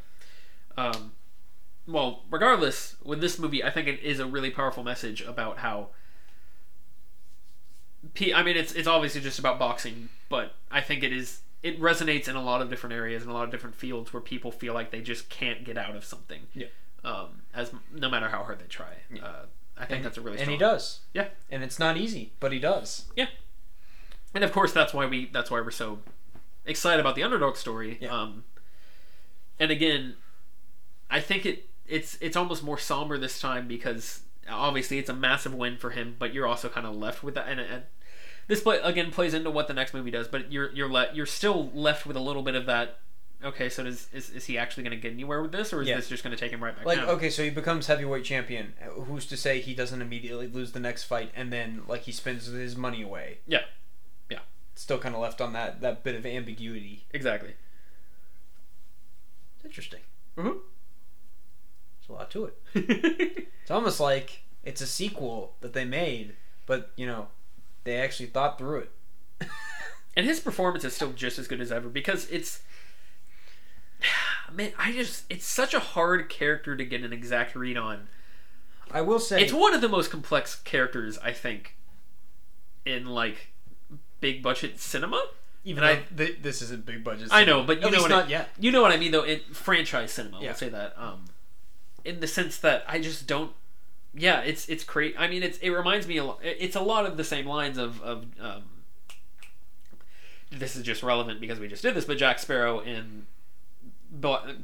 Um, 0.78 1.12
well, 1.86 2.22
regardless, 2.30 2.96
with 3.04 3.20
this 3.20 3.38
movie, 3.38 3.62
I 3.62 3.68
think 3.68 3.86
it 3.86 4.00
is 4.00 4.18
a 4.18 4.24
really 4.24 4.50
powerful 4.50 4.82
message 4.82 5.20
about 5.20 5.58
how. 5.58 5.88
P- 8.14 8.32
I 8.32 8.42
mean, 8.42 8.56
it's 8.56 8.72
it's 8.72 8.88
obviously 8.88 9.20
just 9.20 9.38
about 9.38 9.58
boxing, 9.58 10.08
but 10.30 10.54
I 10.70 10.80
think 10.80 11.02
it 11.04 11.12
is 11.12 11.40
it 11.62 11.78
resonates 11.80 12.28
in 12.28 12.34
a 12.34 12.42
lot 12.42 12.62
of 12.62 12.70
different 12.70 12.94
areas 12.94 13.22
and 13.22 13.30
a 13.30 13.34
lot 13.34 13.44
of 13.44 13.50
different 13.50 13.76
fields 13.76 14.12
where 14.12 14.20
people 14.22 14.50
feel 14.50 14.74
like 14.74 14.90
they 14.90 15.00
just 15.02 15.28
can't 15.28 15.64
get 15.64 15.76
out 15.76 15.94
of 15.94 16.04
something. 16.04 16.40
Yeah. 16.54 16.66
Um, 17.04 17.42
as 17.54 17.72
no 17.92 18.08
matter 18.08 18.28
how 18.28 18.42
hard 18.42 18.58
they 18.58 18.66
try. 18.66 18.94
Uh, 19.22 19.44
I 19.76 19.84
think 19.84 19.96
And- 19.98 20.04
that's 20.06 20.16
a 20.16 20.20
really 20.20 20.38
and 20.38 20.50
he 20.50 20.56
does. 20.56 21.00
Yeah. 21.12 21.28
and 21.50 21.62
it's 21.62 21.78
not 21.78 21.96
easy, 21.96 22.32
but 22.40 22.52
he 22.52 22.58
does. 22.58 23.06
Yeah. 23.16 23.26
And 24.34 24.42
of 24.44 24.52
course 24.52 24.72
that's 24.72 24.94
why 24.94 25.04
we 25.06 25.26
that's 25.30 25.50
why 25.50 25.60
we're 25.60 25.70
so 25.70 25.98
excited 26.66 27.00
about 27.00 27.14
the 27.14 27.22
underdog 27.22 27.56
story 27.56 27.98
Yeah. 28.00 28.10
um 28.22 28.44
and 29.58 29.70
again 29.70 30.14
i 31.10 31.20
think 31.20 31.44
it 31.46 31.68
it's 31.86 32.16
it's 32.20 32.36
almost 32.36 32.62
more 32.62 32.78
somber 32.78 33.18
this 33.18 33.40
time 33.40 33.66
because 33.68 34.20
obviously 34.48 34.98
it's 34.98 35.10
a 35.10 35.14
massive 35.14 35.54
win 35.54 35.76
for 35.76 35.90
him 35.90 36.16
but 36.18 36.32
you're 36.32 36.46
also 36.46 36.68
kind 36.68 36.86
of 36.86 36.94
left 36.96 37.22
with 37.22 37.34
that 37.34 37.48
and, 37.48 37.60
and 37.60 37.82
this 38.48 38.60
play 38.60 38.78
again 38.82 39.10
plays 39.10 39.34
into 39.34 39.50
what 39.50 39.66
the 39.68 39.74
next 39.74 39.92
movie 39.94 40.10
does 40.10 40.28
but 40.28 40.50
you're 40.52 40.70
you're 40.72 40.90
le- 40.90 41.10
you're 41.12 41.26
still 41.26 41.70
left 41.74 42.06
with 42.06 42.16
a 42.16 42.20
little 42.20 42.42
bit 42.42 42.54
of 42.54 42.66
that 42.66 42.98
okay 43.44 43.68
so 43.68 43.82
does 43.82 44.08
is, 44.12 44.30
is 44.30 44.44
he 44.46 44.56
actually 44.56 44.84
going 44.84 44.96
to 44.96 45.00
get 45.00 45.12
anywhere 45.12 45.42
with 45.42 45.50
this 45.52 45.72
or 45.72 45.82
is 45.82 45.88
Yeah. 45.88 45.96
this 45.96 46.08
just 46.08 46.22
going 46.22 46.34
to 46.34 46.38
take 46.40 46.52
him 46.52 46.62
right 46.62 46.76
back 46.76 46.86
Like, 46.86 46.98
down 46.98 47.08
okay, 47.10 47.28
so 47.28 47.42
he 47.42 47.50
becomes 47.50 47.88
heavyweight 47.88 48.24
champion. 48.24 48.74
Who's 49.06 49.26
to 49.26 49.36
say 49.36 49.60
he 49.60 49.74
doesn't 49.74 50.00
immediately 50.00 50.46
lose 50.46 50.70
the 50.72 50.78
next 50.80 51.04
fight 51.04 51.32
and 51.34 51.52
then 51.52 51.82
like 51.88 52.02
he 52.02 52.12
spends 52.12 52.46
his 52.46 52.76
money 52.76 53.02
away? 53.02 53.38
Yeah. 53.48 53.62
Still 54.74 54.98
kind 54.98 55.14
of 55.14 55.20
left 55.20 55.40
on 55.40 55.52
that 55.52 55.80
that 55.80 56.02
bit 56.02 56.14
of 56.14 56.24
ambiguity. 56.26 57.04
exactly 57.12 57.54
It's 59.56 59.64
interesting. 59.64 60.00
Mhm. 60.36 60.58
There's 62.00 62.08
a 62.08 62.12
lot 62.12 62.30
to 62.32 62.46
it. 62.46 63.48
It's 63.62 63.70
almost 63.70 64.00
like 64.00 64.42
it's 64.64 64.80
a 64.80 64.86
sequel 64.88 65.54
that 65.60 65.72
they 65.72 65.84
made, 65.84 66.34
but 66.66 66.90
you 66.96 67.06
know, 67.06 67.28
they 67.84 67.96
actually 67.96 68.26
thought 68.26 68.58
through 68.58 68.80
it. 68.80 68.90
and 70.16 70.26
his 70.26 70.40
performance 70.40 70.84
is 70.84 70.94
still 70.94 71.12
just 71.12 71.38
as 71.38 71.46
good 71.48 71.60
as 71.60 71.70
ever 71.72 71.88
because 71.88 72.28
it's 72.30 72.60
man 74.52 74.72
i 74.78 74.92
just 74.92 75.24
it's 75.30 75.46
such 75.46 75.74
a 75.74 75.78
hard 75.80 76.28
character 76.28 76.76
to 76.76 76.84
get 76.84 77.02
an 77.02 77.12
exact 77.12 77.54
read 77.54 77.76
on 77.76 78.08
I 78.90 79.00
will 79.00 79.18
say 79.20 79.42
it's 79.42 79.52
one 79.52 79.72
of 79.72 79.80
the 79.80 79.88
most 79.88 80.10
complex 80.10 80.56
characters 80.56 81.18
i 81.22 81.32
think 81.32 81.76
in 82.84 83.06
like 83.06 83.51
big 84.22 84.42
budget 84.42 84.80
cinema 84.80 85.22
even 85.64 85.84
and 85.84 86.02
though 86.10 86.24
th- 86.26 86.38
this 86.42 86.60
isn't 86.62 86.84
big 86.86 87.04
budget. 87.04 87.28
I 87.30 87.44
know, 87.44 87.62
but 87.62 87.80
you 87.80 87.86
At 87.86 87.92
know 87.92 87.98
least 87.98 88.02
what 88.02 88.12
I- 88.12 88.20
not 88.20 88.28
yet. 88.30 88.48
you 88.58 88.72
know 88.72 88.80
what 88.82 88.90
i 88.92 88.96
mean 88.96 89.12
though 89.12 89.22
in 89.24 89.40
franchise 89.52 90.10
cinema 90.12 90.38
Yeah. 90.40 90.46
we'll 90.48 90.56
say 90.56 90.68
that 90.70 90.94
um 90.96 91.26
in 92.04 92.20
the 92.20 92.26
sense 92.26 92.56
that 92.58 92.84
i 92.88 92.98
just 92.98 93.26
don't 93.26 93.52
yeah 94.14 94.40
it's 94.40 94.68
it's 94.68 94.84
great 94.84 95.14
i 95.18 95.28
mean 95.28 95.42
it's 95.42 95.58
it 95.58 95.70
reminds 95.70 96.06
me 96.06 96.16
a 96.16 96.24
lot 96.24 96.38
it's 96.42 96.74
a 96.76 96.80
lot 96.80 97.04
of 97.06 97.16
the 97.16 97.24
same 97.24 97.46
lines 97.46 97.76
of 97.78 98.00
of 98.02 98.24
um 98.40 98.62
this 100.50 100.76
is 100.76 100.82
just 100.82 101.02
relevant 101.02 101.40
because 101.40 101.58
we 101.58 101.68
just 101.68 101.82
did 101.82 101.94
this 101.94 102.04
but 102.04 102.18
jack 102.18 102.38
sparrow 102.38 102.80
in 102.80 103.26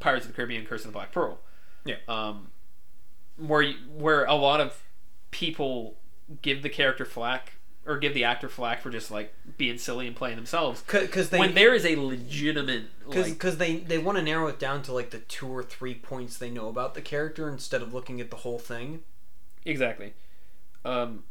pirates 0.01 0.27
of 0.27 0.33
the 0.33 0.37
caribbean 0.37 0.67
curse 0.67 0.83
of 0.85 0.89
the 0.89 0.93
black 0.93 1.13
pearl 1.13 1.39
Yeah. 1.85 1.97
um 2.09 2.49
where 3.37 3.73
where 3.95 4.25
a 4.25 4.35
lot 4.35 4.61
of 4.61 4.83
people 5.31 5.97
give 6.43 6.63
the 6.63 6.69
character 6.69 7.05
flack 7.05 7.55
or 7.89 7.99
give 7.99 8.15
the 8.15 8.23
actor 8.23 8.49
flack 8.49 8.81
for 8.83 8.91
just 8.91 9.11
like 9.11 9.35
being 9.57 9.79
silly 9.79 10.07
and 10.07 10.15
playing 10.15 10.37
themselves 10.37 10.83
Because 10.83 11.33
when 11.33 11.55
there 11.55 11.75
is 11.75 11.85
a 11.87 11.97
legitimate 11.97 12.85
because 13.07 13.29
like 13.29 13.59
they 13.59 13.77
they 13.79 13.99
want 13.99 14.19
to 14.19 14.23
narrow 14.23 14.47
it 14.47 14.59
down 14.61 14.83
to 14.83 14.93
like 14.93 15.11
the 15.11 15.19
two 15.21 15.49
or 15.49 15.63
three 15.63 15.95
points 15.95 16.37
they 16.39 16.51
know 16.51 16.69
about 16.69 16.95
the 16.95 17.01
character 17.01 17.49
instead 17.49 17.83
of 17.83 17.93
looking 17.95 18.21
at 18.21 18.31
the 18.31 18.37
whole 18.37 18.59
thing. 18.59 19.01
Exactly. 19.65 20.13
Um, 20.85 21.25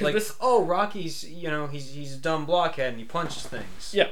Like, 0.00 0.14
this, 0.14 0.36
oh, 0.40 0.64
Rocky's 0.64 1.24
you 1.28 1.50
know 1.50 1.66
he's 1.66 1.92
he's 1.94 2.14
a 2.14 2.18
dumb 2.18 2.46
blockhead 2.46 2.90
and 2.90 2.98
he 2.98 3.04
punches 3.04 3.42
things. 3.44 3.92
Yeah. 3.92 4.08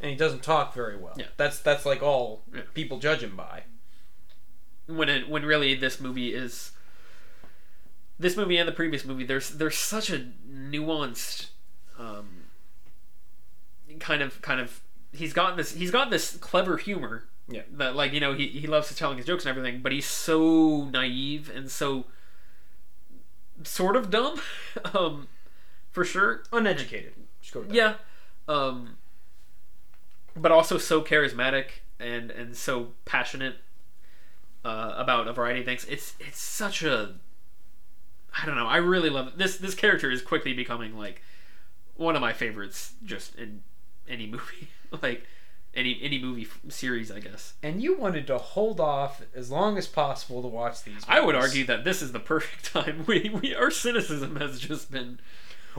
and 0.00 0.10
he 0.10 0.16
doesn't 0.16 0.42
talk 0.42 0.74
very 0.74 0.96
well. 0.96 1.14
Yeah. 1.16 1.26
that's 1.36 1.58
that's 1.60 1.86
like 1.86 2.02
all 2.02 2.42
Yeah. 2.54 2.62
people 2.74 2.98
judge 2.98 3.22
him 3.22 3.36
by. 3.36 3.64
when 4.86 5.08
it, 5.08 5.28
when 5.28 5.44
really 5.44 5.74
this 5.74 6.00
movie 6.00 6.34
is 6.34 6.72
this 8.18 8.36
movie 8.36 8.56
and 8.56 8.68
the 8.68 8.72
previous 8.72 9.04
movie, 9.04 9.24
there's 9.24 9.50
there's 9.50 9.76
such 9.76 10.10
a 10.10 10.26
nuanced, 10.50 11.48
um, 11.98 12.44
kind 13.98 14.22
of 14.22 14.40
kind 14.42 14.60
of 14.60 14.80
he's 15.12 15.32
got 15.32 15.56
this 15.56 15.72
he's 15.74 15.90
got 15.90 16.10
this 16.10 16.36
clever 16.36 16.76
humor. 16.76 17.24
Yeah. 17.48 17.62
That 17.72 17.94
like 17.94 18.12
you 18.12 18.20
know 18.20 18.32
he 18.32 18.48
he 18.48 18.66
loves 18.66 18.94
telling 18.94 19.18
his 19.18 19.26
jokes 19.26 19.44
and 19.44 19.50
everything, 19.50 19.82
but 19.82 19.92
he's 19.92 20.06
so 20.06 20.84
naive 20.86 21.50
and 21.54 21.70
so 21.70 22.06
sort 23.62 23.96
of 23.96 24.10
dumb, 24.10 24.40
um, 24.94 25.28
for 25.90 26.04
sure. 26.04 26.42
Uneducated. 26.52 27.14
Just 27.40 27.54
go 27.54 27.60
with 27.60 27.68
that. 27.68 27.76
Yeah. 27.76 27.94
Um, 28.48 28.96
but 30.34 30.52
also 30.52 30.78
so 30.78 31.02
charismatic 31.02 31.66
and 31.98 32.30
and 32.30 32.56
so 32.56 32.88
passionate 33.04 33.56
uh, 34.64 34.94
about 34.96 35.28
a 35.28 35.32
variety 35.32 35.60
of 35.60 35.66
things. 35.66 35.84
It's 35.84 36.14
it's 36.18 36.40
such 36.40 36.82
a 36.82 37.14
I 38.40 38.46
don't 38.46 38.56
know. 38.56 38.66
I 38.66 38.76
really 38.78 39.10
love 39.10 39.28
it. 39.28 39.38
This 39.38 39.56
this 39.56 39.74
character 39.74 40.10
is 40.10 40.22
quickly 40.22 40.52
becoming 40.52 40.96
like 40.96 41.22
one 41.96 42.14
of 42.14 42.20
my 42.20 42.32
favorites 42.32 42.92
just 43.04 43.34
in 43.36 43.62
any 44.08 44.26
movie. 44.26 44.68
like 45.02 45.24
any 45.74 45.98
any 46.02 46.20
movie 46.20 46.42
f- 46.42 46.60
series, 46.72 47.10
I 47.10 47.20
guess. 47.20 47.54
And 47.62 47.82
you 47.82 47.96
wanted 47.96 48.26
to 48.28 48.38
hold 48.38 48.80
off 48.80 49.22
as 49.34 49.50
long 49.50 49.78
as 49.78 49.86
possible 49.86 50.42
to 50.42 50.48
watch 50.48 50.82
these. 50.84 51.02
I 51.08 51.20
would 51.20 51.34
argue 51.34 51.64
that 51.66 51.84
this 51.84 52.02
is 52.02 52.12
the 52.12 52.20
perfect 52.32 52.72
time. 52.72 53.04
We, 53.06 53.30
we 53.30 53.54
our 53.54 53.70
cynicism 53.70 54.36
has 54.36 54.58
just 54.58 54.90
been 54.90 55.18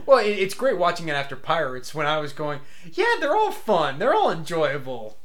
Well, 0.06 0.18
it, 0.18 0.30
it's 0.30 0.54
great 0.54 0.78
watching 0.78 1.08
it 1.08 1.12
after 1.12 1.36
Pirates 1.36 1.94
when 1.94 2.06
I 2.06 2.18
was 2.18 2.32
going, 2.32 2.60
yeah, 2.92 3.16
they're 3.20 3.36
all 3.36 3.52
fun, 3.52 3.98
they're 3.98 4.14
all 4.14 4.30
enjoyable. 4.30 5.18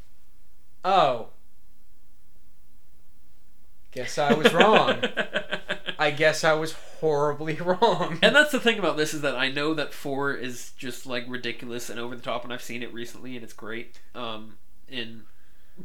Oh. 0.85 1.29
Guess 3.95 4.17
I 4.17 4.33
was 4.33 4.53
wrong. 4.53 5.03
I 5.99 6.11
guess 6.11 6.43
I 6.43 6.53
was 6.53 6.73
horribly 6.99 7.55
wrong. 7.61 8.17
And 8.21 8.35
that's 8.35 8.51
the 8.51 8.59
thing 8.59 8.79
about 8.79 8.97
this 8.97 9.13
is 9.13 9.21
that 9.21 9.35
I 9.35 9.49
know 9.49 9.73
that 9.73 9.93
four 9.93 10.33
is 10.33 10.71
just 10.77 11.05
like 11.05 11.25
ridiculous 11.27 11.89
and 11.89 11.99
over 11.99 12.15
the 12.15 12.21
top, 12.21 12.43
and 12.43 12.51
I've 12.51 12.61
seen 12.63 12.83
it 12.83 12.93
recently, 12.93 13.35
and 13.35 13.43
it's 13.43 13.53
great. 13.53 13.99
Um, 14.15 14.57
in 14.89 15.23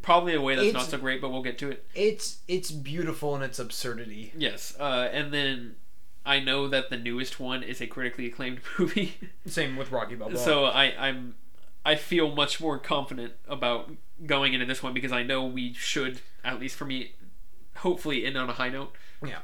probably 0.03 0.35
a 0.35 0.41
way 0.41 0.55
that's 0.55 0.69
It's- 0.69 0.83
not 0.83 0.91
so 0.91 0.99
great, 0.99 1.21
but 1.21 1.31
we'll 1.31 1.43
get 1.43 1.59
to 1.59 1.71
it. 1.71 1.85
It's 1.95 2.39
it's 2.49 2.71
beautiful 2.71 3.37
in 3.37 3.43
its 3.43 3.59
absurdity. 3.59 4.33
Yes, 4.37 4.75
uh, 4.81 5.09
and 5.13 5.33
then 5.33 5.77
I 6.27 6.41
know 6.41 6.69
that 6.69 6.91
the 6.91 6.97
newest 6.97 7.39
one 7.41 7.63
is 7.63 7.81
a 7.81 7.87
critically 7.87 8.27
acclaimed 8.27 8.61
movie, 8.79 9.15
Same 9.47 9.77
with 9.77 9.93
Rocky 9.93 10.15
Balboa. 10.15 10.39
so 10.39 10.65
I, 10.65 10.95
I'm 10.99 11.37
I 11.85 11.95
feel 11.95 12.35
much 12.35 12.61
more 12.61 12.79
confident 12.79 13.35
about 13.47 13.91
going 14.27 14.53
into 14.53 14.67
this 14.67 14.83
one 14.83 14.93
because 14.95 15.13
I 15.13 15.23
know 15.23 15.45
we 15.47 15.73
should, 15.75 16.21
at 16.45 16.59
least 16.61 16.77
for 16.77 16.85
me, 16.85 17.13
hopefully 17.79 18.25
end 18.25 18.37
on 18.37 18.49
a 18.49 18.53
high 18.55 18.69
note. 18.69 18.93
Yeah. 19.25 19.39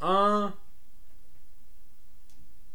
Uh, 0.00 0.52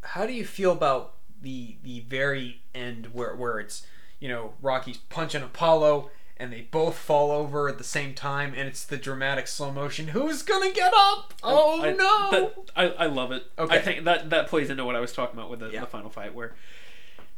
how 0.02 0.26
do 0.26 0.34
you 0.34 0.46
feel 0.46 0.72
about 0.72 1.16
the 1.42 1.78
the 1.84 2.02
very 2.02 2.62
end 2.74 3.08
where 3.14 3.36
where 3.36 3.60
it's 3.60 3.86
you 4.20 4.28
know 4.28 4.54
Rocky's 4.62 4.98
punching 4.98 5.44
Apollo 5.44 6.10
and 6.38 6.54
they 6.54 6.62
both 6.62 6.96
fall 6.98 7.32
over 7.32 7.68
at 7.68 7.78
the 7.78 7.84
same 7.84 8.14
time 8.14 8.54
and 8.56 8.68
it's 8.68 8.86
the 8.86 8.98
dramatic 8.98 9.48
slow 9.48 9.72
motion. 9.72 10.10
Who's 10.10 10.42
gonna 10.42 10.72
get 10.72 10.94
up? 10.96 11.34
Oh 11.44 11.84
I, 11.84 11.92
no! 11.92 12.32
that- 12.32 12.72
I, 12.76 13.04
I 13.04 13.06
love 13.08 13.32
it. 13.32 13.46
Okay. 13.58 13.76
I 13.78 13.82
think 13.82 14.06
that 14.06 14.30
that 14.30 14.48
plays 14.48 14.70
into 14.70 14.86
what 14.86 14.96
I 14.96 15.00
was 15.00 15.14
talking 15.14 15.38
about 15.38 15.50
with 15.50 15.60
the, 15.60 15.70
Yeah. 15.70 15.82
the 15.82 15.88
final 15.88 16.10
fight, 16.10 16.34
where 16.34 16.56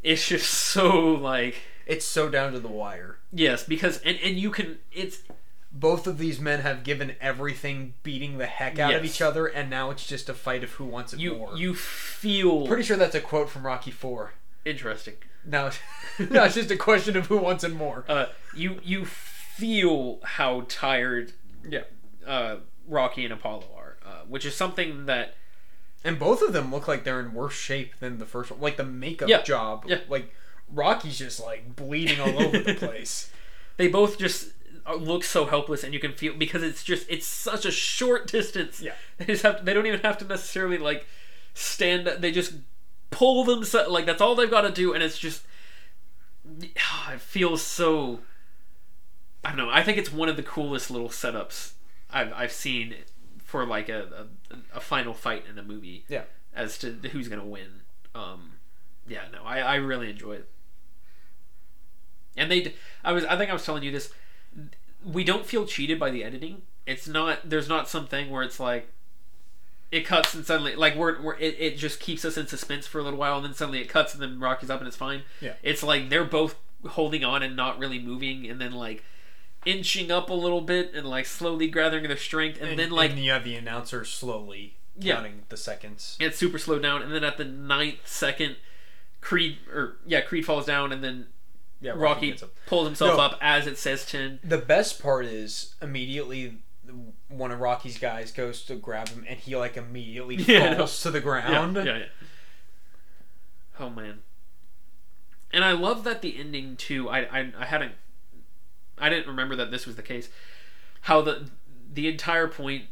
it's 0.03 0.27
just 0.27 0.49
so 0.51 0.99
like 1.13 1.55
it's 1.87 2.05
so 2.05 2.29
down 2.29 2.53
to 2.53 2.59
the 2.59 2.67
wire. 2.67 3.17
yes, 3.33 3.63
because 3.63 3.97
and 4.01 4.17
and 4.23 4.37
you 4.37 4.51
can 4.51 4.77
it's 4.91 5.19
Both 5.73 6.05
of 6.05 6.17
these 6.17 6.39
men 6.39 6.59
have 6.61 6.83
given 6.83 7.15
everything, 7.21 7.93
beating 8.03 8.37
the 8.37 8.45
heck 8.45 8.77
out 8.77 8.93
of 8.93 9.05
each 9.05 9.21
other, 9.21 9.47
and 9.47 9.69
now 9.69 9.89
it's 9.89 10.05
just 10.05 10.27
a 10.27 10.33
fight 10.33 10.63
of 10.65 10.71
who 10.71 10.83
wants 10.85 11.13
it 11.13 11.19
you 11.19 11.35
more. 11.37 11.55
you 11.55 11.73
feel 11.75 12.67
Pretty 12.67 12.83
sure 12.83 12.97
that's 12.97 13.15
a 13.15 13.21
quote 13.21 13.49
from 13.49 13.65
Rocky 13.65 13.91
Four. 13.91 14.33
interesting. 14.65 15.15
Now, 15.45 15.71
now 16.19 16.43
it's 16.43 16.55
just 16.55 16.71
a 16.71 16.77
question 16.77 17.15
of 17.17 17.27
who 17.27 17.37
wants 17.37 17.63
it 17.63 17.73
more. 17.73 18.03
Uh, 18.07 18.25
you 18.55 18.79
you 18.83 19.05
feel 19.05 20.19
how 20.23 20.65
tired 20.67 21.33
Yeah. 21.67 21.83
uh, 22.27 22.57
Rocky 22.87 23.23
and 23.23 23.33
Apollo 23.33 23.65
are, 23.75 23.97
uh, 24.05 24.21
which 24.27 24.45
is 24.45 24.55
something 24.55 25.05
that 25.05 25.35
And 26.03 26.19
both 26.19 26.41
of 26.41 26.51
them 26.53 26.71
look 26.71 26.87
like 26.87 27.03
they're 27.05 27.19
in 27.19 27.33
worse 27.33 27.53
shape 27.53 27.97
than 27.99 28.17
the 28.17 28.25
first 28.25 28.51
one. 28.51 28.59
Like 28.59 28.75
the 28.77 28.83
makeup 28.83 29.29
Yeah. 29.29 29.41
job. 29.41 29.85
Yeah. 29.87 29.99
Like 30.09 30.33
Rocky's 30.71 31.17
just 31.17 31.39
like 31.39 31.75
bleeding 31.75 32.19
all 32.19 32.41
over 32.43 32.59
the 32.59 32.73
place. 32.79 33.31
they 33.77 33.87
both 33.87 34.17
just 34.19 34.49
uh, 34.85 34.95
look 34.95 35.23
so 35.23 35.45
helpless, 35.45 35.83
and 35.83 35.93
you 35.93 35.99
can 35.99 36.13
feel 36.13 36.33
because 36.33 36.63
it's 36.63 36.83
just 36.83 37.05
it's 37.09 37.27
such 37.27 37.65
a 37.65 37.71
short 37.71 38.27
distance. 38.27 38.81
Yeah. 38.81 38.93
they 39.17 39.25
just 39.25 39.43
have 39.43 39.65
they 39.65 39.73
don't 39.73 39.85
even 39.85 40.01
have 40.01 40.17
to 40.19 40.25
necessarily 40.25 40.77
like 40.77 41.05
stand. 41.53 42.07
They 42.07 42.31
just 42.31 42.53
pull 43.09 43.43
themselves 43.43 43.89
like 43.89 44.05
that's 44.05 44.21
all 44.21 44.35
they've 44.35 44.49
got 44.49 44.61
to 44.61 44.71
do, 44.71 44.93
and 44.93 45.03
it's 45.03 45.19
just 45.19 45.43
it 46.61 47.21
feels 47.21 47.61
so. 47.61 48.19
I 49.43 49.49
don't 49.49 49.57
know. 49.57 49.69
I 49.71 49.83
think 49.83 49.97
it's 49.97 50.13
one 50.13 50.29
of 50.29 50.37
the 50.37 50.43
coolest 50.43 50.91
little 50.91 51.09
setups 51.09 51.73
I've 52.09 52.31
I've 52.33 52.51
seen 52.51 52.95
for 53.43 53.65
like 53.65 53.89
a 53.89 54.27
a, 54.51 54.77
a 54.77 54.79
final 54.79 55.13
fight 55.13 55.45
in 55.49 55.57
a 55.57 55.63
movie. 55.63 56.05
Yeah. 56.07 56.23
As 56.53 56.77
to 56.79 56.91
who's 57.11 57.27
gonna 57.27 57.45
win. 57.45 57.81
Um, 58.13 58.53
yeah, 59.07 59.23
no, 59.31 59.43
I, 59.43 59.59
I 59.59 59.75
really 59.75 60.09
enjoy 60.09 60.33
it. 60.33 60.49
And 62.37 62.49
they, 62.49 62.73
I 63.03 63.11
was, 63.11 63.25
I 63.25 63.37
think 63.37 63.49
I 63.49 63.53
was 63.53 63.65
telling 63.65 63.83
you 63.83 63.91
this. 63.91 64.11
We 65.05 65.23
don't 65.23 65.45
feel 65.45 65.65
cheated 65.65 65.99
by 65.99 66.11
the 66.11 66.23
editing. 66.23 66.63
It's 66.85 67.07
not. 67.07 67.49
There's 67.49 67.69
not 67.69 67.87
something 67.89 68.29
where 68.29 68.43
it's 68.43 68.59
like, 68.59 68.91
it 69.91 70.05
cuts 70.05 70.33
and 70.33 70.45
suddenly 70.45 70.73
like 70.75 70.95
we're, 70.95 71.21
we're 71.21 71.35
it, 71.37 71.55
it 71.59 71.77
just 71.77 71.99
keeps 71.99 72.23
us 72.23 72.37
in 72.37 72.47
suspense 72.47 72.87
for 72.87 72.99
a 72.99 73.03
little 73.03 73.19
while 73.19 73.35
and 73.37 73.45
then 73.45 73.53
suddenly 73.53 73.81
it 73.81 73.89
cuts 73.89 74.13
and 74.13 74.23
then 74.23 74.39
Rocky's 74.39 74.69
up 74.69 74.79
and 74.79 74.87
it's 74.87 74.95
fine. 74.97 75.23
Yeah. 75.41 75.53
It's 75.63 75.83
like 75.83 76.09
they're 76.09 76.23
both 76.23 76.55
holding 76.87 77.23
on 77.25 77.43
and 77.43 77.55
not 77.55 77.77
really 77.77 77.99
moving 77.99 78.49
and 78.49 78.59
then 78.61 78.71
like 78.71 79.03
inching 79.65 80.09
up 80.09 80.29
a 80.29 80.33
little 80.33 80.61
bit 80.61 80.93
and 80.95 81.05
like 81.07 81.25
slowly 81.25 81.67
gathering 81.67 82.07
their 82.07 82.15
strength 82.17 82.59
and, 82.61 82.79
then 82.79 82.89
like 82.89 83.11
and 83.11 83.19
you 83.19 83.31
have 83.31 83.43
the 83.43 83.53
announcer 83.55 84.03
slowly 84.05 84.77
Yeah. 84.97 85.15
counting 85.15 85.43
the 85.49 85.57
seconds. 85.57 86.15
it's 86.19 86.37
super 86.37 86.57
slowed 86.57 86.81
down 86.81 87.01
and 87.03 87.13
then 87.13 87.23
at 87.23 87.37
the 87.37 87.43
ninth 87.45 88.07
second 88.07 88.55
Creed 89.19 89.57
or 89.71 89.97
yeah 90.07 90.21
Creed 90.21 90.45
falls 90.45 90.65
down 90.65 90.91
and 90.91 91.03
then 91.03 91.27
Yeah, 91.81 91.93
Rocky, 91.95 92.33
up. 92.33 92.49
pulls 92.67 92.85
himself 92.85 93.17
No. 93.17 93.23
up 93.23 93.39
as 93.41 93.65
it 93.67 93.77
says 93.77 94.05
10 94.05 94.39
The 94.43 94.57
best 94.59 95.01
part 95.01 95.25
is 95.25 95.75
immediately 95.81 96.59
one 97.27 97.51
of 97.51 97.59
Rocky's 97.59 97.97
guys 97.97 98.31
goes 98.31 98.63
to 98.65 98.75
grab 98.75 99.09
him 99.09 99.25
and 99.27 99.39
he 99.39 99.55
like 99.55 99.77
immediately 99.77 100.35
Yeah, 100.39 100.75
falls 100.77 101.01
to 101.03 101.11
the 101.11 101.17
yeah, 101.19 101.23
ground. 101.23 101.75
yeah, 101.77 101.83
yeah. 101.83 102.05
Oh 103.79 103.89
man. 103.89 104.19
And 105.53 105.63
I 105.63 105.71
love 105.73 106.03
that 106.03 106.21
the 106.21 106.37
ending 106.37 106.75
too. 106.75 107.09
I, 107.09 107.19
I 107.39 107.51
I 107.59 107.65
hadn't 107.65 107.93
I 108.97 109.09
didn't 109.09 109.27
remember 109.27 109.55
that 109.55 109.71
this 109.71 109.85
was 109.87 109.95
the 109.95 110.03
case. 110.03 110.29
How 111.01 111.21
the 111.21 111.49
the 111.93 112.07
entire 112.07 112.47
point 112.47 112.85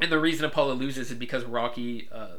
and 0.00 0.12
the 0.12 0.18
reason 0.20 0.44
Apollo 0.44 0.74
loses 0.74 1.10
is 1.10 1.16
because 1.16 1.44
Rocky 1.44 2.08
uh, 2.12 2.36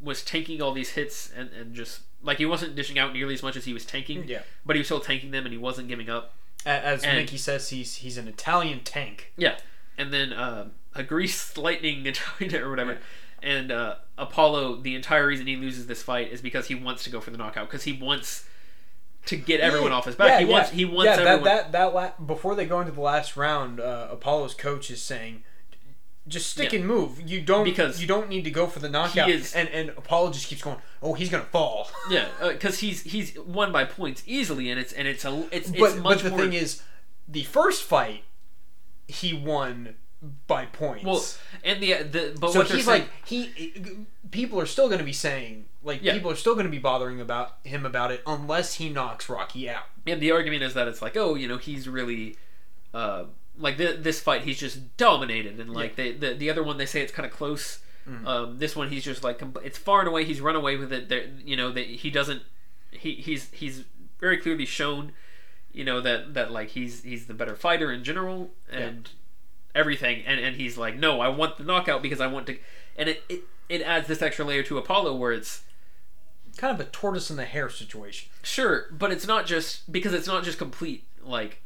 was 0.00 0.22
tanking 0.24 0.62
all 0.62 0.72
these 0.72 0.90
hits 0.90 1.30
and, 1.36 1.50
and 1.52 1.74
just 1.74 2.00
like 2.22 2.38
he 2.38 2.46
wasn't 2.46 2.74
dishing 2.74 2.98
out 2.98 3.12
nearly 3.12 3.34
as 3.34 3.42
much 3.42 3.56
as 3.56 3.64
he 3.64 3.72
was 3.72 3.84
tanking, 3.84 4.24
Yeah. 4.28 4.42
but 4.66 4.76
he 4.76 4.80
was 4.80 4.86
still 4.86 5.00
tanking 5.00 5.30
them 5.30 5.44
and 5.44 5.52
he 5.52 5.58
wasn't 5.58 5.88
giving 5.88 6.08
up. 6.10 6.34
As 6.66 7.04
And- 7.04 7.16
Mickey 7.18 7.36
says, 7.36 7.70
he's 7.70 7.96
he's 7.96 8.16
an 8.18 8.28
Italian 8.28 8.80
tank. 8.80 9.32
Yeah, 9.36 9.58
and 9.96 10.12
then 10.12 10.32
uh, 10.32 10.68
a 10.94 11.02
greased 11.02 11.56
lightning 11.66 12.06
China 12.12 12.64
or 12.64 12.70
whatever. 12.70 12.98
And 13.40 13.70
uh, 13.70 13.96
Apollo, 14.16 14.80
the 14.82 14.96
entire 14.96 15.24
reason 15.26 15.46
he 15.46 15.54
loses 15.56 15.86
this 15.86 16.02
fight 16.02 16.32
is 16.32 16.40
because 16.40 16.66
he 16.66 16.74
wants 16.74 17.04
to 17.04 17.10
go 17.10 17.20
for 17.20 17.30
the 17.30 17.38
knockout 17.38 17.68
because 17.68 17.84
he 17.84 17.92
wants 17.92 18.44
to 19.26 19.36
get 19.36 19.60
everyone 19.60 19.92
off 19.92 20.06
his 20.06 20.16
back. 20.16 20.28
Yeah, 20.30 20.38
he 20.40 20.46
yeah. 20.46 20.52
wants 20.52 20.70
he 20.70 20.84
wants 20.84 21.04
yeah, 21.04 21.12
everyone. 21.22 21.44
that 21.44 21.70
that 21.70 21.72
that 21.72 21.94
la- 21.94 22.24
before 22.26 22.56
they 22.56 22.66
go 22.66 22.80
into 22.80 22.92
the 22.92 23.00
last 23.00 23.36
round, 23.36 23.78
uh, 23.78 24.08
Apollo's 24.10 24.54
coach 24.54 24.90
is 24.90 25.00
saying, 25.00 25.44
"Just 26.26 26.50
stick 26.50 26.72
Yeah. 26.72 26.80
and 26.80 26.88
move. 26.88 27.20
You 27.24 27.40
don't 27.40 27.64
Because 27.64 28.00
you 28.00 28.06
don't 28.06 28.28
need 28.28 28.44
to 28.44 28.50
go 28.50 28.66
for 28.66 28.80
the 28.80 28.88
knockout." 28.88 29.28
is- 29.30 29.54
and 29.54 29.68
and 29.68 29.90
Apollo 29.90 30.32
just 30.32 30.46
keeps 30.48 30.62
going. 30.62 30.78
Oh, 31.02 31.14
he's 31.14 31.30
gonna 31.30 31.44
fall. 31.44 31.90
yeah, 32.10 32.26
because 32.42 32.80
he's 32.80 33.02
he's 33.02 33.38
won 33.38 33.70
by 33.72 33.84
points 33.84 34.22
easily, 34.26 34.70
and 34.70 34.78
it's 34.80 34.92
and 34.92 35.06
it's 35.08 35.24
a 35.24 35.46
it's, 35.52 35.70
it's 35.70 35.78
but 35.78 35.96
much 35.98 36.18
but 36.18 36.24
the 36.24 36.30
more. 36.30 36.38
thing 36.40 36.52
is, 36.54 36.82
the 37.28 37.44
first 37.44 37.82
fight, 37.82 38.24
he 39.06 39.32
won 39.32 39.94
by 40.48 40.66
points. 40.66 41.04
well, 41.04 41.24
and 41.64 41.82
the 41.82 42.02
the 42.02 42.36
but 42.40 42.52
so 42.52 42.58
what 42.60 42.70
he's 42.70 42.84
saying, 42.84 43.02
like 43.02 43.10
he. 43.24 44.06
People 44.30 44.60
are 44.60 44.66
still 44.66 44.88
going 44.88 44.98
to 44.98 45.04
be 45.04 45.12
saying 45.12 45.64
like 45.82 46.02
Yeah. 46.02 46.12
people 46.12 46.30
are 46.30 46.36
still 46.36 46.52
going 46.54 46.66
to 46.66 46.70
be 46.70 46.78
bothering 46.78 47.18
about 47.18 47.56
him 47.64 47.86
about 47.86 48.10
it 48.12 48.22
unless 48.26 48.74
he 48.74 48.90
knocks 48.90 49.26
Rocky 49.30 49.70
out. 49.70 49.84
and 50.06 50.20
the 50.20 50.30
argument 50.32 50.62
is 50.62 50.74
that 50.74 50.86
it's 50.86 51.00
like 51.00 51.16
oh 51.16 51.34
you 51.34 51.48
know 51.48 51.56
he's 51.56 51.88
really 51.88 52.36
uh 52.92 53.24
like 53.58 53.76
th- 53.76 54.00
this 54.00 54.20
fight 54.20 54.42
he's 54.42 54.58
just 54.58 54.96
dominated 54.96 55.58
and 55.60 55.70
like 55.72 55.96
they, 55.96 56.12
the 56.12 56.34
the 56.34 56.48
other 56.50 56.62
one 56.62 56.76
they 56.78 56.86
say 56.86 57.00
it's 57.02 57.12
kind 57.12 57.26
of 57.26 57.32
close 57.32 57.80
um 58.26 58.58
this 58.58 58.74
one 58.74 58.88
he's 58.88 59.04
just 59.04 59.22
like 59.22 59.42
it's 59.62 59.76
far 59.76 60.00
and 60.00 60.08
away 60.08 60.24
he's 60.24 60.40
run 60.40 60.56
away 60.56 60.76
with 60.76 60.92
it 60.92 61.08
there 61.08 61.26
you 61.44 61.56
know 61.56 61.70
that 61.70 61.86
he 61.86 62.10
doesn't 62.10 62.42
he 62.90 63.14
he's 63.14 63.50
he's 63.52 63.84
very 64.18 64.38
clearly 64.38 64.64
shown 64.64 65.12
you 65.72 65.84
know 65.84 66.00
that 66.00 66.32
that 66.34 66.50
like 66.50 66.68
he's 66.70 67.02
he's 67.02 67.26
the 67.26 67.34
better 67.34 67.54
fighter 67.54 67.92
in 67.92 68.02
general 68.02 68.50
and 68.70 69.10
everything 69.74 70.22
and 70.26 70.40
and 70.40 70.56
he's 70.56 70.78
like 70.78 70.96
no 70.96 71.20
I 71.20 71.28
want 71.28 71.58
the 71.58 71.64
knockout 71.64 72.00
because 72.00 72.20
I 72.20 72.26
want 72.26 72.46
to 72.46 72.56
and 72.96 73.10
it 73.10 73.22
it, 73.28 73.42
it 73.68 73.82
adds 73.82 74.08
this 74.08 74.22
extra 74.22 74.44
layer 74.44 74.62
to 74.62 74.78
Apollo 74.78 75.16
where 75.16 75.32
it's 75.32 75.62
Kind 76.58 76.74
of 76.74 76.84
a 76.84 76.90
tortoise 76.90 77.30
and 77.30 77.38
the 77.38 77.44
hare 77.44 77.70
situation. 77.70 78.30
Sure, 78.42 78.86
but 78.90 79.12
it's 79.12 79.28
not 79.28 79.46
just 79.46 79.92
because 79.92 80.12
it's 80.12 80.26
not 80.26 80.42
just 80.42 80.58
complete 80.58 81.04
like 81.22 81.62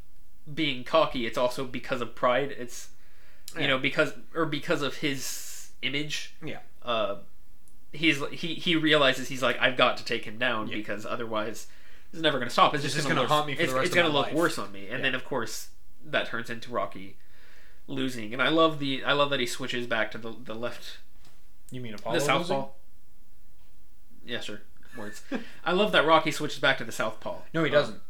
being 0.53 0.85
cocky. 0.85 1.27
It's 1.27 1.39
also 1.39 1.65
because 1.65 2.01
of 2.01 2.15
pride. 2.15 2.55
It's 2.59 2.89
you 3.55 3.63
Yeah. 3.63 3.67
know 3.69 3.79
because 3.79 4.13
or 4.35 4.47
because 4.47 4.83
of 4.83 4.97
his 4.99 5.71
image. 5.83 6.35
Yeah. 6.45 6.59
Uh, 6.83 7.17
he's 7.93 8.21
he 8.31 8.55
he 8.55 8.77
realizes 8.77 9.29
he's 9.29 9.43
like 9.43 9.59
I've 9.61 9.77
got 9.77 9.97
to 9.99 10.05
take 10.05 10.25
him 10.25 10.39
down 10.39 10.69
Yeah. 10.69 10.77
because 10.77 11.05
otherwise 11.07 11.67
it's 12.13 12.21
never 12.23 12.39
going 12.39 12.49
to 12.49 12.53
stop. 12.53 12.75
It's 12.75 12.83
This 12.83 12.95
just 12.95 13.07
going 13.07 13.17
gonna 13.17 13.29
haunt 13.29 13.47
me 13.47 13.55
for 13.55 13.67
the 13.67 13.77
it's, 13.79 13.87
it's 13.87 13.95
gonna 13.95 14.09
look 14.09 14.27
life. 14.27 14.35
worse 14.35 14.59
on 14.59 14.73
me, 14.73 14.89
and 14.89 14.99
Yeah. 14.99 15.03
then 15.03 15.15
of 15.15 15.25
course 15.25 15.69
that 16.05 16.27
turns 16.29 16.51
into 16.51 16.71
Rocky 16.71 17.17
losing. 17.87 18.33
And 18.33 18.41
I 18.43 18.49
love 18.49 18.79
the 18.79 19.05
I 19.05 19.13
love 19.13 19.31
that 19.31 19.41
he 19.41 19.47
switches 19.47 19.87
back 19.87 20.11
to 20.13 20.19
the 20.19 20.35
the 20.45 20.55
left 20.55 20.99
You 21.71 21.81
mean 21.81 21.95
Apollo? 21.95 22.15
the 22.19 22.25
southpaw. 22.25 22.69
Yeah, 24.25 24.41
sure. 24.41 24.61
Words. 24.97 25.23
I 25.65 25.73
love 25.73 25.93
that 25.93 26.05
Rocky 26.07 26.31
switches 26.31 26.59
back 26.59 26.79
to 26.79 26.85
the 26.85 26.93
southpaw. 26.93 27.39
No, 27.55 27.63
he 27.65 27.71
Um, 27.71 27.73
doesn't. 27.75 28.01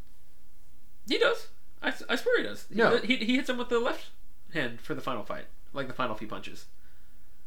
he 1.08 1.18
does. 1.18 1.48
I, 1.82 1.92
I 2.08 2.16
swear 2.16 2.38
he 2.38 2.44
does. 2.44 2.66
He- 2.68 2.76
No. 2.76 2.96
He, 2.98 3.16
he, 3.16 3.36
hits 3.36 3.48
him 3.50 3.58
with 3.58 3.68
the 3.68 3.78
left 3.78 4.06
hand 4.54 4.80
for 4.80 4.94
the 4.94 5.00
final 5.00 5.24
fight. 5.24 5.46
Like 5.72 5.88
the 5.88 5.94
final 5.94 6.14
few 6.14 6.28
punches. 6.28 6.66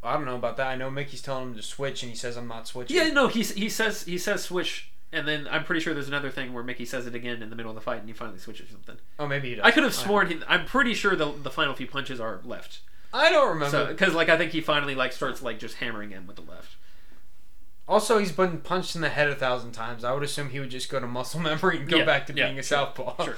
I 0.04 0.14
don't 0.14 0.26
know 0.26 0.36
about 0.36 0.58
that. 0.58 0.68
I 0.68 0.76
know 0.76 0.92
Mickey's 0.92 1.22
telling 1.22 1.50
him 1.50 1.56
to 1.56 1.62
switch, 1.64 2.04
and 2.04 2.10
he 2.12 2.16
says, 2.18 2.38
"I'm 2.38 2.48
not 2.48 2.68
switching." 2.68 2.96
Yeah, 2.96 3.10
no, 3.10 3.28
he, 3.28 3.42
he 3.44 3.70
says 3.70 4.04
he 4.04 4.18
says 4.20 4.44
switch, 4.44 4.92
and 5.12 5.28
then 5.28 5.48
I'm 5.50 5.64
pretty 5.64 5.82
sure 5.82 5.94
there's 5.96 6.08
another 6.08 6.30
thing 6.30 6.54
where 6.54 6.64
Mickey 6.64 6.86
says 6.86 7.08
it 7.08 7.16
again 7.16 7.42
in 7.42 7.50
the 7.50 7.56
middle 7.56 7.72
of 7.72 7.76
the 7.76 7.82
fight, 7.82 8.00
and 8.00 8.08
he 8.08 8.14
finally 8.14 8.38
switches 8.38 8.70
something. 8.70 8.98
Oh, 9.18 9.26
maybe 9.28 9.50
he 9.50 9.56
does. 9.56 9.66
I 9.66 9.72
could 9.72 9.84
have 9.84 9.96
sworn 9.96 10.28
he, 10.28 10.40
I'm 10.48 10.66
pretty 10.66 10.94
sure 10.94 11.16
the 11.16 11.32
the 11.32 11.50
final 11.50 11.74
few 11.74 11.88
punches 11.88 12.20
are 12.20 12.40
left. 12.44 12.82
I 13.14 13.32
don't 13.32 13.48
remember. 13.50 13.72
So 13.72 13.86
because 13.88 14.14
like 14.14 14.30
I 14.30 14.38
think 14.38 14.52
he 14.52 14.62
finally 14.62 14.94
like 14.94 15.12
starts 15.14 15.42
like 15.42 15.58
just 15.58 15.78
hammering 15.78 16.12
him 16.12 16.28
with 16.28 16.36
the 16.36 16.44
left. 16.44 16.76
also, 17.88 18.18
he's 18.20 18.32
been 18.32 18.60
punched 18.60 18.96
in 18.96 19.02
the 19.02 19.10
head 19.10 19.30
a 19.30 19.36
thousand 19.36 19.72
times. 19.72 20.04
I 20.04 20.14
would 20.14 20.24
assume 20.24 20.50
he 20.50 20.60
would 20.60 20.70
just 20.72 20.90
go 20.92 21.00
to 21.00 21.08
muscle 21.08 21.40
memory 21.40 21.78
and 21.80 21.90
go 21.90 21.98
Yeah, 21.98 22.06
back 22.06 22.28
to 22.28 22.34
yeah, 22.36 22.46
being 22.48 22.60
a 22.60 22.64
sure, 22.64 22.78
southpaw. 22.96 23.24
sure. 23.26 23.38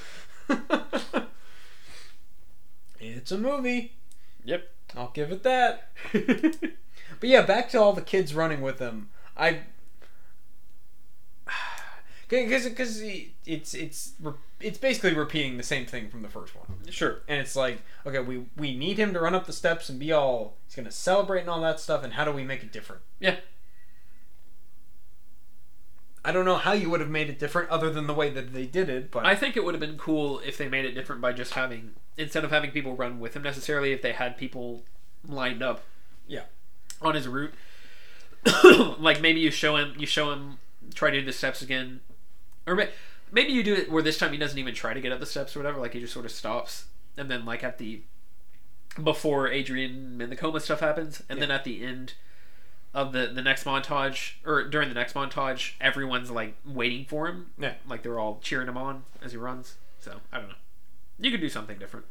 it's 3.17 3.31
a 3.31 3.37
movie. 3.37 3.93
Yep. 4.45 4.69
I'll 4.95 5.11
give 5.13 5.31
it 5.31 5.43
that. 5.43 5.89
But 7.19 7.29
yeah, 7.29 7.41
back 7.41 7.69
to 7.69 7.79
all 7.79 7.93
the 7.93 8.01
kids 8.01 8.35
running 8.35 8.61
with 8.61 8.79
him. 8.79 9.09
I 9.35 9.61
because 12.29 12.65
because 12.65 13.01
it's 13.01 13.73
it's 13.73 14.13
it's 14.59 14.77
basically 14.77 15.13
repeating 15.13 15.57
the 15.57 15.63
same 15.63 15.85
thing 15.85 16.09
from 16.09 16.21
the 16.21 16.29
first 16.29 16.55
one. 16.55 16.65
sure. 16.89 17.21
And 17.27 17.39
it's 17.39 17.55
like, 17.55 17.81
okay, 18.05 18.19
we 18.19 18.45
we 18.55 18.75
need 18.75 18.97
him 18.97 19.13
to 19.13 19.19
run 19.19 19.35
up 19.35 19.45
the 19.45 19.53
steps 19.53 19.89
and 19.89 19.99
be 19.99 20.11
all 20.11 20.57
he's 20.65 20.75
gonna 20.75 20.91
celebrate 20.91 21.41
and 21.41 21.49
all 21.49 21.61
that 21.61 21.79
stuff. 21.79 22.03
And 22.03 22.13
how 22.13 22.25
do 22.25 22.31
we 22.31 22.43
make 22.43 22.63
it 22.63 22.71
different? 22.71 23.01
Yeah. 23.19 23.37
I 26.27 26.33
don't 26.33 26.43
know 26.43 26.57
how 26.57 26.73
you 26.73 26.89
would 26.89 26.99
have 26.99 27.09
made 27.09 27.29
it 27.29 27.39
different 27.39 27.69
other 27.69 27.89
than 27.89 28.05
the 28.05 28.13
way 28.13 28.29
that 28.29 28.53
they 28.53 28.65
did 28.65 28.89
it. 28.89 29.11
But 29.11 29.25
I 29.25 29.33
think 29.33 29.55
it 29.55 29.63
would 29.63 29.73
have 29.73 29.79
been 29.79 29.97
cool 29.97 30.39
if 30.39 30.57
they 30.57 30.67
made 30.67 30.83
it 30.83 30.91
different 30.91 31.21
by 31.21 31.31
just 31.31 31.53
having 31.53 31.93
instead 32.17 32.43
of 32.43 32.51
having 32.51 32.71
people 32.71 32.97
run 32.97 33.21
with 33.21 33.33
him 33.33 33.43
necessarily, 33.43 33.93
if 33.93 34.01
they 34.01 34.11
had 34.11 34.35
people 34.35 34.83
lined 35.25 35.63
up. 35.63 35.83
Yeah. 36.27 36.43
On 37.01 37.15
his 37.15 37.29
route, 37.29 37.53
like 38.99 39.21
maybe 39.21 39.39
you 39.39 39.51
show 39.51 39.77
him, 39.77 39.93
you 39.97 40.05
show 40.05 40.33
him 40.33 40.57
try 40.93 41.11
to 41.11 41.19
do 41.21 41.25
the 41.25 41.31
steps 41.31 41.61
again, 41.61 42.01
or 42.65 42.75
may, 42.75 42.89
maybe 43.31 43.53
you 43.53 43.63
do 43.63 43.73
it 43.73 43.89
where 43.89 44.03
this 44.03 44.17
time 44.17 44.33
he 44.33 44.37
doesn't 44.37 44.59
even 44.59 44.75
try 44.75 44.93
to 44.93 44.99
get 44.99 45.13
up 45.13 45.21
the 45.21 45.25
steps 45.25 45.55
or 45.55 45.59
whatever. 45.59 45.79
Like 45.79 45.93
he 45.93 46.01
just 46.01 46.11
sort 46.11 46.25
of 46.25 46.31
stops, 46.33 46.87
and 47.15 47.31
then 47.31 47.45
like 47.45 47.63
at 47.63 47.77
the 47.77 48.01
before 49.01 49.47
Adrian 49.47 50.19
and 50.19 50.29
the 50.29 50.35
coma 50.35 50.59
stuff 50.59 50.81
happens, 50.81 51.23
and 51.29 51.41
then 51.41 51.51
at 51.51 51.63
the 51.63 51.85
end, 51.85 52.15
of 52.93 53.11
the 53.13 53.27
the 53.27 53.41
next 53.41 53.63
montage 53.65 54.33
or 54.45 54.63
during 54.63 54.89
the 54.89 54.95
next 54.95 55.13
montage, 55.13 55.73
everyone's 55.81 56.31
like 56.31 56.55
waiting 56.65 57.05
for 57.05 57.27
him. 57.27 57.51
Yeah. 57.59 57.73
like 57.87 58.03
they're 58.03 58.19
all 58.19 58.39
cheering 58.41 58.67
him 58.67 58.77
on 58.77 59.03
as 59.21 59.31
he 59.31 59.37
runs. 59.37 59.75
So 59.99 60.17
I 60.31 60.37
don't 60.39 60.49
know. 60.49 60.55
You 61.19 61.31
could 61.31 61.41
do 61.41 61.49
something 61.49 61.77
different. 61.79 62.05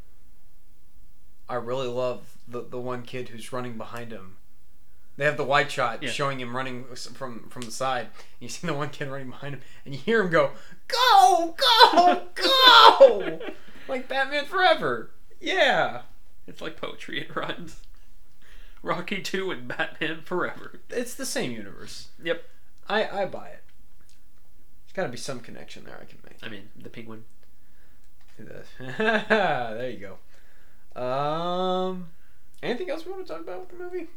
I 1.49 1.55
really 1.55 1.87
love 1.89 2.37
the 2.49 2.63
the 2.63 2.79
one 2.81 3.03
kid 3.03 3.29
who's 3.31 3.53
running 3.53 3.77
behind 3.79 4.13
him. 4.13 4.37
They 5.17 5.25
have 5.25 5.37
the 5.39 5.45
wide 5.45 5.71
shot 5.71 6.03
Yeah. 6.03 6.11
showing 6.11 6.41
him 6.41 6.55
running 6.57 6.85
from 7.15 7.49
from 7.49 7.63
the 7.63 7.71
side. 7.71 8.09
You 8.41 8.49
see 8.49 8.67
the 8.67 8.75
one 8.75 8.91
kid 8.91 9.09
running 9.09 9.31
behind 9.31 9.55
him, 9.55 9.61
and 9.85 9.95
you 9.95 10.01
hear 10.01 10.21
him 10.23 10.31
go, 10.31 10.53
"Go, 10.89 11.55
go, 11.57 12.23
go!" 12.35 13.41
like 13.89 14.09
Batman 14.09 14.45
Forever. 14.45 15.11
Yeah, 15.41 16.03
It's 16.47 16.61
like 16.61 16.77
poetry. 16.81 17.21
It 17.21 17.35
rhymes. 17.37 17.81
Rocky 18.83 19.21
Two 19.23 19.51
and 19.51 19.67
Batman 19.69 20.21
Forever. 20.23 20.81
it's 20.91 21.15
the 21.15 21.27
same 21.27 21.51
universe. 21.53 22.09
Yep. 22.23 22.43
I 22.89 23.23
I 23.23 23.27
buy 23.27 23.49
it. 23.49 23.63
There's 24.87 24.93
got 24.95 25.03
to 25.05 25.09
be 25.09 25.17
some 25.17 25.41
connection 25.41 25.85
there 25.85 25.99
I 26.01 26.05
can 26.05 26.19
make. 26.25 26.39
I 26.43 26.49
mean 26.49 26.69
the 26.81 26.89
penguin. 26.91 27.25
there 28.99 29.91
you 29.91 30.09
go. 30.95 31.01
Um, 31.01 32.09
anything 32.63 32.91
else 32.91 33.05
we 33.07 33.13
want 33.13 33.27
to 33.27 33.33
talk 33.33 33.43
about 33.43 33.61
with 33.61 33.71
the 33.71 33.77
movie? 33.85 34.09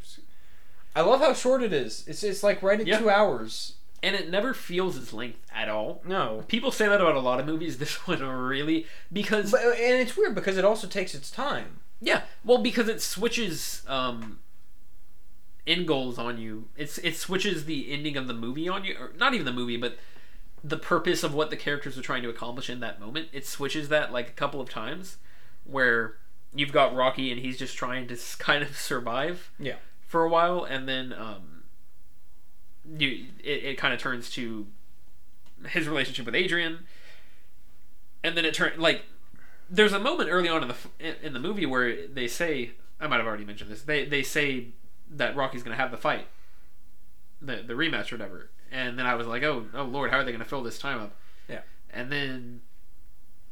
I 0.95 1.01
love 1.01 1.19
how 1.21 1.33
short 1.33 1.63
it 1.63 1.73
is. 1.73 2.03
It's 2.07 2.23
it's 2.23 2.43
like 2.43 2.61
right 2.61 2.79
at 2.79 2.87
Yeah. 2.87 2.99
two 2.99 3.09
hours. 3.09 3.73
And 4.01 4.15
it 4.15 4.29
never 4.29 4.53
feels 4.53 4.95
its 4.95 5.11
length 5.11 5.39
at 5.53 5.67
all. 5.67 6.01
No, 6.05 6.45
People 6.47 6.71
say 6.71 6.87
that 6.87 7.01
about 7.01 7.15
a 7.15 7.19
lot 7.19 7.41
of 7.41 7.45
movies. 7.45 7.77
This 7.79 7.95
one 8.07 8.21
really 8.21 8.85
because 9.11 9.51
but 9.51 9.61
and 9.61 9.99
it's 9.99 10.15
weird 10.15 10.35
because 10.35 10.57
it 10.57 10.63
also 10.65 10.87
takes 10.87 11.13
its 11.13 11.29
time. 11.31 11.79
yeah, 12.01 12.21
well 12.45 12.59
because 12.59 12.87
it 12.87 13.01
switches 13.01 13.83
um 13.87 14.39
end 15.69 15.87
goals 15.87 16.17
on 16.17 16.37
you. 16.37 16.67
It's 16.75 16.97
it 16.97 17.15
switches 17.15 17.65
the 17.65 17.91
ending 17.91 18.17
of 18.17 18.27
the 18.27 18.33
movie 18.33 18.67
on 18.67 18.83
you, 18.83 18.95
or 18.99 19.11
not 19.17 19.33
even 19.33 19.45
the 19.45 19.53
movie, 19.53 19.77
but 19.77 19.97
the 20.63 20.77
purpose 20.77 21.23
of 21.23 21.33
what 21.33 21.49
the 21.49 21.55
characters 21.55 21.97
are 21.97 22.01
trying 22.01 22.23
to 22.23 22.29
accomplish 22.29 22.69
in 22.69 22.79
that 22.81 22.99
moment. 22.99 23.29
It 23.31 23.45
switches 23.45 23.87
that 23.89 24.11
like 24.11 24.29
a 24.29 24.33
couple 24.33 24.59
of 24.59 24.69
times, 24.69 25.17
where 25.63 26.15
you've 26.53 26.71
got 26.71 26.95
Rocky 26.95 27.31
and 27.31 27.39
he's 27.39 27.57
just 27.57 27.77
trying 27.77 28.07
to 28.07 28.17
kind 28.39 28.63
of 28.63 28.75
survive. 28.75 29.51
Yeah. 29.59 29.75
For 30.07 30.23
a 30.23 30.29
while, 30.29 30.63
and 30.63 30.89
then 30.89 31.13
um, 31.13 31.63
you 32.97 33.27
it, 33.43 33.63
it 33.63 33.77
kind 33.77 33.93
of 33.93 33.99
turns 33.99 34.29
to 34.31 34.65
his 35.67 35.87
relationship 35.87 36.25
with 36.25 36.33
Adrian, 36.33 36.79
and 38.23 38.35
then 38.35 38.43
it 38.43 38.55
turns 38.55 38.79
like 38.79 39.03
there's 39.69 39.93
a 39.93 39.99
moment 39.99 40.31
early 40.31 40.49
on 40.49 40.63
in 40.63 40.67
the 40.69 40.75
in, 40.99 41.15
in 41.21 41.33
the 41.33 41.39
movie 41.39 41.67
where 41.67 42.07
they 42.07 42.27
say 42.27 42.71
I 42.99 43.05
might 43.05 43.17
have 43.17 43.27
already 43.27 43.45
mentioned 43.45 43.69
this. 43.69 43.83
They 43.83 44.03
they 44.05 44.23
say 44.23 44.69
that 45.09 45.35
Rocky's 45.35 45.63
to 45.75 45.81
have 45.81 45.91
the 45.91 45.97
fight, 45.97 46.27
the 47.41 47.57
the 47.57 47.73
rematch 47.73 48.11
or 48.11 48.15
whatever, 48.15 48.49
and 48.71 48.97
then 48.97 49.05
I 49.05 49.15
was 49.15 49.27
like, 49.27 49.43
oh 49.43 49.65
oh 49.73 49.83
lord, 49.83 50.11
how 50.11 50.17
are 50.17 50.23
they 50.23 50.31
to 50.39 50.49
fill 50.49 50.63
this 50.63 50.79
time 50.79 50.99
up? 51.01 51.15
Yeah. 51.47 51.61
and 51.91 52.11
then 52.11 52.61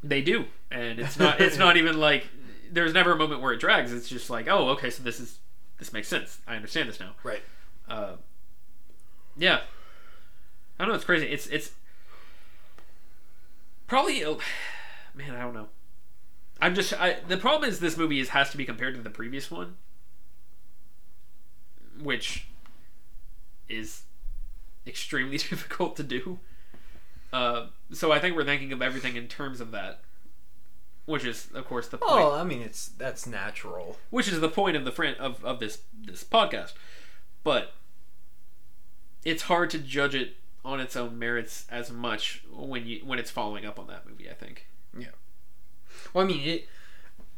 they 0.03 0.21
do, 0.21 0.45
and 0.69 0.99
it's 0.99 1.17
not 1.17 1.41
it's 1.41 1.57
not 1.57 1.77
even 1.77 1.99
like 1.99 2.27
there's 2.71 2.93
never 2.93 3.13
a 3.13 3.17
moment 3.17 3.41
where 3.41 3.53
it 3.53 3.59
drags. 3.59 3.91
It's 3.93 4.09
just 4.09 4.29
like 4.29 4.47
oh 4.47 4.69
okay, 4.69 4.89
so 4.89 5.03
this 5.03 5.19
is 5.19 5.39
this 5.79 5.93
makes 5.93 6.07
sense. 6.07 6.39
I 6.47 6.55
understand 6.55 6.89
this 6.89 6.99
now. 6.99 7.11
Right. 7.23 7.41
Uh, 7.87 8.13
yeah. 9.37 9.61
I 10.79 10.83
don't 10.83 10.89
know. 10.89 10.95
It's 10.95 11.05
crazy. 11.05 11.27
It's 11.27 11.47
it's 11.47 11.71
probably 13.87 14.21
a- 14.21 14.37
man. 15.15 15.35
I 15.35 15.41
don't 15.41 15.53
know. 15.53 15.67
I'm 16.61 16.73
just. 16.75 16.93
I, 16.99 17.17
the 17.27 17.37
problem 17.37 17.69
is 17.69 17.79
this 17.79 17.97
movie 17.97 18.19
is 18.19 18.29
has 18.29 18.49
to 18.51 18.57
be 18.57 18.65
compared 18.65 18.95
to 18.95 19.01
the 19.01 19.09
previous 19.09 19.51
one, 19.51 19.75
which 22.01 22.47
is 23.69 24.03
extremely 24.85 25.37
difficult 25.49 25.95
to 25.97 26.03
do. 26.03 26.39
Uh, 27.33 27.67
so 27.91 28.11
I 28.11 28.19
think 28.19 28.35
we're 28.35 28.45
thinking 28.45 28.71
of 28.71 28.81
everything 28.81 29.15
in 29.15 29.27
terms 29.27 29.59
of 29.59 29.71
that, 29.71 29.99
which 31.05 31.25
is 31.25 31.49
of 31.53 31.65
course 31.67 31.87
the 31.87 31.97
point 31.97 32.11
Oh, 32.13 32.33
I 32.33 32.43
mean 32.43 32.61
it's 32.61 32.87
that's 32.87 33.27
natural. 33.27 33.97
which 34.09 34.27
is 34.27 34.39
the 34.39 34.49
point 34.49 34.77
of 34.77 34.85
the 34.85 34.91
friend 34.91 35.15
of, 35.19 35.43
of 35.43 35.59
this 35.59 35.79
this 36.05 36.23
podcast. 36.23 36.73
But 37.43 37.73
it's 39.25 39.43
hard 39.43 39.69
to 39.71 39.79
judge 39.79 40.15
it 40.15 40.35
on 40.63 40.79
its 40.79 40.95
own 40.95 41.17
merits 41.19 41.65
as 41.69 41.91
much 41.91 42.43
when 42.51 42.85
you 42.87 43.01
when 43.05 43.19
it's 43.19 43.31
following 43.31 43.65
up 43.65 43.77
on 43.79 43.87
that 43.87 44.07
movie. 44.09 44.29
I 44.29 44.33
think. 44.33 44.67
Yeah. 44.97 45.07
Well, 46.13 46.23
I 46.23 46.27
mean 46.27 46.47
it. 46.47 46.67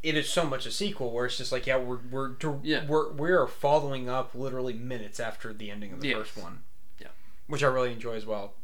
It 0.02 0.16
is 0.16 0.30
so 0.30 0.44
much 0.46 0.64
a 0.64 0.70
sequel 0.70 1.12
where 1.12 1.26
it's 1.26 1.36
just 1.36 1.52
like 1.52 1.66
yeah 1.66 1.76
we're 1.76 1.98
we're 2.10 2.32
Yeah. 2.62 2.86
we're 2.86 3.12
we're 3.12 3.46
following 3.46 4.08
up 4.08 4.34
literally 4.34 4.72
minutes 4.72 5.20
after 5.20 5.52
the 5.52 5.70
ending 5.70 5.92
of 5.92 6.00
the 6.00 6.08
Yes. 6.08 6.18
first 6.18 6.36
one. 6.38 6.62
Yeah. 6.98 7.08
which 7.46 7.62
I 7.62 7.66
really 7.66 7.92
enjoy 7.92 8.14
as 8.14 8.24
well. 8.26 8.54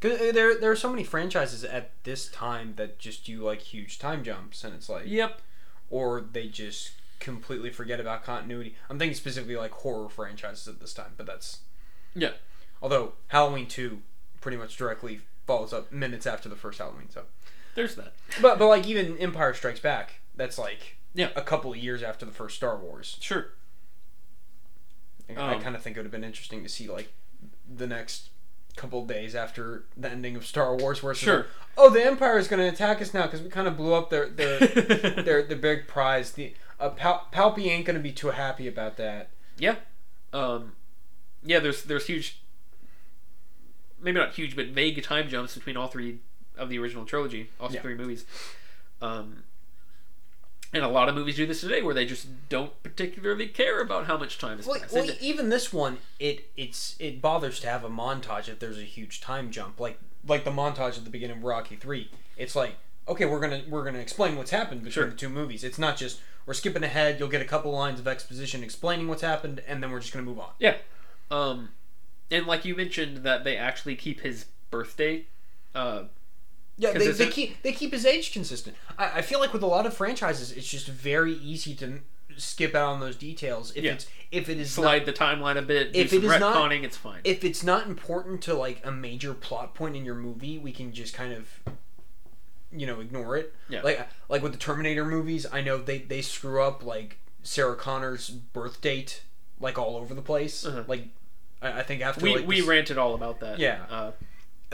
'Cause, 0.00 0.20
uh, 0.20 0.32
there 0.32 0.58
there 0.58 0.70
are 0.70 0.76
so 0.76 0.90
many 0.90 1.04
franchises 1.04 1.64
at 1.64 1.90
this 2.04 2.28
time 2.28 2.74
that 2.76 2.98
just 2.98 3.24
do 3.24 3.42
like 3.42 3.60
huge 3.60 3.98
time 3.98 4.22
jumps, 4.24 4.64
and 4.64 4.74
it's 4.74 4.88
like 4.88 5.04
Yep. 5.06 5.40
or 5.90 6.20
they 6.20 6.48
just 6.48 6.92
completely 7.20 7.70
forget 7.70 8.00
about 8.00 8.24
continuity. 8.24 8.76
I'm 8.90 8.98
thinking 8.98 9.14
specifically 9.16 9.56
like 9.56 9.70
horror 9.70 10.08
franchises 10.08 10.68
at 10.68 10.80
this 10.80 10.92
time, 10.92 11.14
but 11.16 11.26
that's 11.26 11.60
Yeah. 12.14 12.32
Although 12.82 13.14
Halloween 13.28 13.66
two 13.68 14.02
pretty 14.40 14.56
much 14.58 14.76
directly 14.76 15.20
follows 15.46 15.72
up 15.72 15.90
minutes 15.92 16.26
after 16.26 16.48
the 16.48 16.56
first 16.56 16.78
Halloween, 16.78 17.08
so 17.08 17.24
There's 17.74 17.94
that. 17.96 18.12
but 18.40 18.58
but 18.58 18.66
like 18.68 18.86
even 18.86 19.16
Empire 19.18 19.54
Strikes 19.54 19.80
Back, 19.80 20.20
that's 20.36 20.58
like 20.58 20.96
Yeah. 21.14 21.30
a 21.36 21.42
couple 21.42 21.70
of 21.72 21.76
years 21.78 22.02
after 22.02 22.24
the 22.26 22.32
first 22.32 22.56
Star 22.56 22.76
Wars. 22.76 23.16
Sure. 23.20 23.48
I 25.28 25.54
Um, 25.54 25.60
kind 25.62 25.74
of 25.74 25.82
think 25.82 25.96
it 25.96 26.00
would 26.00 26.04
have 26.06 26.12
been 26.12 26.24
interesting 26.24 26.62
to 26.62 26.68
see 26.68 26.88
like 26.88 27.12
the 27.72 27.86
next 27.86 28.28
couple 28.76 29.02
of 29.02 29.08
days 29.08 29.34
after 29.34 29.84
the 29.96 30.10
ending 30.10 30.36
of 30.36 30.44
Star 30.44 30.76
Wars, 30.76 31.02
where 31.02 31.14
Sure. 31.14 31.36
like, 31.38 31.46
oh, 31.78 31.90
the 31.90 32.04
Empire 32.04 32.38
is 32.38 32.48
going 32.48 32.60
to 32.60 32.68
attack 32.68 33.00
us 33.00 33.14
now 33.14 33.22
because 33.22 33.40
we 33.40 33.48
kind 33.48 33.66
of 33.68 33.76
blew 33.76 33.94
up 33.94 34.10
their 34.10 34.28
their 34.28 34.58
their 35.22 35.42
the 35.42 35.56
big 35.56 35.86
prize. 35.86 36.32
The 36.32 36.54
uh, 36.80 36.90
Pal- 36.90 37.28
Palpy 37.32 37.66
ain't 37.70 37.86
going 37.86 37.96
to 37.96 38.02
be 38.02 38.12
too 38.12 38.28
happy 38.30 38.68
about 38.68 38.96
that. 38.96 39.30
yeah. 39.56 39.76
Um, 40.32 40.72
yeah. 41.44 41.58
There's 41.60 41.84
there's 41.84 42.06
huge. 42.06 42.40
Maybe 44.00 44.18
not 44.18 44.34
huge, 44.34 44.54
but 44.56 44.66
vague 44.66 45.02
time 45.02 45.28
jumps 45.28 45.54
between 45.54 45.76
all 45.78 45.88
three 45.88 46.18
of 46.56 46.68
the 46.68 46.78
original 46.78 47.04
trilogy, 47.04 47.50
all 47.60 47.70
Yeah. 47.70 47.80
three 47.82 47.94
movies. 47.94 48.24
Um, 49.02 49.44
and 50.72 50.82
a 50.84 50.88
lot 50.88 51.08
of 51.08 51.14
movies 51.14 51.36
do 51.36 51.46
this 51.46 51.60
today, 51.60 51.82
where 51.82 51.94
they 51.94 52.04
just 52.06 52.26
don't 52.48 52.80
particularly 52.82 53.46
care 53.46 53.80
about 53.80 54.06
how 54.06 54.16
much 54.18 54.38
time 54.38 54.58
is 54.58 54.66
Well, 54.66 54.80
passed. 54.80 54.92
well, 54.92 55.08
even 55.20 55.48
this 55.48 55.72
one, 55.72 55.98
it 56.18 56.50
it's 56.56 56.96
it 56.98 57.20
bothers 57.22 57.60
to 57.60 57.68
have 57.68 57.84
a 57.84 57.88
montage 57.88 58.48
if 58.48 58.58
there's 58.58 58.78
a 58.78 58.82
huge 58.84 59.20
time 59.20 59.50
jump, 59.52 59.78
like 59.78 59.98
like 60.26 60.44
the 60.44 60.50
montage 60.50 60.96
at 60.96 61.04
the 61.04 61.10
beginning 61.10 61.36
of 61.38 61.44
Rocky 61.44 61.76
Three. 61.76 62.10
It's 62.36 62.56
like 62.56 62.76
okay, 63.06 63.24
we're 63.26 63.38
gonna 63.40 63.62
we're 63.68 63.84
gonna 63.84 63.98
explain 64.00 64.36
what's 64.36 64.50
happened 64.50 64.80
between 64.82 64.92
Sure. 65.04 65.10
the 65.10 65.16
two 65.16 65.28
movies. 65.28 65.62
It's 65.62 65.78
not 65.78 65.96
just 65.96 66.20
we're 66.46 66.54
skipping 66.54 66.82
ahead. 66.82 67.20
You'll 67.20 67.28
get 67.28 67.40
a 67.42 67.44
couple 67.46 67.70
lines 67.70 68.00
of 68.00 68.08
exposition 68.08 68.64
explaining 68.64 69.06
what's 69.06 69.22
happened, 69.22 69.62
and 69.68 69.80
then 69.82 69.92
we're 69.92 70.00
just 70.00 70.12
gonna 70.12 70.24
move 70.26 70.40
on. 70.40 70.50
Yeah. 70.58 70.78
Um, 71.30 71.70
and 72.32 72.46
like 72.46 72.64
you 72.64 72.74
mentioned 72.74 73.18
that 73.18 73.44
they 73.44 73.56
actually 73.56 73.94
keep 73.94 74.20
his 74.22 74.46
birthday. 74.70 75.26
Uh, 75.74 76.04
Yeah, 76.76 76.92
they, 76.92 77.08
they 77.12 77.28
keep 77.28 77.62
they 77.62 77.72
keep 77.72 77.92
his 77.92 78.04
age 78.04 78.32
consistent. 78.32 78.76
I, 78.98 79.18
I 79.18 79.22
feel 79.22 79.38
like 79.40 79.52
with 79.52 79.62
a 79.62 79.66
lot 79.66 79.86
of 79.86 79.94
franchises, 79.94 80.50
it's 80.52 80.66
just 80.68 80.88
very 80.88 81.34
easy 81.34 81.74
to 81.76 82.00
skip 82.36 82.74
out 82.74 82.88
on 82.94 82.98
those 83.00 83.14
details 83.16 83.72
if 83.76 83.84
Yeah. 83.84 83.92
it's 83.92 84.06
if 84.32 84.48
it 84.48 84.58
is 84.58 84.76
not 84.76 84.82
slide 84.82 85.06
the 85.06 85.12
timeline 85.12 85.56
a 85.56 85.62
bit. 85.62 85.94
If 85.94 86.12
it 86.12 86.24
is 86.24 86.40
not- 86.40 86.56
retconning, 86.56 86.82
it's 86.82 86.96
fine. 86.96 87.20
if 87.22 87.44
it's 87.44 87.62
not 87.62 87.86
important 87.86 88.42
to 88.42 88.54
like 88.54 88.84
a 88.84 88.90
major 88.90 89.34
plot 89.34 89.74
point 89.74 89.94
in 89.94 90.04
your 90.04 90.16
movie, 90.16 90.58
we 90.58 90.72
can 90.72 90.92
just 90.92 91.14
kind 91.14 91.32
of 91.32 91.48
you 92.72 92.86
know 92.86 93.00
ignore 93.00 93.36
it. 93.36 93.54
Yeah. 93.68 93.82
Like 93.82 94.08
like 94.28 94.42
with 94.42 94.52
the 94.52 94.58
Terminator 94.58 95.04
movies, 95.04 95.46
I 95.52 95.60
know 95.60 95.78
they 95.78 95.98
they 95.98 96.22
screw 96.22 96.62
up 96.62 96.84
like 96.84 97.18
Sarah 97.44 97.76
Connor's 97.76 98.28
birth 98.30 98.80
date 98.80 99.22
like 99.60 99.78
all 99.78 99.96
over 99.96 100.12
the 100.14 100.22
place. 100.22 100.66
Uh-huh. 100.66 100.82
Like 100.88 101.06
I, 101.62 101.80
I 101.80 101.82
think 101.84 102.02
after 102.02 102.24
we 102.24 102.34
like 102.36 102.46
we 102.48 102.60
this- 102.60 102.66
ranted 102.68 102.98
all 102.98 103.14
about 103.14 103.38
that. 103.40 103.60
Yeah. 103.60 103.84
Uh, 103.88 104.10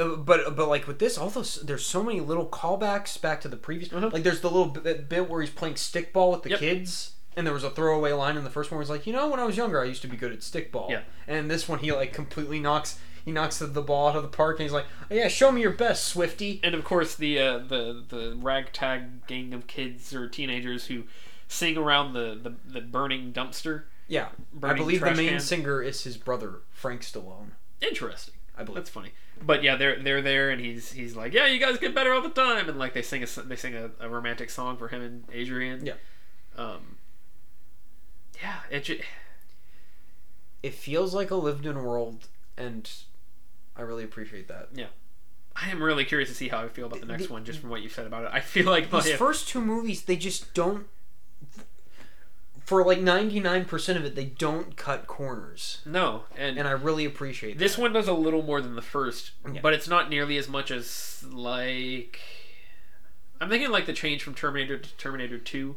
but 0.08 0.56
but 0.56 0.68
like 0.68 0.86
with 0.86 0.98
this, 0.98 1.18
all 1.18 1.30
those 1.30 1.56
there's 1.62 1.84
so 1.84 2.02
many 2.02 2.20
little 2.20 2.46
callbacks 2.46 3.20
back 3.20 3.40
to 3.42 3.48
the 3.48 3.56
previous. 3.56 3.92
Uh-huh. 3.92 4.10
Like 4.12 4.22
there's 4.22 4.40
the 4.40 4.50
little 4.50 4.66
bit, 4.66 5.08
bit 5.08 5.28
where 5.28 5.40
he's 5.40 5.50
playing 5.50 5.74
stickball 5.74 6.32
with 6.32 6.42
the 6.42 6.50
Yep. 6.50 6.58
kids, 6.60 7.12
and 7.36 7.46
there 7.46 7.54
was 7.54 7.64
a 7.64 7.70
throwaway 7.70 8.12
line 8.12 8.36
in 8.36 8.44
the 8.44 8.50
first 8.50 8.70
one 8.70 8.76
where 8.78 8.82
he's 8.84 8.90
like, 8.90 9.06
you 9.06 9.12
know, 9.12 9.28
when 9.28 9.40
I 9.40 9.44
was 9.44 9.56
younger, 9.56 9.80
I 9.80 9.84
used 9.84 10.02
to 10.02 10.08
be 10.08 10.16
good 10.16 10.32
at 10.32 10.40
stickball. 10.40 10.90
Yeah. 10.90 11.02
And 11.26 11.50
this 11.50 11.68
one, 11.68 11.78
he 11.80 11.92
like 11.92 12.12
completely 12.12 12.60
knocks 12.60 12.98
he 13.24 13.32
knocks 13.32 13.58
the, 13.58 13.66
the 13.66 13.82
ball 13.82 14.08
out 14.08 14.16
of 14.16 14.22
the 14.22 14.28
park, 14.28 14.58
and 14.58 14.62
he's 14.64 14.72
like, 14.72 14.86
oh, 15.10 15.14
yeah, 15.14 15.28
show 15.28 15.52
me 15.52 15.60
your 15.60 15.72
best, 15.72 16.04
Swifty. 16.04 16.58
and 16.62 16.74
of 16.74 16.84
course 16.84 17.14
the 17.14 17.38
uh, 17.38 17.58
the 17.58 18.02
the 18.08 18.36
ragtag 18.40 19.26
gang 19.26 19.52
of 19.52 19.66
kids 19.66 20.14
or 20.14 20.28
teenagers 20.28 20.86
who 20.86 21.04
sing 21.48 21.76
around 21.76 22.12
the 22.14 22.38
the, 22.42 22.54
the 22.66 22.80
burning 22.80 23.32
dumpster. 23.32 23.84
Yeah. 24.08 24.28
I 24.62 24.72
believe 24.72 25.00
the 25.00 25.14
main 25.14 25.28
can. 25.28 25.40
singer 25.40 25.80
is 25.82 26.02
his 26.02 26.16
brother, 26.16 26.62
Frank 26.72 27.02
Stallone. 27.02 27.52
Interesting. 27.80 28.34
I 28.58 28.64
believe. 28.64 28.76
That's 28.76 28.90
funny. 28.90 29.12
But 29.42 29.62
yeah, 29.62 29.76
they're 29.76 30.02
they're 30.02 30.22
there, 30.22 30.50
and 30.50 30.60
he's 30.60 30.92
he's 30.92 31.16
like, 31.16 31.32
yeah, 31.32 31.46
you 31.46 31.58
guys 31.58 31.78
get 31.78 31.94
better 31.94 32.12
all 32.12 32.20
the 32.22 32.28
time, 32.28 32.68
and 32.68 32.78
like 32.78 32.92
they 32.92 33.02
sing 33.02 33.22
a 33.22 33.26
they 33.42 33.56
sing 33.56 33.74
a, 33.74 33.90
a 34.00 34.08
romantic 34.08 34.50
song 34.50 34.76
for 34.76 34.88
him 34.88 35.00
and 35.02 35.24
Adrian. 35.32 35.86
Yeah. 35.86 35.94
Um. 36.56 36.96
Yeah, 38.42 38.56
it. 38.70 38.84
Ju- 38.84 39.00
it 40.62 40.74
feels 40.74 41.14
like 41.14 41.30
a 41.30 41.36
lived 41.36 41.64
in 41.64 41.82
world, 41.82 42.28
and 42.56 42.90
I 43.76 43.82
really 43.82 44.04
appreciate 44.04 44.48
that. 44.48 44.68
Yeah. 44.74 44.86
I 45.56 45.70
am 45.70 45.82
really 45.82 46.04
curious 46.04 46.28
to 46.28 46.34
see 46.34 46.48
how 46.48 46.58
I 46.60 46.68
feel 46.68 46.86
about 46.86 47.00
the 47.00 47.06
next 47.06 47.26
The- 47.26 47.32
one, 47.32 47.44
just 47.44 47.60
from 47.60 47.70
what 47.70 47.82
you 47.82 47.88
said 47.88 48.06
about 48.06 48.24
it. 48.24 48.30
I 48.32 48.40
feel 48.40 48.66
like 48.66 48.90
These 48.90 49.06
my, 49.10 49.12
first 49.16 49.48
two 49.48 49.60
movies, 49.60 50.02
they 50.02 50.16
just 50.16 50.52
don't. 50.54 50.86
For 52.70 52.84
like 52.84 53.00
ninety 53.00 53.40
nine 53.40 53.64
percent 53.64 53.98
of 53.98 54.04
it, 54.04 54.14
they 54.14 54.26
don't 54.26 54.76
cut 54.76 55.08
corners, 55.08 55.80
no, 55.84 56.22
and, 56.38 56.56
and 56.56 56.68
I 56.68 56.70
really 56.70 57.04
appreciate 57.04 57.58
this 57.58 57.74
that. 57.74 57.82
one 57.82 57.92
does 57.92 58.06
a 58.06 58.12
little 58.12 58.42
more 58.44 58.60
than 58.60 58.76
the 58.76 58.80
first, 58.80 59.32
Yeah. 59.52 59.58
but 59.60 59.72
it's 59.74 59.88
not 59.88 60.08
nearly 60.08 60.36
as 60.36 60.48
much 60.48 60.70
as 60.70 61.24
like 61.32 62.20
I'm 63.40 63.48
thinking 63.48 63.70
like 63.72 63.86
the 63.86 63.92
change 63.92 64.22
from 64.22 64.34
Terminator 64.34 64.78
to 64.78 64.96
Terminator 64.98 65.36
Two, 65.36 65.74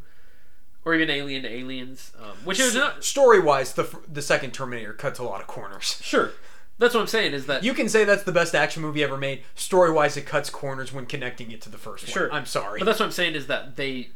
or 0.85 0.93
even 0.93 1.09
Alien 1.09 1.41
to 1.41 1.49
Aliens, 1.51 2.11
um, 2.21 2.37
which 2.43 2.59
is 2.59 2.75
not 2.75 3.03
Story 3.03 3.39
wise, 3.39 3.73
the 3.73 3.89
the 4.07 4.21
second 4.21 4.51
Terminator 4.53 4.93
cuts 4.93 5.17
a 5.17 5.23
lot 5.23 5.41
of 5.41 5.47
corners. 5.47 5.99
sure. 6.03 6.29
That's 6.77 6.93
what 6.93 7.01
I'm 7.01 7.07
saying 7.07 7.33
is 7.33 7.47
that 7.47 7.63
You 7.63 7.73
can 7.73 7.89
say 7.89 8.03
that's 8.03 8.21
the 8.21 8.31
best 8.31 8.53
action 8.53 8.83
movie 8.83 9.01
ever 9.03 9.17
made. 9.17 9.41
Story 9.55 9.91
wise, 9.91 10.15
it 10.15 10.27
cuts 10.27 10.51
corners 10.51 10.93
when 10.93 11.07
connecting 11.07 11.49
it 11.49 11.59
to 11.61 11.69
the 11.69 11.79
first 11.79 12.03
one. 12.05 12.13
Sure. 12.13 12.31
I'm 12.31 12.45
sorry. 12.45 12.77
But 12.77 12.85
that's 12.85 12.99
what 12.99 13.07
I'm 13.07 13.11
saying 13.11 13.33
is 13.33 13.47
that 13.47 13.77
they 13.77 14.09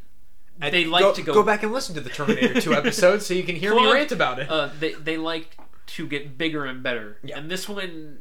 And 0.60 0.74
they 0.74 0.84
like 0.84 1.02
go, 1.02 1.14
to 1.14 1.22
go, 1.22 1.34
go 1.34 1.42
back 1.42 1.62
and 1.62 1.72
listen 1.72 1.94
to 1.94 2.00
the 2.00 2.10
Terminator 2.10 2.60
2 2.60 2.72
episode 2.82 3.22
so 3.22 3.32
you 3.34 3.44
can 3.44 3.54
hear 3.56 3.74
me 3.74 3.90
rant 3.92 4.10
about 4.12 4.38
it. 4.40 4.50
Uh, 4.50 4.70
they 4.80 4.92
they 4.94 5.16
like 5.16 5.56
to 5.88 6.06
get 6.06 6.36
bigger 6.36 6.64
and 6.66 6.82
better, 6.82 7.18
Yeah. 7.22 7.38
and 7.38 7.50
this 7.50 7.68
one 7.68 8.18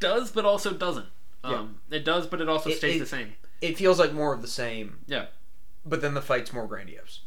does, 0.00 0.30
but 0.32 0.44
also 0.44 0.72
doesn't. 0.72 1.06
Um, 1.42 1.80
It 1.90 2.04
does, 2.04 2.26
but 2.26 2.40
it 2.40 2.48
also 2.48 2.70
It- 2.70 2.76
stays 2.78 2.96
it- 2.96 2.98
the 3.00 3.06
same. 3.06 3.34
It 3.60 3.78
feels 3.78 3.98
like 3.98 4.12
more 4.12 4.34
of 4.34 4.42
the 4.42 4.48
same. 4.48 4.98
Yeah. 5.06 5.26
But 5.86 6.00
then 6.02 6.14
the 6.14 6.20
fight's 6.22 6.52
more 6.52 6.66
grandiose. 6.66 7.20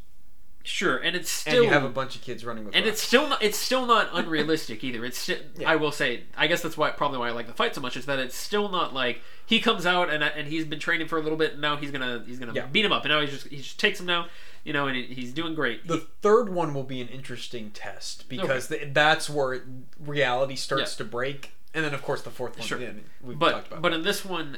Sure, 0.69 0.97
and 0.97 1.15
it's 1.15 1.31
still 1.31 1.55
And 1.55 1.63
you 1.63 1.69
have 1.69 1.85
a 1.85 1.89
bunch 1.89 2.17
of 2.17 2.21
kids 2.21 2.43
running 2.43 2.65
with 2.65 2.75
and 2.75 2.83
rocks. 2.85 2.97
it's 2.99 3.07
still 3.07 3.29
not 3.29 3.41
it's 3.41 3.57
still 3.57 3.85
not 3.85 4.09
unrealistic 4.11 4.83
either. 4.83 5.05
It's 5.05 5.29
Yeah. 5.29 5.37
I 5.65 5.77
will 5.77 5.93
say 5.93 6.23
I 6.35 6.47
guess 6.47 6.61
that's 6.61 6.75
why 6.77 6.89
probably 6.91 7.19
why 7.19 7.29
I 7.29 7.31
like 7.31 7.47
the 7.47 7.53
fight 7.53 7.73
so 7.73 7.79
much 7.79 7.95
is 7.95 8.05
that 8.05 8.19
it's 8.19 8.35
still 8.35 8.67
not 8.67 8.93
like 8.93 9.21
he 9.45 9.59
comes 9.61 9.85
out 9.85 10.09
and 10.09 10.21
and 10.23 10.47
he's 10.47 10.65
been 10.65 10.79
training 10.79 11.07
for 11.07 11.17
a 11.17 11.21
little 11.21 11.37
bit 11.37 11.53
and 11.53 11.61
now 11.61 11.77
he's 11.77 11.89
gonna 11.91 12.21
he's 12.27 12.37
gonna 12.37 12.51
Yeah. 12.53 12.65
beat 12.65 12.83
him 12.83 12.91
up 12.91 13.03
and 13.05 13.13
now 13.13 13.21
he 13.21 13.27
just 13.27 13.47
he 13.47 13.57
just 13.57 13.79
takes 13.79 13.99
him 14.01 14.05
now 14.07 14.27
you 14.65 14.73
know 14.73 14.87
and 14.87 14.97
he's 14.97 15.31
doing 15.31 15.55
great. 15.55 15.87
The 15.87 16.05
third 16.21 16.49
one 16.49 16.73
will 16.73 16.83
be 16.83 16.99
an 16.99 17.07
interesting 17.07 17.71
test 17.71 18.27
because 18.27 18.67
th- 18.67 18.89
that's 18.93 19.29
where 19.29 19.61
reality 19.99 20.55
starts 20.57 20.95
to 20.97 21.05
break. 21.05 21.53
And 21.73 21.85
then, 21.85 21.93
of 21.93 22.01
course, 22.01 22.23
the 22.23 22.31
fourth 22.31 22.57
one. 22.57 22.67
Sure. 22.67 22.79
yeah, 22.79 22.89
we've 23.21 23.39
talked 23.39 23.67
about 23.67 23.81
but 23.81 23.93
in 23.93 24.01
this 24.03 24.25
one 24.25 24.57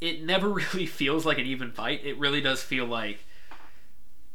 it 0.00 0.22
never 0.22 0.48
really 0.72 0.86
feels 0.86 1.26
like 1.26 1.36
an 1.38 1.44
even 1.44 1.70
fight. 1.70 2.00
It 2.04 2.16
really 2.18 2.40
does 2.40 2.62
feel 2.62 2.86
like 2.86 3.26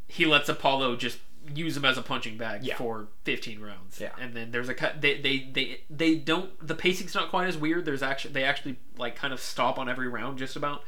he 0.08 0.24
lets 0.26 0.48
Apollo 0.48 0.96
just 0.96 1.18
use 1.54 1.76
him 1.76 1.84
as 1.84 1.96
a 1.96 2.02
punching 2.02 2.36
bag 2.36 2.64
Yeah. 2.64 2.76
for 2.76 3.08
15 3.24 3.60
rounds. 3.60 4.00
Yeah. 4.00 4.10
And 4.20 4.34
then 4.34 4.50
there's 4.50 4.68
a 4.68 4.74
cut 4.74 5.00
they, 5.00 5.20
they 5.20 5.48
they 5.52 5.80
they 5.88 6.16
don't 6.16 6.50
the 6.66 6.74
pacing's 6.74 7.14
not 7.14 7.30
quite 7.30 7.46
as 7.46 7.56
weird. 7.56 7.84
There's 7.84 8.02
actually 8.02 8.32
they 8.34 8.42
actually 8.44 8.76
like 8.98 9.14
kind 9.14 9.32
of 9.32 9.40
stop 9.40 9.78
on 9.78 9.88
every 9.88 10.08
round 10.08 10.38
just 10.38 10.56
about. 10.56 10.82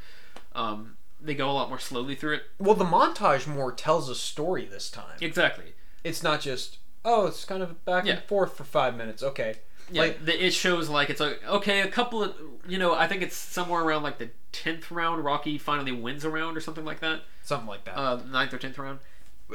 Um 0.53 0.97
they 1.21 1.33
go 1.35 1.49
a 1.49 1.53
lot 1.53 1.69
more 1.69 1.79
slowly 1.79 2.15
through 2.15 2.35
it. 2.35 2.43
Well, 2.59 2.75
the 2.75 2.85
montage 2.85 3.45
more 3.47 3.71
tells 3.73 4.09
a 4.09 4.15
story 4.15 4.65
this 4.65 4.89
time. 4.89 5.17
Exactly. 5.19 5.73
It's 6.01 6.23
not 6.23 6.39
just, 6.39 6.77
oh, 7.03 7.27
it's 7.27 7.43
kind 7.43 7.61
of 7.61 7.83
back 7.83 8.05
Yeah. 8.05 8.13
and 8.15 8.23
forth 8.23 8.55
for 8.55 8.63
five 8.63 8.95
minutes. 8.95 9.21
Okay. 9.21 9.55
Yeah, 9.91 10.01
Like- 10.01 10.25
the, 10.25 10.45
it 10.45 10.53
shows 10.53 10.89
like 10.89 11.09
it's 11.09 11.19
like 11.19 11.41
okay, 11.47 11.81
a 11.81 11.87
couple 11.87 12.23
of 12.23 12.35
you 12.67 12.77
know, 12.77 12.93
I 12.93 13.07
think 13.07 13.21
it's 13.23 13.35
somewhere 13.35 13.81
around 13.83 14.03
like 14.03 14.17
the 14.19 14.29
tenth 14.51 14.91
round. 14.91 15.23
Rocky 15.23 15.57
finally 15.57 15.91
wins 15.91 16.23
a 16.23 16.29
round 16.29 16.55
or 16.57 16.61
something 16.61 16.85
like 16.85 16.99
that. 16.99 17.21
Something 17.43 17.67
like 17.67 17.85
that. 17.85 17.97
Uh, 17.97 18.19
ninth 18.29 18.53
or 18.53 18.57
tenth 18.59 18.77
round. 18.77 18.99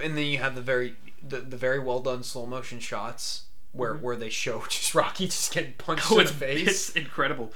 and 0.02 0.16
then 0.16 0.26
you 0.26 0.38
have 0.38 0.54
the 0.54 0.60
very 0.62 0.96
the, 1.26 1.38
the 1.40 1.56
very 1.56 1.78
well 1.78 2.00
done 2.00 2.22
slow 2.22 2.46
motion 2.46 2.80
shots 2.80 3.44
where 3.72 3.94
where 3.94 4.16
they 4.16 4.30
show 4.30 4.62
just 4.68 4.94
Rocky 4.94 5.26
just 5.26 5.52
getting 5.52 5.74
punched 5.74 6.10
Oh, 6.10 6.16
in 6.16 6.22
it's, 6.22 6.30
the 6.32 6.36
face. 6.36 6.68
it's 6.68 6.90
incredible. 6.90 7.52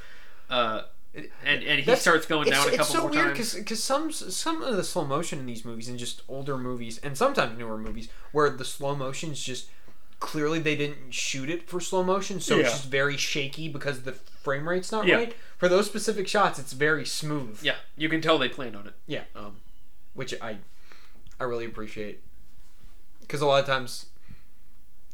Uh, 0.49 0.83
and 1.15 1.29
and 1.65 1.79
he 1.81 1.85
That's- 1.85 2.01
starts 2.03 2.27
going 2.27 2.49
down 2.49 2.65
a 2.67 2.69
it's 2.69 2.77
couple 2.77 2.95
so 2.95 3.01
more 3.03 3.11
weird 3.11 3.35
times. 3.35 3.55
because 3.55 3.83
some 3.83 4.13
some 4.13 4.63
of 4.63 4.77
the 4.77 4.85
slow 4.85 5.05
motion 5.05 5.39
in 5.41 5.47
these 5.47 5.65
movies 5.65 5.89
and 5.89 5.99
just 5.99 6.23
older 6.29 6.57
movies 6.57 6.99
and 6.99 7.17
sometimes 7.19 7.59
newer 7.59 7.77
movies 7.79 8.09
where 8.31 8.49
the 8.51 8.65
slow 8.65 8.95
motion 8.95 9.33
is 9.33 9.43
just 9.43 9.69
clearly 10.21 10.59
they 10.59 10.75
didn't 10.77 11.13
shoot 11.13 11.49
it 11.49 11.69
for 11.69 11.81
slow 11.81 12.03
motion 12.03 12.41
so 12.41 12.59
it's 12.59 12.71
just 12.71 12.87
very 12.91 13.17
shaky 13.17 13.69
because 13.69 14.03
the 14.03 14.13
frame 14.13 14.69
rate's 14.69 14.91
not 14.91 15.07
Yeah. 15.07 15.15
right 15.17 15.37
for 15.59 15.69
those 15.69 15.87
specific 15.87 16.27
shots 16.27 16.59
it's 16.59 16.73
very 16.73 17.05
smooth 17.07 17.61
Yeah, 17.63 17.77
you 17.97 18.09
can 18.09 18.21
tell 18.21 18.37
they 18.39 18.49
planned 18.49 18.75
on 18.77 18.87
it. 18.89 18.95
Yeah. 19.07 19.23
Um, 19.37 19.57
which 20.15 20.35
I 20.43 20.59
I 21.39 21.45
really 21.45 21.65
appreciate 21.67 22.21
because 23.21 23.41
a 23.41 23.47
lot 23.47 23.61
of 23.61 23.67
times 23.67 24.07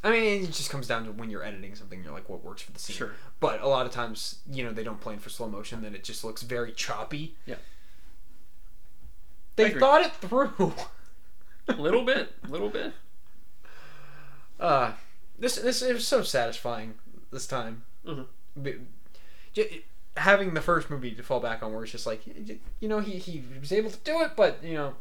I 0.03 0.11
mean 0.11 0.45
it 0.45 0.53
just 0.53 0.71
comes 0.71 0.87
down 0.87 1.05
to 1.05 1.13
when 1.13 1.29
you're 1.31 1.45
editing 1.45 1.75
something 1.75 2.03
you're 2.03 2.13
like 2.13 2.29
what 2.31 2.43
works 2.43 2.63
for 2.63 2.73
the 2.73 2.79
scene 2.79 2.97
sure. 2.97 3.13
but 3.41 3.61
a 3.61 3.69
lot 3.69 3.85
of 3.87 3.93
times 3.93 4.39
you 4.51 4.65
know 4.65 4.73
they 4.73 4.85
don't 4.85 5.01
plan 5.01 5.19
for 5.19 5.29
slow 5.29 5.49
motion 5.49 5.83
then 5.83 5.95
it 5.95 6.03
just 6.05 6.25
looks 6.25 6.43
very 6.43 6.73
choppy 6.73 7.35
Yeah. 7.45 7.57
they 9.57 9.71
thought 9.71 10.01
it 10.03 10.13
through 10.15 10.73
A 11.69 11.73
little 11.73 12.05
bit, 12.05 12.31
a 12.45 12.49
little 12.49 12.69
bit. 12.69 12.93
Uh 14.61 14.93
this 15.39 15.57
this 15.57 15.83
it 15.83 15.93
was 15.95 16.07
so 16.07 16.23
satisfying 16.23 16.95
this 17.33 17.47
time 17.47 17.85
Mhm. 18.07 18.27
Be- 18.63 18.77
j- 19.53 19.85
having 20.17 20.55
the 20.55 20.61
first 20.61 20.91
movie 20.91 21.11
to 21.13 21.23
fall 21.23 21.41
back 21.41 21.63
on 21.63 21.73
where 21.73 21.83
it's 21.83 21.93
just 21.93 22.07
like 22.07 22.23
you 22.81 22.89
know 22.89 23.01
he, 23.01 23.19
he 23.19 23.43
was 23.61 23.73
able 23.73 23.91
to 23.91 23.99
do 24.05 24.21
it 24.23 24.33
but 24.37 24.63
you 24.63 24.75
know 24.75 24.95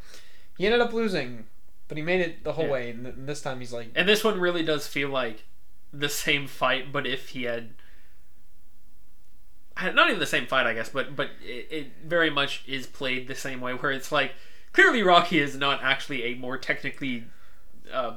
he 0.57 0.65
ended 0.65 0.81
up 0.81 0.91
losing 0.93 1.45
but 1.87 1.97
he 1.97 2.03
made 2.03 2.21
it 2.21 2.43
the 2.43 2.53
whole 2.53 2.65
Yeah. 2.65 2.71
way 2.71 2.89
and, 2.91 3.03
th- 3.03 3.15
and 3.15 3.27
this 3.29 3.41
time 3.41 3.59
he's 3.59 3.73
like 3.73 3.89
And 3.93 4.07
this 4.09 4.23
one 4.23 4.39
really 4.39 4.63
does 4.63 4.87
feel 4.87 5.09
like 5.09 5.43
the 5.91 6.09
same 6.09 6.47
fight, 6.47 6.91
but 6.91 7.05
if 7.05 7.29
he 7.29 7.43
had. 7.43 7.75
Not 9.81 10.07
even 10.07 10.19
the 10.19 10.25
same 10.25 10.45
fight, 10.47 10.65
I 10.67 10.73
guess, 10.73 10.89
but 10.89 11.15
but 11.15 11.31
it, 11.43 11.67
it 11.71 11.87
very 12.05 12.29
much 12.29 12.63
is 12.67 12.85
played 12.87 13.27
the 13.27 13.35
same 13.35 13.59
way. 13.59 13.73
Where 13.73 13.91
it's 13.91 14.11
like 14.11 14.33
clearly 14.71 15.01
Rocky 15.03 15.39
is 15.39 15.55
not 15.55 15.83
actually 15.83 16.23
a 16.25 16.35
more 16.35 16.57
technically 16.57 17.25
uh, 17.91 18.13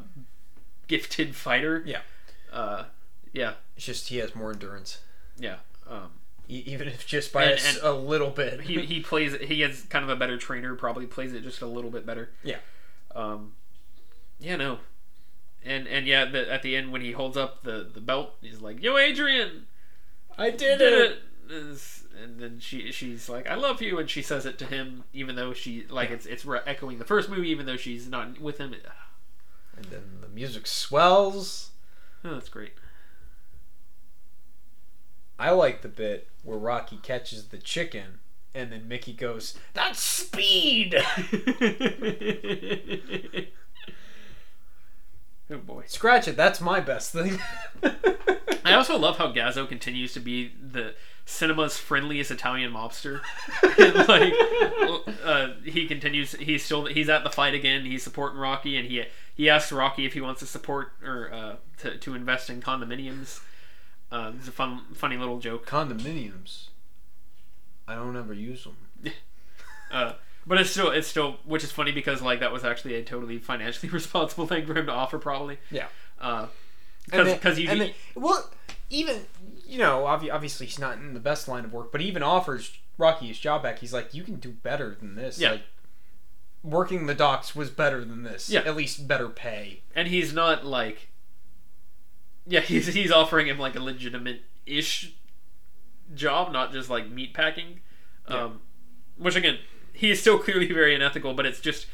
gifted 0.89 1.35
fighter. 1.37 1.83
Yeah. 1.87 2.01
Uh, 2.53 2.85
yeah. 3.33 3.55
It's 3.77 3.87
just 3.87 4.09
he 4.09 4.19
has 4.19 4.35
more 4.35 4.53
endurance, 4.53 5.01
Yeah. 5.39 5.57
Um, 5.89 6.11
e- 6.49 6.63
even 6.67 6.89
if 6.89 7.07
just 7.07 7.33
by 7.33 7.45
And- 7.45 7.61
and 7.65 7.79
a, 7.83 7.93
little 7.93 8.31
bit. 8.31 8.63
he 8.63 8.81
he 8.87 9.01
plays 9.11 9.35
it. 9.35 9.43
He 9.43 9.63
is 9.63 9.83
kind 9.91 10.03
of 10.05 10.09
a 10.11 10.17
better 10.17 10.37
trainer. 10.39 10.75
Probably 10.75 11.07
plays 11.07 11.33
it 11.33 11.43
just 11.43 11.61
a 11.63 11.67
little 11.67 11.91
bit 11.91 12.05
better. 12.07 12.31
Yeah. 12.43 12.59
Um. 13.15 13.53
Yeah. 14.41 14.57
No. 14.57 14.79
And 15.65 15.87
and 15.89 16.07
yeah, 16.07 16.25
the, 16.25 16.51
at 16.53 16.63
the 16.63 16.77
end 16.77 16.93
when 16.93 17.01
he 17.03 17.13
holds 17.13 17.37
up 17.37 17.63
the 17.65 17.89
the 17.93 18.01
belt, 18.01 18.37
he's 18.41 18.61
like, 18.61 18.83
"Yo, 18.83 18.97
Adrian, 18.97 19.67
I 20.39 20.51
did 20.51 20.81
it!" 20.81 21.19
Is- 21.51 22.05
And 22.23 22.41
then 22.41 22.59
she 22.61 22.91
she's 22.93 23.29
like, 23.29 23.47
"I 23.47 23.55
love 23.57 23.83
you," 23.83 23.99
and 23.99 24.09
she 24.09 24.23
says 24.23 24.47
it 24.47 24.59
to 24.61 24.65
him, 24.67 25.05
even 25.13 25.35
though 25.37 25.53
she 25.53 25.85
like 25.91 26.09
Yeah. 26.09 26.15
it's 26.17 26.27
it's 26.27 26.45
re- 26.47 26.61
echoing 26.67 26.99
the 26.99 27.05
first 27.05 27.29
movie, 27.29 27.51
even 27.51 27.67
though 27.67 27.77
she's 27.77 28.09
not 28.09 28.41
with 28.41 28.59
him. 28.59 28.75
And 29.77 29.87
then 29.87 30.03
the 30.21 30.29
music 30.29 30.67
swells. 30.67 31.71
Oh, 32.25 32.35
that's 32.35 32.49
great. 32.49 32.73
I 35.39 35.51
like 35.51 35.83
the 35.83 35.89
bit 35.89 36.29
where 36.43 36.59
Rocky 36.59 36.97
catches 37.03 37.49
the 37.49 37.59
chicken, 37.59 38.21
and 38.55 38.73
then 38.73 38.89
Mickey 38.89 39.13
goes, 39.13 39.59
"That's 39.75 40.01
speed." 40.01 40.95
oh 45.51 45.59
boy. 45.59 45.85
Scratch 45.87 46.27
it. 46.27 46.37
That's 46.37 46.61
my 46.61 46.81
best 46.81 47.13
thing. 47.13 47.39
I 48.65 48.73
also 48.73 48.99
love 48.99 49.19
how 49.19 49.31
Gazzo 49.31 49.69
continues 49.69 50.15
to 50.15 50.21
be 50.21 50.53
the 50.61 50.95
cinema's 51.25 51.77
friendliest 51.77 52.31
Italian 52.31 52.73
mobster. 52.73 53.21
And, 53.79 54.09
like 54.09 54.33
uh, 55.23 55.49
he 55.65 55.87
continues, 55.87 56.33
he's 56.33 56.65
still 56.65 56.87
he's 56.87 57.11
at 57.11 57.25
the 57.25 57.31
fight 57.31 57.53
again. 57.53 57.85
He's 57.85 58.03
supporting 58.03 58.39
Rocky, 58.39 58.77
and 58.77 58.89
he 58.89 59.05
he 59.37 59.49
asks 59.49 59.71
Rocky 59.71 60.07
if 60.07 60.15
he 60.15 60.21
wants 60.21 60.41
to 60.41 60.47
support 60.47 60.93
or 61.05 61.31
uh, 61.33 61.57
to 61.79 61.97
to 61.99 62.15
invest 62.15 62.51
in 62.51 62.61
condominiums. 62.61 63.41
Uh, 64.11 64.33
it's 64.39 64.49
a 64.49 64.53
fun, 64.53 64.83
funny 64.95 65.17
little 65.17 65.39
joke. 65.39 65.67
Condominiums. 65.67 66.69
I 67.89 67.95
don't 67.95 68.17
ever 68.17 68.35
use 68.35 68.65
them. 68.65 68.77
Uh, 69.89 70.15
but 70.45 70.61
it's 70.61 70.71
still 70.71 70.91
it's 70.91 71.07
still 71.07 71.37
which 71.45 71.63
is 71.63 71.71
funny 71.71 71.93
because 71.93 72.21
like 72.21 72.41
that 72.41 72.51
was 72.51 72.65
actually 72.65 72.97
a 72.97 73.05
totally 73.05 73.39
financially 73.39 73.89
responsible 73.93 74.45
thing 74.45 74.67
for 74.67 74.77
him 74.77 74.85
to 74.87 74.93
offer 74.93 75.17
probably. 75.17 75.59
Yeah. 75.71 75.87
Uh, 76.21 76.47
because 77.09 77.57
you 77.57 77.69
and 77.69 77.81
then- 77.81 77.93
well, 78.17 78.51
even 78.91 79.27
you 79.65 79.79
know, 79.79 80.07
obviously 80.07 80.67
he's 80.67 80.81
not 80.81 80.99
in 80.99 81.15
the 81.15 81.21
best 81.21 81.47
line 81.47 81.65
of 81.65 81.73
work, 81.73 81.93
but 81.93 82.01
he 82.01 82.09
even 82.09 82.25
offers 82.25 82.77
Rocky 82.99 83.29
his 83.29 83.39
job 83.39 83.63
back. 83.63 83.79
He's 83.79 83.93
like, 83.93 84.13
"You 84.13 84.25
can 84.25 84.37
do 84.37 84.51
better 84.51 84.97
than 84.99 85.15
this." 85.15 85.39
Yeah. 85.39 85.53
Like, 85.53 85.63
working 86.67 87.07
the 87.07 87.15
docks 87.15 87.55
was 87.55 87.71
better 87.71 88.05
than 88.05 88.23
this. 88.25 88.51
Yeah. 88.51 88.61
At 88.61 88.77
least 88.77 89.07
better 89.09 89.29
pay. 89.29 89.83
and 89.95 90.09
he's 90.09 90.33
not 90.35 90.67
like 90.67 91.09
yeah 92.47 92.61
he's 92.73 92.89
he's 92.89 93.11
offering 93.13 93.47
him 93.47 93.59
like 93.59 93.75
a 93.77 93.81
legitimate 93.81 94.43
ish 94.67 95.13
job 96.15 96.53
not 96.53 96.73
just 96.73 96.89
like 96.91 97.11
meat 97.11 97.33
packing 97.35 97.81
Yeah. 98.31 98.45
um 98.45 98.61
which 99.17 99.35
again 99.37 99.59
he 99.93 100.11
is 100.11 100.21
still 100.21 100.39
clearly 100.39 100.67
very 100.73 100.95
unethical 100.95 101.35
but 101.35 101.47
it's 101.47 101.61
just 101.61 101.87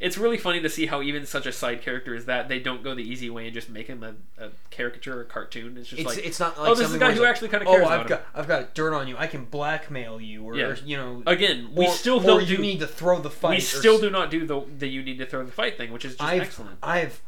it's 0.00 0.16
really 0.18 0.36
funny 0.36 0.60
to 0.60 0.68
see 0.68 0.86
how 0.86 1.02
even 1.02 1.26
such 1.26 1.46
a 1.46 1.52
side 1.52 1.82
character 1.82 2.14
as 2.14 2.24
that 2.26 2.48
they 2.48 2.58
don't 2.58 2.82
go 2.84 2.94
the 2.94 3.02
easy 3.02 3.28
way 3.30 3.46
and 3.46 3.54
just 3.54 3.68
make 3.68 3.86
him 3.86 4.02
a, 4.02 4.14
a 4.42 4.50
caricature 4.70 5.20
or 5.20 5.24
cartoon. 5.24 5.76
It's 5.76 5.88
just 5.88 6.00
It's, 6.02 6.08
like 6.16 6.24
it's 6.24 6.40
not 6.40 6.58
like 6.58 6.68
oh, 6.70 6.74
this 6.74 6.88
is 6.88 6.94
a 6.94 6.98
guy 6.98 7.12
who 7.12 7.22
it's 7.22 7.28
actually 7.30 7.48
kind 7.48 7.62
of 7.62 7.68
like, 7.68 7.76
cares 7.78 7.88
oh, 7.88 7.92
I've 7.92 8.00
him. 8.02 8.06
got 8.08 8.22
I've 8.34 8.48
got 8.48 8.74
dirt 8.74 8.94
on 8.94 9.08
you. 9.08 9.16
I 9.18 9.26
can 9.26 9.44
blackmail 9.44 10.20
you, 10.20 10.44
or, 10.44 10.56
Yeah. 10.56 10.76
you 10.84 10.96
know. 10.96 11.22
Again, 11.26 11.70
we 11.74 11.86
or- 11.86 11.92
still 11.92 12.20
don't 12.20 12.46
you 12.46 12.56
do 12.56 12.62
need 12.62 12.80
to 12.80 12.86
throw 12.86 13.20
the 13.20 13.30
fight. 13.30 13.50
we 13.56 13.60
still 13.60 13.94
s- 13.96 14.00
do 14.00 14.10
not 14.10 14.30
do 14.30 14.46
the 14.46 14.62
the 14.78 14.86
you 14.88 15.02
need 15.02 15.18
to 15.18 15.26
throw 15.26 15.44
the 15.44 15.52
fight 15.52 15.76
thing, 15.76 15.92
which 15.92 16.04
is 16.04 16.12
just 16.12 16.22
I've, 16.22 16.42
excellent. 16.42 16.78
I've. 16.82 17.20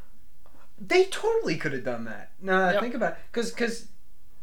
They 0.81 1.05
totally 1.05 1.57
could 1.57 1.73
have 1.73 1.85
done 1.85 2.05
that. 2.07 2.31
Now 2.41 2.59
that 2.66 2.77
I 2.77 2.81
think 2.81 2.95
about, 2.95 3.16
because 3.31 3.51
because, 3.51 3.89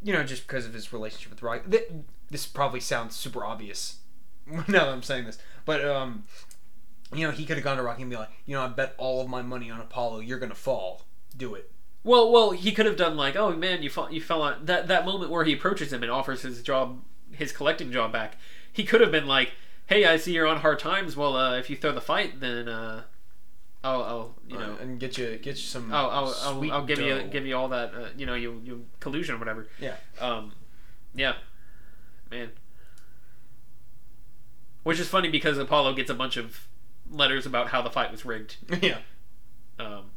you 0.03 0.13
know, 0.13 0.23
just 0.23 0.45
because 0.47 0.65
of 0.65 0.73
his 0.73 0.93
relationship 0.93 1.31
with 1.31 1.41
Rock. 1.41 1.63
Th- 1.69 1.89
this 2.29 2.45
probably 2.45 2.79
sounds 2.79 3.15
super 3.15 3.43
obvious. 3.45 3.97
now 4.45 4.61
that 4.67 4.89
I'm 4.89 5.01
saying 5.03 5.25
this, 5.25 5.37
but 5.65 5.83
um, 5.83 6.25
you 7.13 7.25
know, 7.25 7.31
he 7.31 7.45
could 7.45 7.57
have 7.57 7.63
gone 7.63 7.77
to 7.77 7.83
Rocky 7.83 8.01
and 8.01 8.11
be 8.11 8.17
like, 8.17 8.29
you 8.45 8.55
know, 8.55 8.63
I 8.63 8.67
bet 8.67 8.93
all 8.97 9.21
of 9.21 9.29
my 9.29 9.41
money 9.41 9.69
on 9.71 9.79
Apollo. 9.79 10.19
You're 10.19 10.39
gonna 10.39 10.55
fall. 10.55 11.03
Do 11.35 11.55
it. 11.55 11.71
Well, 12.03 12.31
well, 12.31 12.51
he 12.51 12.71
could 12.71 12.85
have 12.85 12.97
done 12.97 13.17
like, 13.17 13.35
oh 13.35 13.53
man, 13.55 13.83
you 13.83 13.89
fell, 13.89 14.11
you 14.11 14.21
fell 14.21 14.41
on 14.41 14.65
that 14.65 14.87
that 14.87 15.05
moment 15.05 15.29
where 15.31 15.43
he 15.43 15.53
approaches 15.53 15.91
him 15.93 16.03
and 16.03 16.11
offers 16.11 16.41
his 16.41 16.61
job, 16.61 17.01
his 17.31 17.51
collecting 17.51 17.91
job 17.91 18.11
back. 18.11 18.37
He 18.71 18.83
could 18.83 19.01
have 19.01 19.11
been 19.11 19.27
like, 19.27 19.51
hey, 19.87 20.05
I 20.05 20.17
see 20.17 20.33
you're 20.33 20.47
on 20.47 20.57
hard 20.57 20.79
times. 20.79 21.15
Well, 21.17 21.35
uh, 21.35 21.57
if 21.57 21.69
you 21.69 21.75
throw 21.75 21.91
the 21.91 22.01
fight, 22.01 22.39
then 22.39 22.67
uh, 22.67 23.03
I'll, 23.83 24.03
I'll 24.03 24.35
you 24.47 24.57
know, 24.57 24.73
Uh, 24.73 24.83
and 24.83 24.99
get 24.99 25.17
you 25.17 25.37
get 25.37 25.55
you 25.55 25.63
some. 25.63 25.93
I'll, 25.93 26.09
I'll, 26.09 26.35
I'll, 26.43 26.71
I'll 26.71 26.85
give 26.85 26.99
you 26.99 27.23
give 27.31 27.45
you 27.45 27.55
all 27.55 27.69
that, 27.69 27.93
uh, 27.93 28.07
you 28.17 28.25
know, 28.25 28.35
you 28.35 28.61
you 28.63 28.85
collusion 28.99 29.35
or 29.35 29.37
whatever. 29.37 29.67
Yeah. 29.79 29.95
Um, 30.19 30.53
yeah, 31.13 31.33
man. 32.31 32.51
Which 34.83 34.99
is 34.99 35.07
funny 35.07 35.29
because 35.29 35.57
Apollo 35.57 35.93
gets 35.93 36.09
a 36.09 36.13
bunch 36.13 36.37
of 36.37 36.67
letters 37.11 37.45
about 37.45 37.67
how 37.69 37.81
the 37.81 37.89
fight 37.89 38.11
was 38.11 38.25
rigged. 38.25 38.57
yeah. 38.81 38.99
Um, 39.79 40.11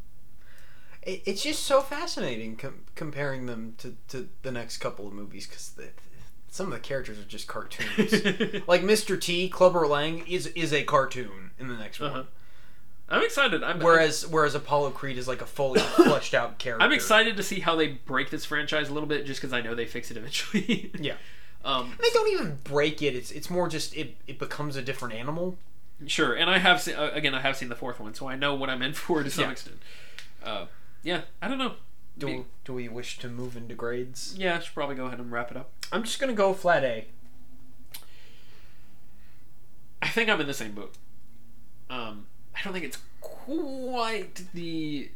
It, 1.02 1.22
it's 1.26 1.42
just 1.42 1.62
so 1.64 1.80
fascinating 1.80 2.56
com- 2.56 2.84
comparing 2.94 3.46
them 3.46 3.74
to, 3.78 3.96
to 4.08 4.28
the 4.42 4.52
next 4.52 4.78
couple 4.78 5.06
of 5.06 5.12
movies 5.12 5.46
because 5.46 5.72
some 6.48 6.66
of 6.66 6.72
the 6.72 6.78
characters 6.80 7.18
are 7.18 7.24
just 7.24 7.46
cartoons. 7.46 8.12
like 8.66 8.82
Mr. 8.82 9.20
T, 9.20 9.48
Clubber 9.48 9.86
Lang 9.86 10.26
is 10.26 10.46
is 10.48 10.72
a 10.72 10.82
cartoon 10.82 11.50
in 11.58 11.68
the 11.68 11.74
next 11.76 12.00
Uh-huh. 12.00 12.14
one, 12.18 12.26
I'm 13.08 13.22
excited. 13.24 13.62
I'm 13.62 13.80
whereas 13.80 14.26
whereas 14.26 14.54
Apollo 14.54 14.90
Creed 14.90 15.16
is 15.18 15.26
like 15.28 15.40
a 15.42 15.46
fully 15.46 15.80
fleshed 15.96 16.34
out 16.34 16.58
character. 16.58 16.84
I'm 16.84 16.92
excited 16.92 17.36
to 17.36 17.42
see 17.42 17.60
how 17.60 17.76
they 17.76 17.88
break 17.88 18.30
this 18.30 18.44
franchise 18.44 18.88
a 18.88 18.92
little 18.94 19.08
bit, 19.08 19.26
just 19.26 19.40
because 19.40 19.52
I 19.52 19.60
know 19.60 19.74
they 19.74 19.86
fix 19.86 20.10
it 20.10 20.16
eventually. 20.16 20.90
Yeah. 21.00 21.14
Um, 21.64 21.94
They 22.00 22.08
don't 22.14 22.32
even 22.32 22.58
break 22.64 23.02
it. 23.02 23.14
It's 23.14 23.30
it's 23.30 23.50
more 23.50 23.68
just 23.68 23.94
it, 23.96 24.16
it 24.26 24.38
becomes 24.38 24.76
a 24.76 24.82
different 24.82 25.14
animal. 25.14 25.58
Sure, 26.06 26.32
and 26.34 26.48
I 26.50 26.58
have 26.58 26.80
seen 26.80 26.94
uh, 26.96 27.10
again. 27.12 27.34
I 27.34 27.40
have 27.40 27.56
seen 27.56 27.68
the 27.68 27.76
fourth 27.76 28.00
one, 28.00 28.14
so 28.14 28.28
I 28.28 28.36
know 28.36 28.54
what 28.54 28.68
I'm 28.70 28.82
in 28.82 28.92
for 28.94 29.22
to 29.22 29.30
some 29.30 29.44
Yeah. 29.44 29.50
extent. 29.52 29.78
Uh, 30.42 30.66
yeah, 31.02 31.22
I 31.42 31.48
don't 31.48 31.58
know. 31.58 31.74
Do 32.18 32.26
Be- 32.26 32.44
do 32.64 32.72
we 32.74 32.88
wish 32.88 33.18
to 33.20 33.28
move 33.28 33.56
into 33.56 33.74
grades? 33.74 34.34
Yeah, 34.38 34.56
I 34.56 34.60
should 34.60 34.74
probably 34.74 34.96
go 34.96 35.06
ahead 35.06 35.18
and 35.20 35.30
wrap 35.32 35.50
it 35.50 35.56
up. 35.56 35.70
I'm 35.92 36.02
just 36.02 36.18
gonna 36.20 36.32
go 36.34 36.52
flat 36.54 36.84
A. 36.84 37.06
I 40.02 40.08
think 40.08 40.28
I'm 40.30 40.40
in 40.40 40.46
the 40.46 40.54
same 40.54 40.72
boat. 40.72 40.94
Um, 41.88 42.26
I 42.54 42.60
don't 42.62 42.72
think 42.72 42.84
it's 42.84 42.98
quite 43.20 44.42
the 44.54 45.10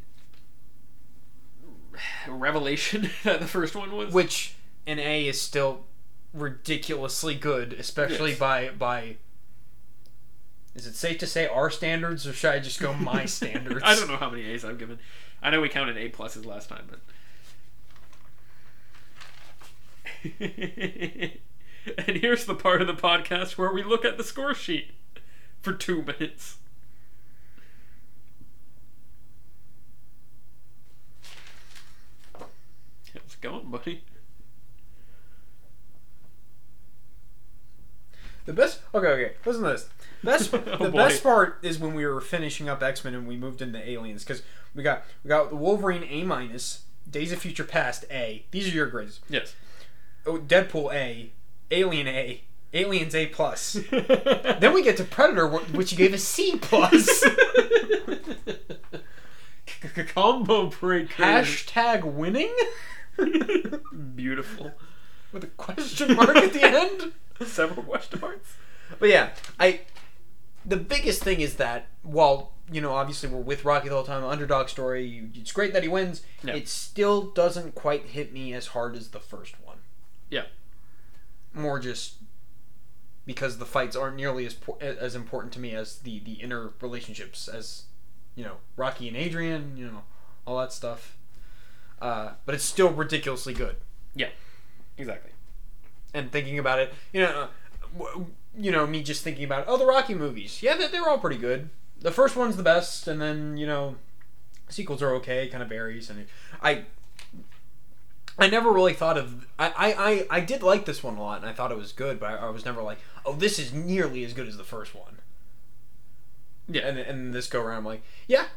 revelation 2.27 3.09
that 3.23 3.39
the 3.39 3.47
first 3.47 3.75
one 3.75 3.95
was. 3.95 4.13
which 4.13 4.55
an 4.87 4.99
A 4.99 5.27
is 5.27 5.41
still 5.41 5.85
ridiculously 6.33 7.35
good, 7.35 7.73
especially 7.73 8.31
Yes. 8.31 8.39
by 8.39 8.69
by. 8.69 9.17
Is 10.75 10.85
it 10.85 10.95
safe 10.95 11.17
to 11.19 11.27
say 11.27 11.47
our 11.47 11.69
standards, 11.69 12.27
or 12.27 12.33
should 12.33 12.51
I 12.51 12.59
just 12.59 12.81
go 12.81 12.93
my 12.93 13.25
standards? 13.27 13.81
I 13.83 13.95
don't 13.95 14.09
know 14.09 14.17
how 14.17 14.29
many 14.29 14.43
A's 14.43 14.65
I've 14.65 14.77
given. 14.77 14.99
I 15.41 15.49
know 15.49 15.61
we 15.61 15.69
counted 15.69 15.97
A 15.97 16.09
pluses 16.09 16.45
last 16.45 16.69
time, 16.69 16.87
but. 16.89 16.99
and 20.39 22.17
here's 22.17 22.45
the 22.45 22.55
part 22.55 22.81
of 22.81 22.87
the 22.87 22.93
podcast 22.93 23.57
where 23.57 23.71
we 23.71 23.83
look 23.83 24.03
at 24.03 24.17
the 24.17 24.23
score 24.23 24.53
sheet 24.53 24.91
for 25.61 25.71
two 25.71 26.01
minutes. 26.01 26.57
How's 32.33 33.33
it 33.33 33.41
going, 33.41 33.69
buddy? 33.69 34.03
The 38.45 38.53
best. 38.53 38.79
Okay, 38.93 39.07
okay. 39.07 39.33
Listen 39.45 39.63
to 39.63 39.69
this. 39.69 39.89
Best. 40.25 40.53
Oh, 40.53 40.59
the 40.85 40.89
boy. 40.89 40.97
best 40.97 41.23
part 41.23 41.59
is 41.61 41.79
when 41.79 41.93
we 41.93 42.05
were 42.05 42.19
finishing 42.19 42.67
up 42.67 42.81
X 42.83 43.03
Men 43.03 43.13
and 43.13 43.27
we 43.27 43.37
moved 43.37 43.61
into 43.61 43.79
Aliens 43.87 44.23
because 44.23 44.41
we 44.73 44.83
got 44.83 45.03
we 45.23 45.29
got 45.29 45.49
the 45.49 45.55
Wolverine 45.55 46.03
A 46.09 46.23
minus, 46.23 46.83
Days 47.09 47.31
of 47.31 47.39
Future 47.39 47.63
Past 47.63 48.05
A. 48.11 48.45
These 48.51 48.67
are 48.67 48.75
your 48.75 48.87
grades. 48.87 49.21
Yes. 49.29 49.55
Oh, 50.25 50.37
Deadpool 50.37 50.91
A, 50.93 51.31
Alien 51.71 52.07
A, 52.07 52.41
Aliens 52.73 53.15
A 53.15 53.27
plus. 53.27 53.73
then 53.91 54.73
we 54.73 54.83
get 54.83 54.97
to 54.97 55.03
Predator, 55.03 55.47
which 55.47 55.91
you 55.91 55.97
gave 55.97 56.13
a 56.13 56.17
C 56.17 56.57
plus. 56.59 57.23
Combo 60.13 60.67
breaker. 60.67 61.23
Hashtag 61.23 62.03
winning 62.03 62.53
Beautiful. 64.15 64.71
with 65.31 65.43
a 65.43 65.47
question 65.47 66.15
mark 66.15 66.35
at 66.35 66.53
the 66.53 66.63
end. 66.63 67.13
Several 67.47 67.83
question 67.83 68.19
marks. 68.19 68.55
But 68.99 69.09
yeah, 69.09 69.29
I. 69.59 69.81
The 70.65 70.77
biggest 70.77 71.21
thing 71.23 71.41
is 71.41 71.55
that 71.55 71.87
while 72.03 72.51
you 72.71 72.81
know 72.81 72.93
obviously 72.93 73.29
we're 73.29 73.39
with 73.41 73.63
Rocky 73.65 73.89
the 73.89 73.95
whole 73.95 74.03
time, 74.03 74.23
underdog 74.23 74.69
story. 74.69 75.05
You, 75.05 75.29
it's 75.35 75.51
great 75.51 75.73
that 75.73 75.83
he 75.83 75.89
wins. 75.89 76.23
Yeah. 76.43 76.55
It 76.55 76.67
still 76.67 77.31
doesn't 77.31 77.75
quite 77.75 78.07
hit 78.07 78.33
me 78.33 78.53
as 78.53 78.67
hard 78.67 78.95
as 78.95 79.09
the 79.09 79.19
first 79.19 79.55
one. 79.63 79.77
Yeah. 80.29 80.45
More 81.53 81.79
just 81.79 82.15
because 83.25 83.57
the 83.57 83.65
fights 83.65 83.95
aren't 83.95 84.15
nearly 84.17 84.45
as 84.45 84.55
as 84.81 85.15
important 85.15 85.53
to 85.53 85.59
me 85.59 85.73
as 85.73 85.99
the 85.99 86.19
the 86.19 86.33
inner 86.33 86.73
relationships 86.81 87.47
as 87.47 87.83
you 88.35 88.43
know 88.43 88.57
Rocky 88.75 89.07
and 89.07 89.17
Adrian, 89.17 89.77
you 89.77 89.85
know 89.85 90.03
all 90.45 90.59
that 90.59 90.71
stuff. 90.73 91.17
Uh, 92.01 92.31
but 92.45 92.53
it's 92.55 92.63
still 92.65 92.89
ridiculously 92.91 93.53
good. 93.53 93.77
Yeah. 94.15 94.29
Exactly. 94.97 95.31
and 96.13 96.31
thinking 96.31 96.57
about 96.59 96.79
it, 96.79 96.93
you 97.11 97.21
know, 97.21 97.47
uh, 97.99 98.05
you 98.57 98.71
know, 98.71 98.85
me 98.87 99.03
just 99.03 99.23
thinking 99.23 99.43
about 99.43 99.65
oh 99.67 99.77
the 99.77 99.85
Rocky 99.85 100.13
movies, 100.13 100.61
yeah, 100.63 100.75
they're, 100.75 100.87
they're 100.89 101.07
all 101.07 101.17
pretty 101.19 101.37
good. 101.39 101.69
The 101.99 102.11
first 102.11 102.35
one's 102.35 102.57
the 102.57 102.63
best, 102.63 103.07
and 103.07 103.21
then 103.21 103.57
you 103.57 103.65
know, 103.67 103.95
sequels 104.69 105.01
are 105.01 105.13
okay, 105.15 105.47
kind 105.47 105.63
of 105.63 105.69
varies, 105.69 106.09
and 106.09 106.25
I. 106.61 106.85
I 108.37 108.47
never 108.49 108.69
really 108.69 108.91
thought 108.93 109.17
of 109.17 109.47
I, 109.57 109.67
I, 109.69 109.93
I, 110.11 110.27
I 110.29 110.39
did 110.41 110.61
like 110.61 110.83
this 110.83 111.01
one 111.01 111.15
a 111.15 111.21
lot 111.23 111.39
and 111.39 111.49
I 111.49 111.53
thought 111.53 111.71
it 111.71 111.77
was 111.77 111.93
good 111.93 112.19
but 112.19 112.31
I, 112.31 112.47
I 112.47 112.49
was 112.49 112.65
never 112.65 112.81
like 112.81 112.97
oh 113.25 113.31
this 113.33 113.57
is 113.59 113.71
nearly 113.71 114.25
as 114.25 114.33
good 114.33 114.45
as 114.45 114.57
the 114.57 114.65
first 114.65 114.93
one 114.93 115.19
Yeah. 116.67 116.85
and 116.85 116.99
and 116.99 117.33
this 117.33 117.47
go 117.47 117.61
around 117.61 117.77
I'm 117.77 117.85
like 117.85 118.03
yeah 118.27 118.47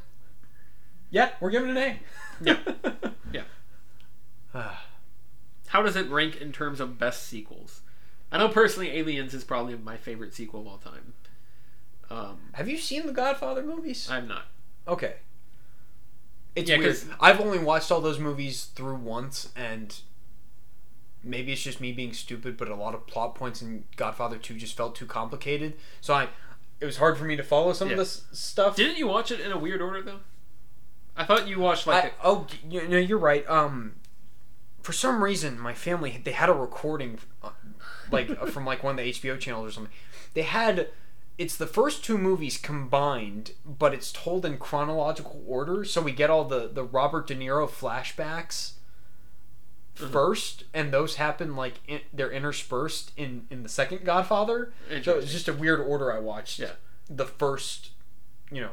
yeah 1.12 1.30
we're 1.38 1.51
giving 1.51 1.70
it 1.70 1.76
an 1.76 1.78
A 1.78 2.01
Yeah. 2.44 2.59
Yeah. 3.32 3.42
Ah. 4.53 4.84
How 5.68 5.82
does 5.82 5.94
it 5.94 6.11
rank 6.11 6.40
in 6.40 6.51
terms 6.51 6.80
of 6.80 6.99
best 6.99 7.22
sequels? 7.28 7.82
I 8.30 8.38
know 8.38 8.48
personally, 8.48 8.90
Aliens 8.98 9.32
is 9.34 9.44
probably 9.44 9.76
my 9.76 9.96
favorite 9.96 10.34
sequel 10.34 10.60
of 10.60 10.66
all 10.66 10.78
time. 10.78 11.14
Um, 12.10 12.38
have 12.52 12.68
you 12.68 12.78
seen 12.78 13.06
the 13.06 13.12
Godfather 13.12 13.62
movies 13.62 14.08
I'm 14.10 14.26
not. 14.28 14.46
Okay. 14.86 15.16
It's 16.56 16.68
Yeah, 16.70 16.78
weird. 16.78 16.94
'cause- 16.96 17.06
I've 17.20 17.40
only 17.40 17.58
watched 17.58 17.90
all 17.90 18.00
those 18.00 18.18
movies 18.18 18.64
through 18.74 18.96
once, 18.96 19.50
and 19.54 19.94
maybe 21.22 21.52
it's 21.52 21.62
just 21.62 21.80
me 21.80 21.92
being 21.92 22.12
stupid, 22.12 22.56
but 22.56 22.68
a 22.68 22.74
lot 22.74 22.94
of 22.94 23.06
plot 23.06 23.34
points 23.34 23.60
in 23.62 23.84
Godfather 23.96 24.38
Two 24.38 24.54
just 24.56 24.76
felt 24.76 24.94
too 24.96 25.06
complicated. 25.06 25.78
So 26.00 26.14
I, 26.14 26.28
it 26.80 26.86
was 26.86 26.96
hard 26.96 27.18
for 27.18 27.24
me 27.24 27.36
to 27.36 27.42
follow 27.42 27.72
some 27.72 27.88
Yeah. 27.88 27.94
of 27.94 27.98
this 27.98 28.24
stuff. 28.32 28.76
Didn't 28.76 28.96
you 28.98 29.06
watch 29.06 29.30
it 29.30 29.40
in 29.40 29.52
a 29.52 29.58
weird 29.58 29.80
order 29.82 30.02
though? 30.02 30.20
I 31.16 31.24
thought 31.24 31.48
you 31.48 31.58
watched 31.58 31.86
like 31.86 32.04
I, 32.04 32.12
oh, 32.24 32.46
you 32.68 32.86
know, 32.88 32.96
you're 32.98 33.18
right. 33.18 33.48
Um, 33.50 33.96
for 34.82 34.92
some 34.92 35.22
reason, 35.22 35.58
my 35.58 35.74
family 35.74 36.20
they 36.24 36.32
had 36.32 36.48
a 36.48 36.52
recording, 36.54 37.18
uh, 37.42 37.50
like 38.12 38.30
uh, 38.30 38.46
from 38.46 38.64
like 38.64 38.82
one 38.82 38.98
of 38.98 39.04
the 39.04 39.11
HBO 39.12 39.38
channels 39.38 39.66
or 39.68 39.70
something. 39.72 39.92
They 40.34 40.42
had. 40.42 40.88
It's 41.36 41.56
the 41.56 41.68
first 41.68 42.04
two 42.04 42.18
movies 42.18 42.56
combined, 42.59 43.52
but 43.64 43.94
it's 43.94 44.11
told 44.11 44.44
in 44.44 44.59
chronological 44.59 45.40
order, 45.46 45.84
so 45.84 46.00
we 46.02 46.11
get 46.12 46.30
all 46.30 46.44
the 46.44 46.66
the 46.68 46.82
Robert 46.82 47.28
De 47.28 47.36
Niro 47.36 47.68
flashbacks 47.68 48.72
Mhm. 49.96 50.11
first, 50.12 50.64
and 50.74 50.92
those 50.92 51.16
happen 51.16 51.54
like 51.56 51.80
in, 51.86 52.00
they're 52.12 52.30
interspersed 52.32 53.12
in 53.16 53.46
in 53.50 53.62
the 53.62 53.68
second 53.68 54.04
Godfather. 54.04 54.72
So 55.02 55.18
it's 55.18 55.30
just 55.32 55.48
a 55.48 55.52
weird 55.52 55.80
order 55.80 56.12
I 56.12 56.18
watched. 56.18 56.59
Yeah. 56.59 56.72
The 57.09 57.26
first, 57.26 57.90
you 58.50 58.61
know, 58.61 58.70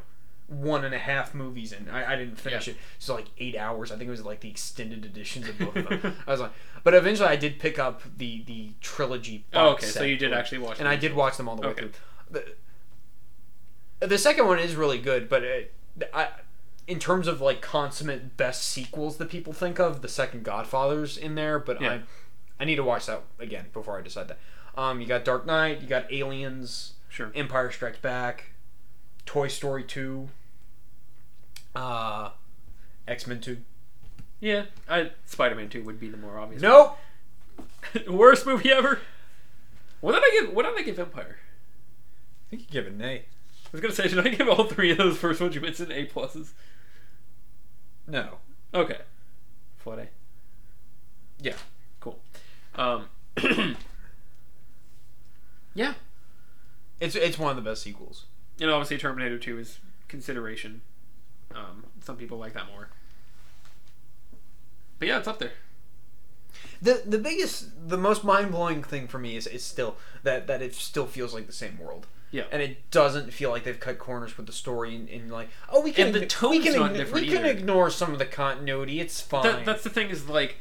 one 0.48 0.86
and 0.86 0.94
a 0.94 1.00
half 1.00 1.34
movies, 1.34 1.72
and 1.72 1.90
I, 1.90 2.14
I 2.14 2.16
didn't 2.16 2.36
finish 2.40 2.68
Yeah. 2.68 2.74
it. 2.74 2.80
So 3.00 3.16
like 3.16 3.28
eight 3.40 3.56
hours. 3.58 3.92
I 3.92 3.96
think 3.98 4.08
it 4.08 4.12
was 4.12 4.24
like 4.24 4.42
the 4.42 4.50
extended 4.50 5.04
editions 5.06 5.50
of 5.50 5.58
both 5.58 5.76
of 5.76 6.02
them. 6.02 6.16
I 6.28 6.32
was 6.32 6.40
like, 6.40 6.52
but 6.84 6.94
eventually 6.94 7.30
I 7.30 7.36
did 7.36 7.58
pick 7.60 7.80
up 7.80 8.02
the 8.18 8.44
the 8.46 8.72
trilogy. 8.82 9.46
Oh, 9.54 9.72
box 9.72 9.84
okay, 9.84 9.92
so 9.92 10.04
you 10.04 10.18
did 10.18 10.34
actually 10.34 10.60
watch 10.60 10.78
them. 10.78 10.88
and. 10.88 10.94
I 10.94 10.98
did 11.00 11.14
watch 11.16 11.38
them 11.38 11.50
all 11.50 11.56
the 11.56 11.68
way 11.68 11.74
through. 11.74 11.92
The, 12.30 12.46
The 14.00 14.18
second 14.18 14.46
one 14.46 14.60
is 14.60 14.76
really 14.76 15.00
good, 15.00 15.30
but 15.30 15.44
it, 15.44 15.74
I, 16.14 16.28
in 16.88 17.00
terms 17.00 17.28
of 17.28 17.42
like 17.42 17.62
consummate 17.62 18.38
best 18.38 18.64
sequels 18.64 19.18
that 19.18 19.30
people 19.30 19.54
think 19.54 19.80
of, 19.80 20.02
the 20.02 20.08
second 20.10 20.44
Godfather's 20.44 21.18
in 21.18 21.36
there. 21.36 21.58
But 21.60 21.82
Yeah. 21.82 21.90
I, 21.94 22.02
I 22.60 22.66
need 22.66 22.76
to 22.76 22.84
watch 22.84 23.08
that 23.08 23.24
again 23.40 23.66
before 23.74 23.98
I 23.98 24.02
decide 24.02 24.28
that. 24.28 24.38
Um, 24.78 25.02
you 25.02 25.08
got 25.08 25.24
Dark 25.26 25.46
Knight, 25.46 25.82
you 25.82 25.88
got 25.88 26.12
Aliens, 26.12 26.94
Sure. 27.10 27.32
Empire 27.34 27.72
Strikes 27.72 27.98
Back, 28.00 28.52
Toy 29.26 29.48
Story 29.48 29.84
two, 29.84 30.30
uh, 31.76 32.32
X 33.08 33.28
Men 33.28 33.40
two. 33.42 33.58
Yeah, 34.40 34.66
I, 34.90 35.12
Spider-Man 35.26 35.70
Two 35.70 35.84
would 35.84 36.00
be 36.00 36.10
the 36.10 36.18
more 36.18 36.38
obvious. 36.38 36.62
Nope. 36.62 36.98
Worst 38.08 38.46
movie 38.46 38.72
ever. 38.72 39.00
What 40.02 40.14
did 40.14 40.22
I 40.24 40.40
give? 40.42 40.54
What 40.54 40.66
did 40.66 40.78
I 40.78 40.82
give 40.84 41.00
Empire? 41.00 41.38
I 41.40 42.50
think 42.50 42.62
you 42.64 42.68
give 42.70 42.86
it 42.86 42.94
an 42.94 43.02
A. 43.02 43.14
I 43.16 43.24
was 43.72 43.82
gonna 43.82 43.94
say, 43.94 44.08
should 44.08 44.26
I 44.26 44.30
give 44.30 44.48
all 44.48 44.66
three 44.66 44.92
of 44.92 44.98
those 44.98 45.18
first 45.18 45.42
ones 45.42 45.56
you 45.56 45.62
mentioned 45.62 45.92
A 45.92 46.06
pluses? 46.06 46.52
No. 48.08 48.38
Okay. 48.74 49.00
Flat 49.78 50.00
A. 50.00 50.08
Yeah. 51.42 51.56
Cool. 52.00 52.20
Um. 52.76 53.06
yeah, 55.74 55.94
It's 57.00 57.16
it's 57.16 57.38
one 57.40 57.50
of 57.50 57.56
the 57.62 57.68
best 57.70 57.82
sequels. 57.82 58.26
And 58.60 58.70
obviously 58.70 58.98
Terminator 58.98 59.38
Two 59.38 59.60
is 59.60 59.80
consideration. 60.08 60.82
Um, 61.54 61.86
some 62.04 62.18
people 62.18 62.38
like 62.38 62.54
that 62.54 62.68
more. 62.68 62.90
But 65.00 65.08
yeah, 65.08 65.20
it's 65.20 65.28
up 65.28 65.40
there. 65.40 65.52
The 66.82 67.02
the 67.06 67.18
biggest, 67.18 67.90
the 67.90 67.98
most 67.98 68.24
mind 68.24 68.52
blowing 68.52 68.84
thing 68.84 69.08
for 69.08 69.20
me 69.20 69.36
is 69.36 69.48
is 69.48 69.64
still 69.64 69.98
that 70.24 70.48
that 70.48 70.62
it 70.62 70.74
still 70.74 71.06
feels 71.06 71.34
like 71.34 71.48
the 71.48 71.54
same 71.54 71.78
world. 71.78 72.08
Yeah. 72.32 72.44
And 72.52 72.62
it 72.62 72.90
doesn't 72.92 73.32
feel 73.32 73.50
like 73.50 73.64
they've 73.64 73.80
cut 73.80 73.98
corners 73.98 74.36
with 74.36 74.46
the 74.46 74.52
story 74.52 74.96
and, 74.96 75.08
and 75.10 75.32
like 75.32 75.50
oh 75.70 75.82
we 75.82 75.92
can 75.92 76.08
And 76.08 76.16
the 76.16 76.48
we 76.50 76.60
can 76.60 76.76
not 76.76 76.94
different 76.94 77.26
we 77.26 77.32
can 77.32 77.46
either. 77.46 77.58
ignore 77.58 77.90
some 77.90 78.12
of 78.12 78.20
the 78.20 78.26
continuity. 78.26 79.00
It's 79.00 79.22
fine. 79.22 79.44
That, 79.44 79.66
that's 79.66 79.84
the 79.84 79.90
thing 79.90 80.10
is 80.10 80.28
like, 80.28 80.58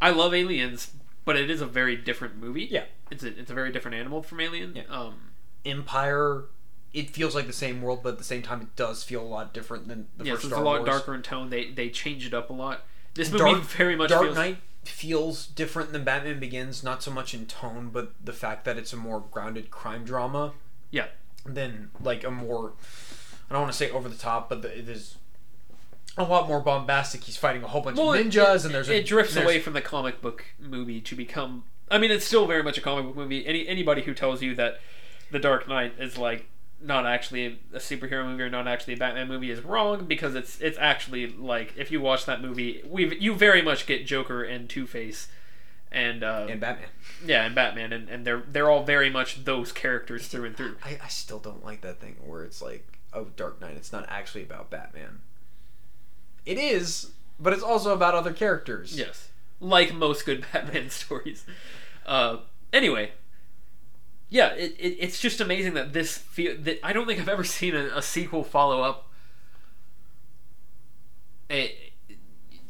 I 0.00 0.10
love 0.10 0.34
Aliens, 0.34 0.92
but 1.24 1.36
it 1.36 1.50
is 1.50 1.60
a 1.60 1.66
very 1.66 1.96
different 1.96 2.36
movie. 2.36 2.68
Yeah. 2.70 2.84
It's 3.10 3.24
a 3.24 3.38
it's 3.38 3.50
a 3.50 3.54
very 3.54 3.72
different 3.72 3.96
animal 3.96 4.22
from 4.22 4.40
Alien. 4.40 4.76
Yeah. 4.76 4.82
Um. 4.88 5.32
Empire. 5.64 6.44
It 6.94 7.10
feels 7.10 7.34
like 7.34 7.46
the 7.48 7.52
same 7.52 7.82
world, 7.82 8.00
but 8.02 8.10
at 8.12 8.18
the 8.18 8.24
same 8.24 8.40
time, 8.40 8.62
it 8.62 8.74
does 8.76 9.02
feel 9.02 9.20
a 9.20 9.26
lot 9.26 9.52
different 9.52 9.88
than 9.88 10.06
the 10.16 10.24
yeah, 10.24 10.32
first 10.34 10.42
so 10.44 10.48
it's 10.48 10.54
Star 10.54 10.62
a 10.62 10.66
lot 10.66 10.78
Wars. 10.80 10.88
darker 10.88 11.14
in 11.14 11.22
tone. 11.22 11.50
They 11.50 11.70
they 11.70 11.90
changed 11.90 12.26
it 12.28 12.34
up 12.34 12.48
a 12.50 12.52
lot. 12.52 12.84
This 13.14 13.30
movie 13.30 13.44
Dark- 13.44 13.62
very 13.64 13.96
much 13.96 14.10
Dark 14.10 14.22
feels 14.24 14.36
Knight 14.36 14.56
feels 14.84 15.46
different 15.46 15.92
than 15.92 16.04
Batman 16.04 16.38
Begins, 16.38 16.82
not 16.84 17.02
so 17.02 17.10
much 17.10 17.32
in 17.34 17.46
tone, 17.46 17.88
but 17.92 18.12
the 18.22 18.32
fact 18.32 18.64
that 18.64 18.76
it's 18.78 18.92
a 18.92 18.96
more 18.96 19.20
grounded 19.30 19.70
crime 19.70 20.04
drama. 20.04 20.52
Yeah. 20.90 21.06
Than 21.46 21.90
like 22.02 22.22
a 22.24 22.30
more, 22.30 22.72
I 23.50 23.52
don't 23.54 23.62
want 23.62 23.72
to 23.72 23.76
say 23.78 23.90
over 23.90 24.08
the 24.08 24.16
top, 24.16 24.48
but 24.48 24.62
the, 24.62 24.78
it 24.78 24.88
is 24.88 25.16
a 26.16 26.22
lot 26.24 26.48
more 26.48 26.60
bombastic. 26.60 27.24
He's 27.24 27.36
fighting 27.36 27.62
a 27.64 27.66
whole 27.68 27.80
bunch 27.82 27.96
Well, 27.98 28.12
of 28.14 28.20
ninjas, 28.24 28.56
it, 28.56 28.64
and 28.66 28.74
there's 28.74 28.88
it 28.88 29.04
a, 29.04 29.06
drifts 29.06 29.34
there's- 29.34 29.44
away 29.46 29.58
from 29.60 29.72
the 29.72 29.80
comic 29.82 30.20
book 30.22 30.44
movie 30.60 31.00
to 31.00 31.14
become. 31.16 31.64
I 31.90 31.98
mean, 31.98 32.10
it's 32.10 32.24
still 32.24 32.46
very 32.46 32.62
much 32.62 32.78
a 32.78 32.80
comic 32.80 33.04
book 33.06 33.16
movie. 33.16 33.44
Any 33.46 33.66
anybody 33.68 34.02
who 34.02 34.14
tells 34.14 34.42
you 34.42 34.54
that 34.54 34.80
the 35.30 35.38
Dark 35.38 35.68
Knight 35.68 35.94
is 35.98 36.16
like 36.16 36.46
not 36.84 37.06
actually 37.06 37.58
a, 37.72 37.78
superhero 37.78 38.26
movie 38.26 38.42
or 38.42 38.50
not 38.50 38.68
actually 38.68 38.94
a 38.94 38.96
Batman 38.96 39.26
movie 39.26 39.50
is 39.50 39.62
wrong 39.62 40.04
because 40.04 40.34
it's 40.34 40.60
it's 40.60 40.76
actually 40.78 41.28
like 41.28 41.72
if 41.76 41.90
you 41.90 42.00
watch 42.00 42.26
that 42.26 42.42
movie, 42.42 42.82
we 42.86 43.16
you 43.18 43.34
very 43.34 43.62
much 43.62 43.86
get 43.86 44.06
Joker 44.06 44.42
and 44.42 44.68
Two 44.68 44.86
Face. 44.86 45.28
And, 45.90 46.24
uh, 46.24 46.48
and 46.50 46.60
Batman. 46.60 46.88
yeah, 47.24 47.44
and 47.44 47.54
Batman, 47.54 47.92
and, 47.92 48.08
and 48.08 48.26
they're 48.26 48.42
they're 48.50 48.68
all 48.68 48.82
very 48.82 49.10
much 49.10 49.44
those 49.44 49.70
characters 49.70 50.26
through 50.26 50.46
and 50.46 50.56
through. 50.56 50.76
I, 50.84 50.98
I 51.02 51.08
still 51.08 51.38
don't 51.38 51.64
like 51.64 51.82
that 51.82 52.00
thing 52.00 52.16
where 52.24 52.42
it's 52.42 52.60
like, 52.60 52.98
oh, 53.12 53.28
Dark 53.36 53.60
Knight. 53.60 53.76
It's 53.76 53.92
not 53.92 54.04
actually 54.08 54.42
about 54.42 54.70
Batman. 54.70 55.20
It 56.44 56.58
is, 56.58 57.12
but 57.38 57.52
it's 57.52 57.62
also 57.62 57.92
about 57.92 58.14
other 58.14 58.32
characters. 58.32 58.98
Yes, 58.98 59.28
like 59.60 59.94
most 59.94 60.26
good 60.26 60.44
Batman 60.52 60.90
stories. 60.90 61.46
Uh, 62.04 62.38
anyway, 62.72 63.12
yeah, 64.34 64.48
it, 64.54 64.72
it, 64.80 64.96
it's 64.98 65.20
just 65.20 65.40
amazing 65.40 65.74
that 65.74 65.92
this 65.92 66.18
feel 66.18 66.56
that 66.62 66.80
I 66.84 66.92
don't 66.92 67.06
think 67.06 67.20
I've 67.20 67.28
ever 67.28 67.44
seen 67.44 67.76
a, 67.76 67.84
a 67.94 68.02
sequel 68.02 68.42
follow 68.42 68.82
up 68.82 69.08
a 71.48 71.92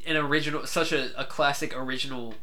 an 0.06 0.16
original 0.16 0.66
such 0.66 0.92
a, 0.92 1.18
a 1.18 1.24
classic 1.24 1.74
original 1.74 2.34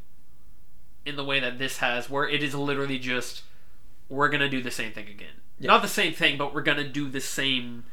in 1.05 1.15
the 1.15 1.23
way 1.23 1.39
that 1.39 1.59
this 1.59 1.77
has, 1.77 2.09
where 2.09 2.27
it 2.27 2.41
is 2.41 2.55
literally 2.55 2.97
just 2.97 3.43
we're 4.09 4.29
gonna 4.29 4.49
do 4.49 4.61
the 4.63 4.71
same 4.71 4.91
thing 4.91 5.07
again. 5.07 5.35
Yeah. 5.59 5.67
Not 5.67 5.83
the 5.83 5.87
same 5.87 6.13
thing, 6.13 6.37
but 6.39 6.53
we're 6.53 6.63
gonna 6.63 6.87
do 6.89 7.07
the 7.07 7.21
same. 7.21 7.83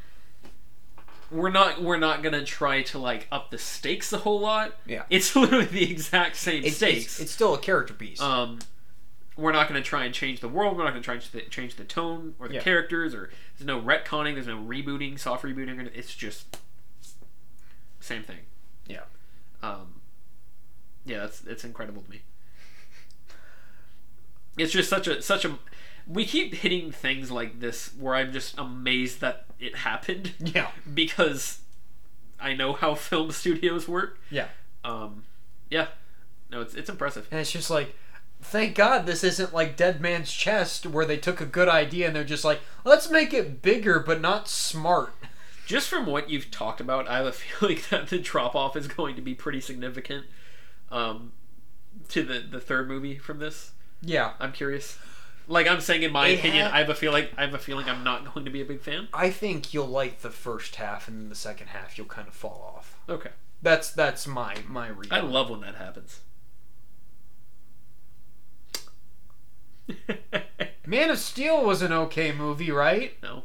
We're 1.29 1.51
not. 1.51 1.79
We're 1.83 1.97
not 1.99 2.23
gonna 2.23 2.43
try 2.43 2.81
to 2.83 2.97
like 2.97 3.27
up 3.31 3.51
the 3.51 3.59
stakes 3.59 4.11
a 4.13 4.17
whole 4.17 4.39
lot. 4.39 4.73
Yeah. 4.87 5.03
It's 5.11 5.35
literally 5.35 5.65
the 5.65 5.91
exact 5.91 6.37
same 6.37 6.63
It's, 6.63 6.77
stakes. 6.77 7.05
it's, 7.05 7.19
it's 7.19 7.31
still 7.31 7.53
a 7.53 7.59
character 7.59 7.93
piece. 7.93 8.19
um, 8.19 8.57
we're 9.39 9.51
not 9.51 9.67
going 9.69 9.81
to 9.81 9.87
try 9.87 10.05
and 10.05 10.13
change 10.13 10.39
the 10.41 10.47
world. 10.47 10.77
We're 10.77 10.83
not 10.83 10.91
going 10.91 11.01
to 11.01 11.05
try 11.05 11.15
and 11.15 11.23
ch- 11.23 11.49
change 11.51 11.75
the 11.75 11.83
tone 11.83 12.35
or 12.39 12.47
the 12.47 12.55
Yeah. 12.55 12.61
characters. 12.61 13.13
Or 13.13 13.29
there's 13.57 13.65
no 13.65 13.81
retconning. 13.81 14.33
There's 14.35 14.47
no 14.47 14.57
rebooting, 14.57 15.19
soft 15.19 15.43
rebooting. 15.43 15.89
It's 15.95 16.13
just 16.15 16.57
same 17.99 18.23
thing. 18.23 18.39
Yeah. 18.87 19.01
Um, 19.61 20.01
yeah, 21.05 21.19
that's 21.19 21.43
it's 21.45 21.63
incredible 21.63 22.01
to 22.03 22.09
me. 22.09 22.21
It's 24.57 24.71
just 24.73 24.89
such 24.89 25.07
a 25.07 25.21
such 25.21 25.45
a. 25.45 25.57
We 26.07 26.25
keep 26.25 26.55
hitting 26.55 26.91
things 26.91 27.29
like 27.31 27.59
this 27.59 27.93
where 27.97 28.15
I'm 28.15 28.31
just 28.33 28.57
amazed 28.57 29.21
that 29.21 29.45
it 29.59 29.75
happened 29.77 30.33
yeah. 30.39 30.71
because 30.93 31.59
I 32.39 32.53
know 32.53 32.73
how 32.73 32.95
film 32.95 33.31
studios 33.43 33.87
work. 33.87 34.19
Yeah. 34.29 34.47
Um, 34.83 35.23
yeah, 35.69 35.87
no, 36.51 36.61
it's 36.61 36.73
it's 36.73 36.89
impressive. 36.89 37.27
And 37.31 37.39
it's 37.39 37.51
just 37.51 37.69
like, 37.69 37.95
thank 38.41 38.75
God 38.75 39.05
this 39.05 39.23
isn't 39.23 39.53
like 39.53 39.75
Dead 39.77 40.01
Man's 40.01 40.31
Chest 40.31 40.85
where 40.85 41.05
they 41.05 41.17
took 41.17 41.41
a 41.41 41.45
good 41.45 41.67
idea 41.69 42.07
and 42.07 42.15
they're 42.15 42.23
just 42.23 42.45
like, 42.45 42.61
let's 42.83 43.09
make 43.09 43.33
it 43.33 43.61
bigger 43.61 43.99
but 43.99 44.21
not 44.21 44.47
smart. 44.47 45.13
Just 45.65 45.87
from 45.87 46.05
what 46.07 46.29
you've 46.29 46.49
talked 46.49 46.81
about, 46.81 47.07
I 47.07 47.17
have 47.17 47.25
a 47.27 47.31
feeling 47.33 47.79
that 47.91 48.07
the 48.07 48.19
drop 48.19 48.55
off 48.55 48.75
is 48.75 48.87
going 48.87 49.15
to 49.15 49.21
be 49.21 49.35
pretty 49.35 49.61
significant 49.61 50.25
um, 50.91 51.33
to 52.09 52.23
the 52.23 52.39
the 52.39 52.59
third 52.59 52.87
movie 52.87 53.17
from 53.17 53.39
this. 53.39 53.71
Yeah. 54.01 54.33
I'm 54.39 54.51
curious. 54.51 54.97
Like 55.47 55.67
I'm 55.67 55.81
saying, 55.81 56.03
in 56.03 56.11
my 56.11 56.27
It 56.27 56.39
opinion, 56.39 56.67
ha- 56.67 56.75
I 56.75 56.79
have 56.79 56.89
a 56.89 56.95
feeling 56.95 57.27
I 57.37 57.41
have 57.41 57.53
a 57.53 57.59
feeling 57.59 57.87
I'm 57.89 58.03
not 58.03 58.33
going 58.33 58.45
to 58.45 58.51
be 58.51 58.61
a 58.61 58.65
big 58.65 58.81
fan. 58.81 59.07
I 59.13 59.29
think 59.29 59.73
you'll 59.73 59.87
like 59.87 60.21
the 60.21 60.29
first 60.31 60.75
half 60.77 61.07
and 61.07 61.19
then 61.19 61.29
the 61.29 61.35
second 61.35 61.67
half 61.67 61.97
you'll 61.97 62.07
kind 62.07 62.27
of 62.27 62.33
fall 62.33 62.73
off. 62.77 62.97
Okay, 63.07 63.31
That's 63.61 63.91
that's 63.91 64.25
my 64.27 64.55
my 64.67 64.89
read. 64.89 65.11
I 65.11 65.19
love 65.21 65.49
when 65.49 65.61
that 65.61 65.75
happens. 65.75 66.21
Man 70.85 71.09
of 71.09 71.19
Steel 71.19 71.63
was 71.63 71.81
an 71.81 71.93
okay 71.93 72.31
movie, 72.31 72.71
right? 72.71 73.13
no. 73.21 73.43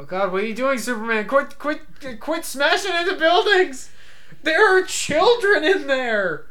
Oh 0.00 0.04
God, 0.04 0.30
what 0.30 0.44
are 0.44 0.46
you 0.46 0.54
doing, 0.54 0.78
Superman? 0.78 1.26
Quit, 1.26 1.58
quit, 1.58 1.80
quit 2.20 2.44
smashing 2.44 2.94
into 2.94 3.16
buildings! 3.16 3.90
There 4.44 4.78
are 4.78 4.84
children 4.84 5.64
in 5.64 5.88
there. 5.88 6.46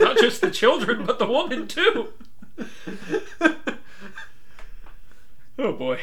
not 0.00 0.18
just 0.18 0.40
the 0.40 0.50
children, 0.50 1.06
but 1.06 1.18
the 1.18 1.26
woman 1.26 1.68
too. 1.68 2.12
Oh 5.58 5.72
boy, 5.72 5.98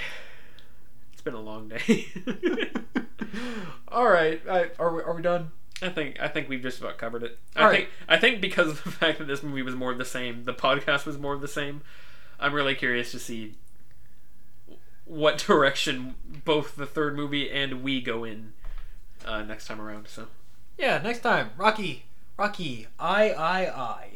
been 1.24 1.34
a 1.34 1.42
long 1.42 1.68
day. 1.70 2.08
All 3.88 4.08
right, 4.08 4.42
I, 4.50 4.70
are 4.80 4.94
we 4.94 5.02
are 5.04 5.14
we 5.14 5.22
done? 5.22 5.52
I 5.82 5.90
think 5.90 6.20
I 6.20 6.28
think 6.28 6.50
we've 6.50 6.62
just 6.62 6.80
about 6.80 6.98
covered 6.98 7.24
it. 7.24 7.38
I 7.56 7.62
All 7.62 7.68
right. 7.68 7.76
think 7.78 7.90
I 8.08 8.18
think 8.18 8.42
because 8.42 8.68
of 8.70 8.84
the 8.84 8.92
fact 9.02 9.20
that 9.20 9.26
this 9.28 9.44
movie 9.44 9.62
was 9.62 9.76
more 9.76 9.92
of 9.92 9.98
the 9.98 10.06
same, 10.06 10.44
the 10.46 10.54
podcast 10.54 11.06
was 11.06 11.18
more 11.18 11.34
of 11.34 11.42
the 11.42 11.48
same. 11.48 11.82
I'm 12.40 12.54
really 12.54 12.76
curious 12.76 13.12
to 13.12 13.20
see 13.20 13.56
what 15.06 15.38
direction 15.38 16.16
both 16.46 16.76
the 16.76 16.86
third 16.86 17.16
movie 17.16 17.50
and 17.52 17.84
we 17.84 18.02
go 18.02 18.24
in 18.24 18.54
uh, 19.26 19.42
next 19.44 19.68
time 19.68 19.82
around. 19.82 20.08
So 20.08 20.28
Yeah, 20.78 21.00
next 21.02 21.20
time, 21.20 21.52
Rocky, 21.58 22.06
Rocky, 22.38 22.88
I, 23.00 23.32
I, 23.32 23.60
I. 23.68 24.08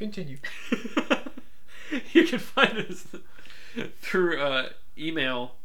Continue. 0.00 0.38
you 2.14 2.24
can 2.24 2.38
find 2.38 2.78
us 2.78 3.06
through 4.00 4.40
uh, 4.40 4.70
email 4.96 5.56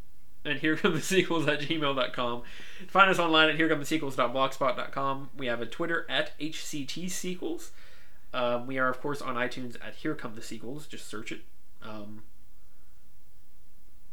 and 0.44 0.58
here 0.58 0.76
come 0.76 0.92
the 0.92 1.00
sequels 1.00 1.48
at 1.48 1.60
gmail.com. 1.60 2.42
Find 2.86 3.10
us 3.10 3.18
online 3.18 3.48
at 3.48 3.56
herecomethesequels.blogspot.com. 3.56 5.30
We 5.38 5.46
have 5.46 5.62
a 5.62 5.66
Twitter 5.66 6.04
at 6.10 6.38
HCT 6.38 7.10
Sequels. 7.10 7.70
Um, 8.34 8.66
we 8.66 8.76
are, 8.76 8.90
of 8.90 9.00
course, 9.00 9.22
on 9.22 9.36
iTunes 9.36 9.74
at 9.82 9.94
Here 9.94 10.14
Come 10.14 10.34
the 10.34 10.42
Sequels. 10.42 10.86
Just 10.86 11.08
search 11.08 11.32
it. 11.32 11.40
Um, 11.82 12.22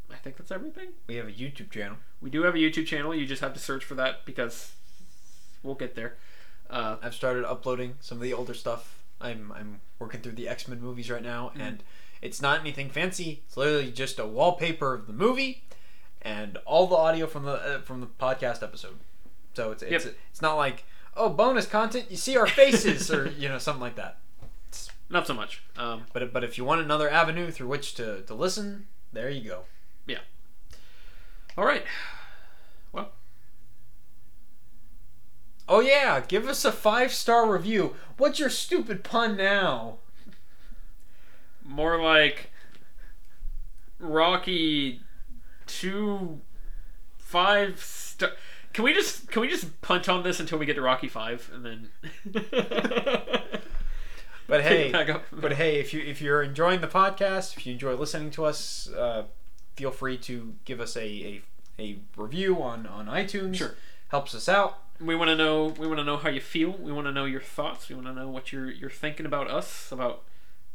I 0.10 0.16
think 0.16 0.38
that's 0.38 0.52
everything. 0.52 0.92
We 1.06 1.16
have 1.16 1.28
a 1.28 1.34
YouTube 1.34 1.70
channel. 1.70 1.98
We 2.22 2.30
do 2.30 2.44
have 2.44 2.56
a 2.56 2.60
YouTube 2.60 2.86
channel. 2.86 3.14
You 3.14 3.26
just 3.26 3.42
have 3.42 3.54
to 3.56 3.60
search 3.60 3.84
for 3.84 3.96
that 3.96 4.24
because 4.24 4.72
we'll 5.64 5.76
get 5.76 5.96
there. 5.96 6.16
Uh, 6.70 6.96
I've 7.04 7.14
started 7.14 7.44
uploading 7.44 7.96
some 8.00 8.20
of 8.20 8.22
the 8.22 8.32
older 8.32 8.54
stuff. 8.54 9.03
I'm 9.24 9.52
I'm 9.56 9.82
working 10.00 10.22
through 10.22 10.34
the 10.34 10.48
X 10.50 10.68
Men 10.68 10.82
movies 10.82 11.10
right 11.10 11.24
now, 11.24 11.50
Mm-hmm. 11.50 11.62
and 11.62 11.84
it's 12.22 12.42
not 12.42 12.60
anything 12.62 12.90
fancy. 12.90 13.42
It's 13.48 13.58
literally 13.58 13.92
just 13.92 14.20
a 14.20 14.26
wallpaper 14.26 14.94
of 14.94 15.08
the 15.08 15.14
movie, 15.14 15.64
and 16.22 16.58
all 16.66 16.88
the 16.88 16.96
audio 16.96 17.28
from 17.28 17.44
the 17.46 17.54
uh, 17.54 17.82
from 17.82 18.00
the 18.02 18.08
podcast 18.08 18.64
episode. 18.64 19.00
So 19.56 19.72
it's 19.72 19.84
it's 19.84 20.06
Yep. 20.06 20.16
it's 20.32 20.42
not 20.42 20.56
like 20.56 20.86
oh 21.16 21.30
bonus 21.30 21.66
content. 21.68 22.06
You 22.10 22.18
see 22.18 22.38
our 22.38 22.48
faces 22.48 23.12
or 23.12 23.30
you 23.30 23.48
know 23.50 23.58
something 23.58 23.82
like 23.82 23.96
that. 23.96 24.18
It's, 24.70 24.90
not 25.10 25.28
so 25.28 25.34
much. 25.34 25.62
Um, 25.78 26.04
But 26.14 26.32
but 26.34 26.44
if 26.44 26.58
you 26.58 26.66
want 26.66 26.82
another 26.82 27.10
avenue 27.10 27.52
through 27.52 27.68
which 27.68 27.94
to 27.96 28.22
to 28.22 28.34
listen, 28.34 28.88
there 29.12 29.30
you 29.30 29.48
go. 29.50 29.62
Yeah. 30.08 30.20
All 31.58 31.66
right. 31.66 31.84
Well, 32.92 33.12
Oh 35.74 35.80
yeah, 35.80 36.20
give 36.20 36.48
us 36.48 36.64
a 36.66 36.72
five 36.72 37.12
star 37.12 37.52
review. 37.52 37.96
What's 38.18 38.38
your 38.38 38.52
stupid 38.52 39.04
pun 39.04 39.36
now? 39.36 39.98
more 41.66 42.00
like 42.00 42.52
Rocky 43.98 45.02
two 45.66 46.42
five 47.18 47.80
star. 47.82 48.34
Can 48.72 48.84
we 48.84 48.94
just 48.94 49.32
can 49.32 49.42
we 49.42 49.48
just 49.48 49.82
punt 49.82 50.08
on 50.08 50.22
this 50.22 50.40
until 50.40 50.60
we 50.60 50.68
get 50.68 50.76
to 50.76 50.82
Rocky 50.84 51.08
five 51.08 51.50
and 51.52 51.66
then? 51.66 51.90
But 54.46 54.62
hey, 54.66 54.90
it 54.90 54.92
back 54.92 55.10
up. 55.10 55.24
but 55.32 55.54
hey, 55.54 55.80
if 55.80 55.92
you 55.92 56.02
if 56.02 56.22
you're 56.22 56.44
enjoying 56.44 56.82
the 56.82 56.88
podcast, 56.88 57.58
if 57.58 57.66
you 57.66 57.74
enjoy 57.74 57.96
listening 57.96 58.30
to 58.32 58.46
us, 58.46 58.90
uh, 58.96 59.24
feel 59.76 59.90
free 59.90 60.20
to 60.20 60.54
give 60.66 60.80
us 60.80 60.96
a, 60.96 61.02
a, 61.80 61.82
a 61.82 61.98
review 62.16 62.62
on, 62.62 62.86
on 62.86 63.08
iTunes. 63.08 63.56
Sure. 63.56 63.76
Helps 64.14 64.36
us 64.36 64.48
out. 64.48 64.78
we 65.02 65.16
want 65.16 65.30
to 65.30 65.36
know 65.36 65.66
we 65.80 65.88
want 65.88 65.98
to 66.00 66.04
know 66.04 66.18
how 66.18 66.30
you 66.30 66.40
feel. 66.40 66.72
We 66.72 66.92
want 66.92 67.08
to 67.08 67.12
know 67.12 67.26
your 67.26 67.42
thoughts. 67.42 67.90
We 67.90 67.96
want 67.96 68.08
to 68.08 68.14
know 68.14 68.30
what 68.30 68.52
you're 68.54 68.70
you're 68.72 68.90
thinking 69.04 69.26
about 69.26 69.50
us, 69.50 69.92
about 69.92 70.22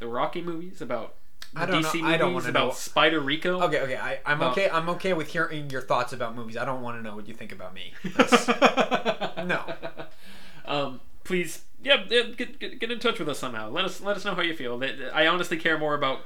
the 0.01 0.09
Rocky 0.09 0.43
movies, 0.43 0.81
about 0.83 1.15
the 1.55 1.61
I 1.63 1.67
don't 1.67 1.83
DC 1.83 1.85
know- 1.85 2.01
movies, 2.01 2.15
I 2.15 2.17
don't 2.19 2.35
wanna 2.35 2.49
about 2.51 2.67
know. 2.69 2.75
Spider 2.75 3.21
Rico. 3.21 3.61
Okay, 3.63 3.81
okay, 3.81 3.97
I, 3.97 4.19
I'm 4.27 4.41
Well- 4.41 4.51
okay. 4.51 4.69
I'm 4.69 4.89
okay 4.91 5.13
with 5.13 5.29
hearing 5.29 5.71
your 5.71 5.81
thoughts 5.83 6.13
about 6.13 6.35
movies. 6.35 6.57
I 6.57 6.65
don't 6.65 6.83
want 6.83 6.99
to 6.99 7.03
know 7.03 7.15
what 7.17 7.27
you 7.29 7.35
think 7.35 7.53
about 7.53 7.73
me. 7.75 7.93
No. 9.47 9.65
Um, 10.67 11.01
please, 11.25 11.63
yeah, 11.83 12.05
yeah, 12.11 12.23
get, 12.37 12.59
get 12.59 12.79
get 12.81 12.91
in 12.91 12.99
touch 12.99 13.19
with 13.19 13.29
us 13.29 13.39
somehow. 13.39 13.71
Let 13.71 13.85
us 13.85 14.01
let 14.01 14.17
us 14.17 14.25
know 14.25 14.35
how 14.35 14.43
you 14.43 14.55
feel. 14.55 14.83
I 15.15 15.27
honestly 15.27 15.57
care 15.57 15.79
more 15.79 15.95
about 15.95 16.21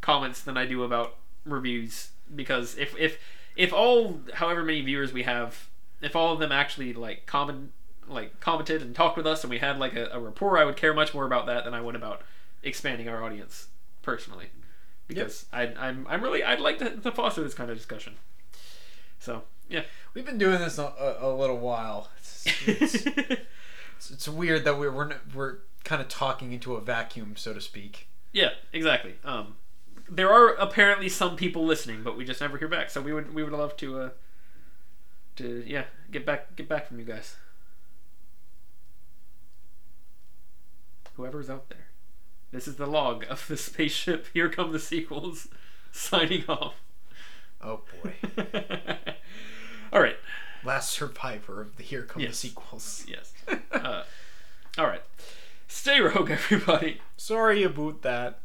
comments 0.00 0.40
than 0.42 0.56
I 0.56 0.66
do 0.66 0.82
about 0.82 1.14
reviews 1.44 2.10
because 2.34 2.76
if 2.76 2.96
if 2.98 3.18
if 3.56 3.72
all 3.72 4.20
however 4.34 4.64
many 4.64 4.80
viewers 4.80 5.12
we 5.12 5.22
have, 5.24 5.68
if 6.00 6.14
all 6.14 6.32
of 6.32 6.38
them 6.38 6.52
actually 6.52 6.92
like 6.92 7.26
comment 7.26 7.72
like 8.08 8.38
commented 8.40 8.82
and 8.82 8.94
talked 8.94 9.16
with 9.16 9.26
us 9.26 9.42
and 9.42 9.50
we 9.50 9.58
had 9.58 9.78
like 9.78 9.94
a, 9.94 10.08
a 10.12 10.20
rapport, 10.20 10.58
I 10.58 10.64
would 10.64 10.76
care 10.76 10.94
much 10.94 11.14
more 11.14 11.26
about 11.26 11.46
that 11.46 11.64
than 11.64 11.74
I 11.74 11.80
would 11.80 11.96
about 11.96 12.22
expanding 12.62 13.08
our 13.08 13.22
audience 13.22 13.68
personally. 14.02 14.46
Because 15.08 15.46
I, 15.52 15.72
I'm 15.78 16.06
I'm 16.08 16.22
really 16.22 16.42
I'd 16.42 16.60
like 16.60 16.78
to, 16.78 16.90
to 16.90 17.12
foster 17.12 17.42
this 17.42 17.54
kind 17.54 17.70
of 17.70 17.76
discussion. 17.76 18.14
So 19.18 19.42
yeah. 19.68 19.82
We've 20.14 20.24
been 20.24 20.38
doing 20.38 20.60
this 20.60 20.78
a, 20.78 20.92
a, 20.98 21.28
a 21.28 21.36
little 21.36 21.58
while. 21.58 22.08
It's, 22.18 22.46
it's, 22.66 22.94
it's, 23.06 24.10
it's 24.10 24.28
weird 24.28 24.64
that 24.64 24.78
we're 24.78 24.92
we're, 24.92 25.12
we're 25.34 25.58
kind 25.84 26.00
of 26.00 26.08
talking 26.08 26.52
into 26.52 26.74
a 26.74 26.80
vacuum, 26.80 27.34
so 27.36 27.52
to 27.52 27.60
speak. 27.60 28.08
Yeah, 28.32 28.50
exactly. 28.72 29.14
Um, 29.24 29.56
there 30.08 30.30
are 30.30 30.54
apparently 30.54 31.08
some 31.08 31.36
people 31.36 31.64
listening, 31.64 32.02
but 32.02 32.16
we 32.16 32.24
just 32.24 32.40
never 32.40 32.58
hear 32.58 32.68
back. 32.68 32.90
So 32.90 33.00
we 33.00 33.12
would 33.12 33.34
we 33.34 33.42
would 33.42 33.52
love 33.52 33.76
to 33.78 34.00
uh, 34.00 34.10
to 35.36 35.62
yeah 35.66 35.84
get 36.10 36.24
back 36.26 36.56
get 36.56 36.68
back 36.68 36.86
from 36.88 36.98
you 36.98 37.04
guys. 37.04 37.36
Whoever's 41.14 41.48
out 41.48 41.68
there, 41.70 41.86
this 42.52 42.68
is 42.68 42.76
the 42.76 42.86
log 42.86 43.24
of 43.30 43.46
the 43.48 43.56
spaceship. 43.56 44.26
Here 44.34 44.48
come 44.50 44.72
the 44.72 44.78
sequels. 44.78 45.48
Signing 45.92 46.44
off. 46.48 46.74
Oh 47.62 47.80
boy. 48.02 48.12
all 49.92 50.02
right. 50.02 50.16
Last 50.62 50.90
survivor 50.90 51.62
of 51.62 51.76
the 51.76 51.82
Here 51.82 52.02
Come 52.02 52.20
Yes. 52.22 52.32
the 52.32 52.36
sequels. 52.48 53.06
Yes. 53.08 53.32
Uh, 53.72 54.02
all 54.76 54.86
right. 54.86 55.02
Stay 55.68 56.00
rogue, 56.00 56.30
everybody. 56.30 57.00
Sorry 57.16 57.62
about 57.62 58.02
that. 58.02 58.40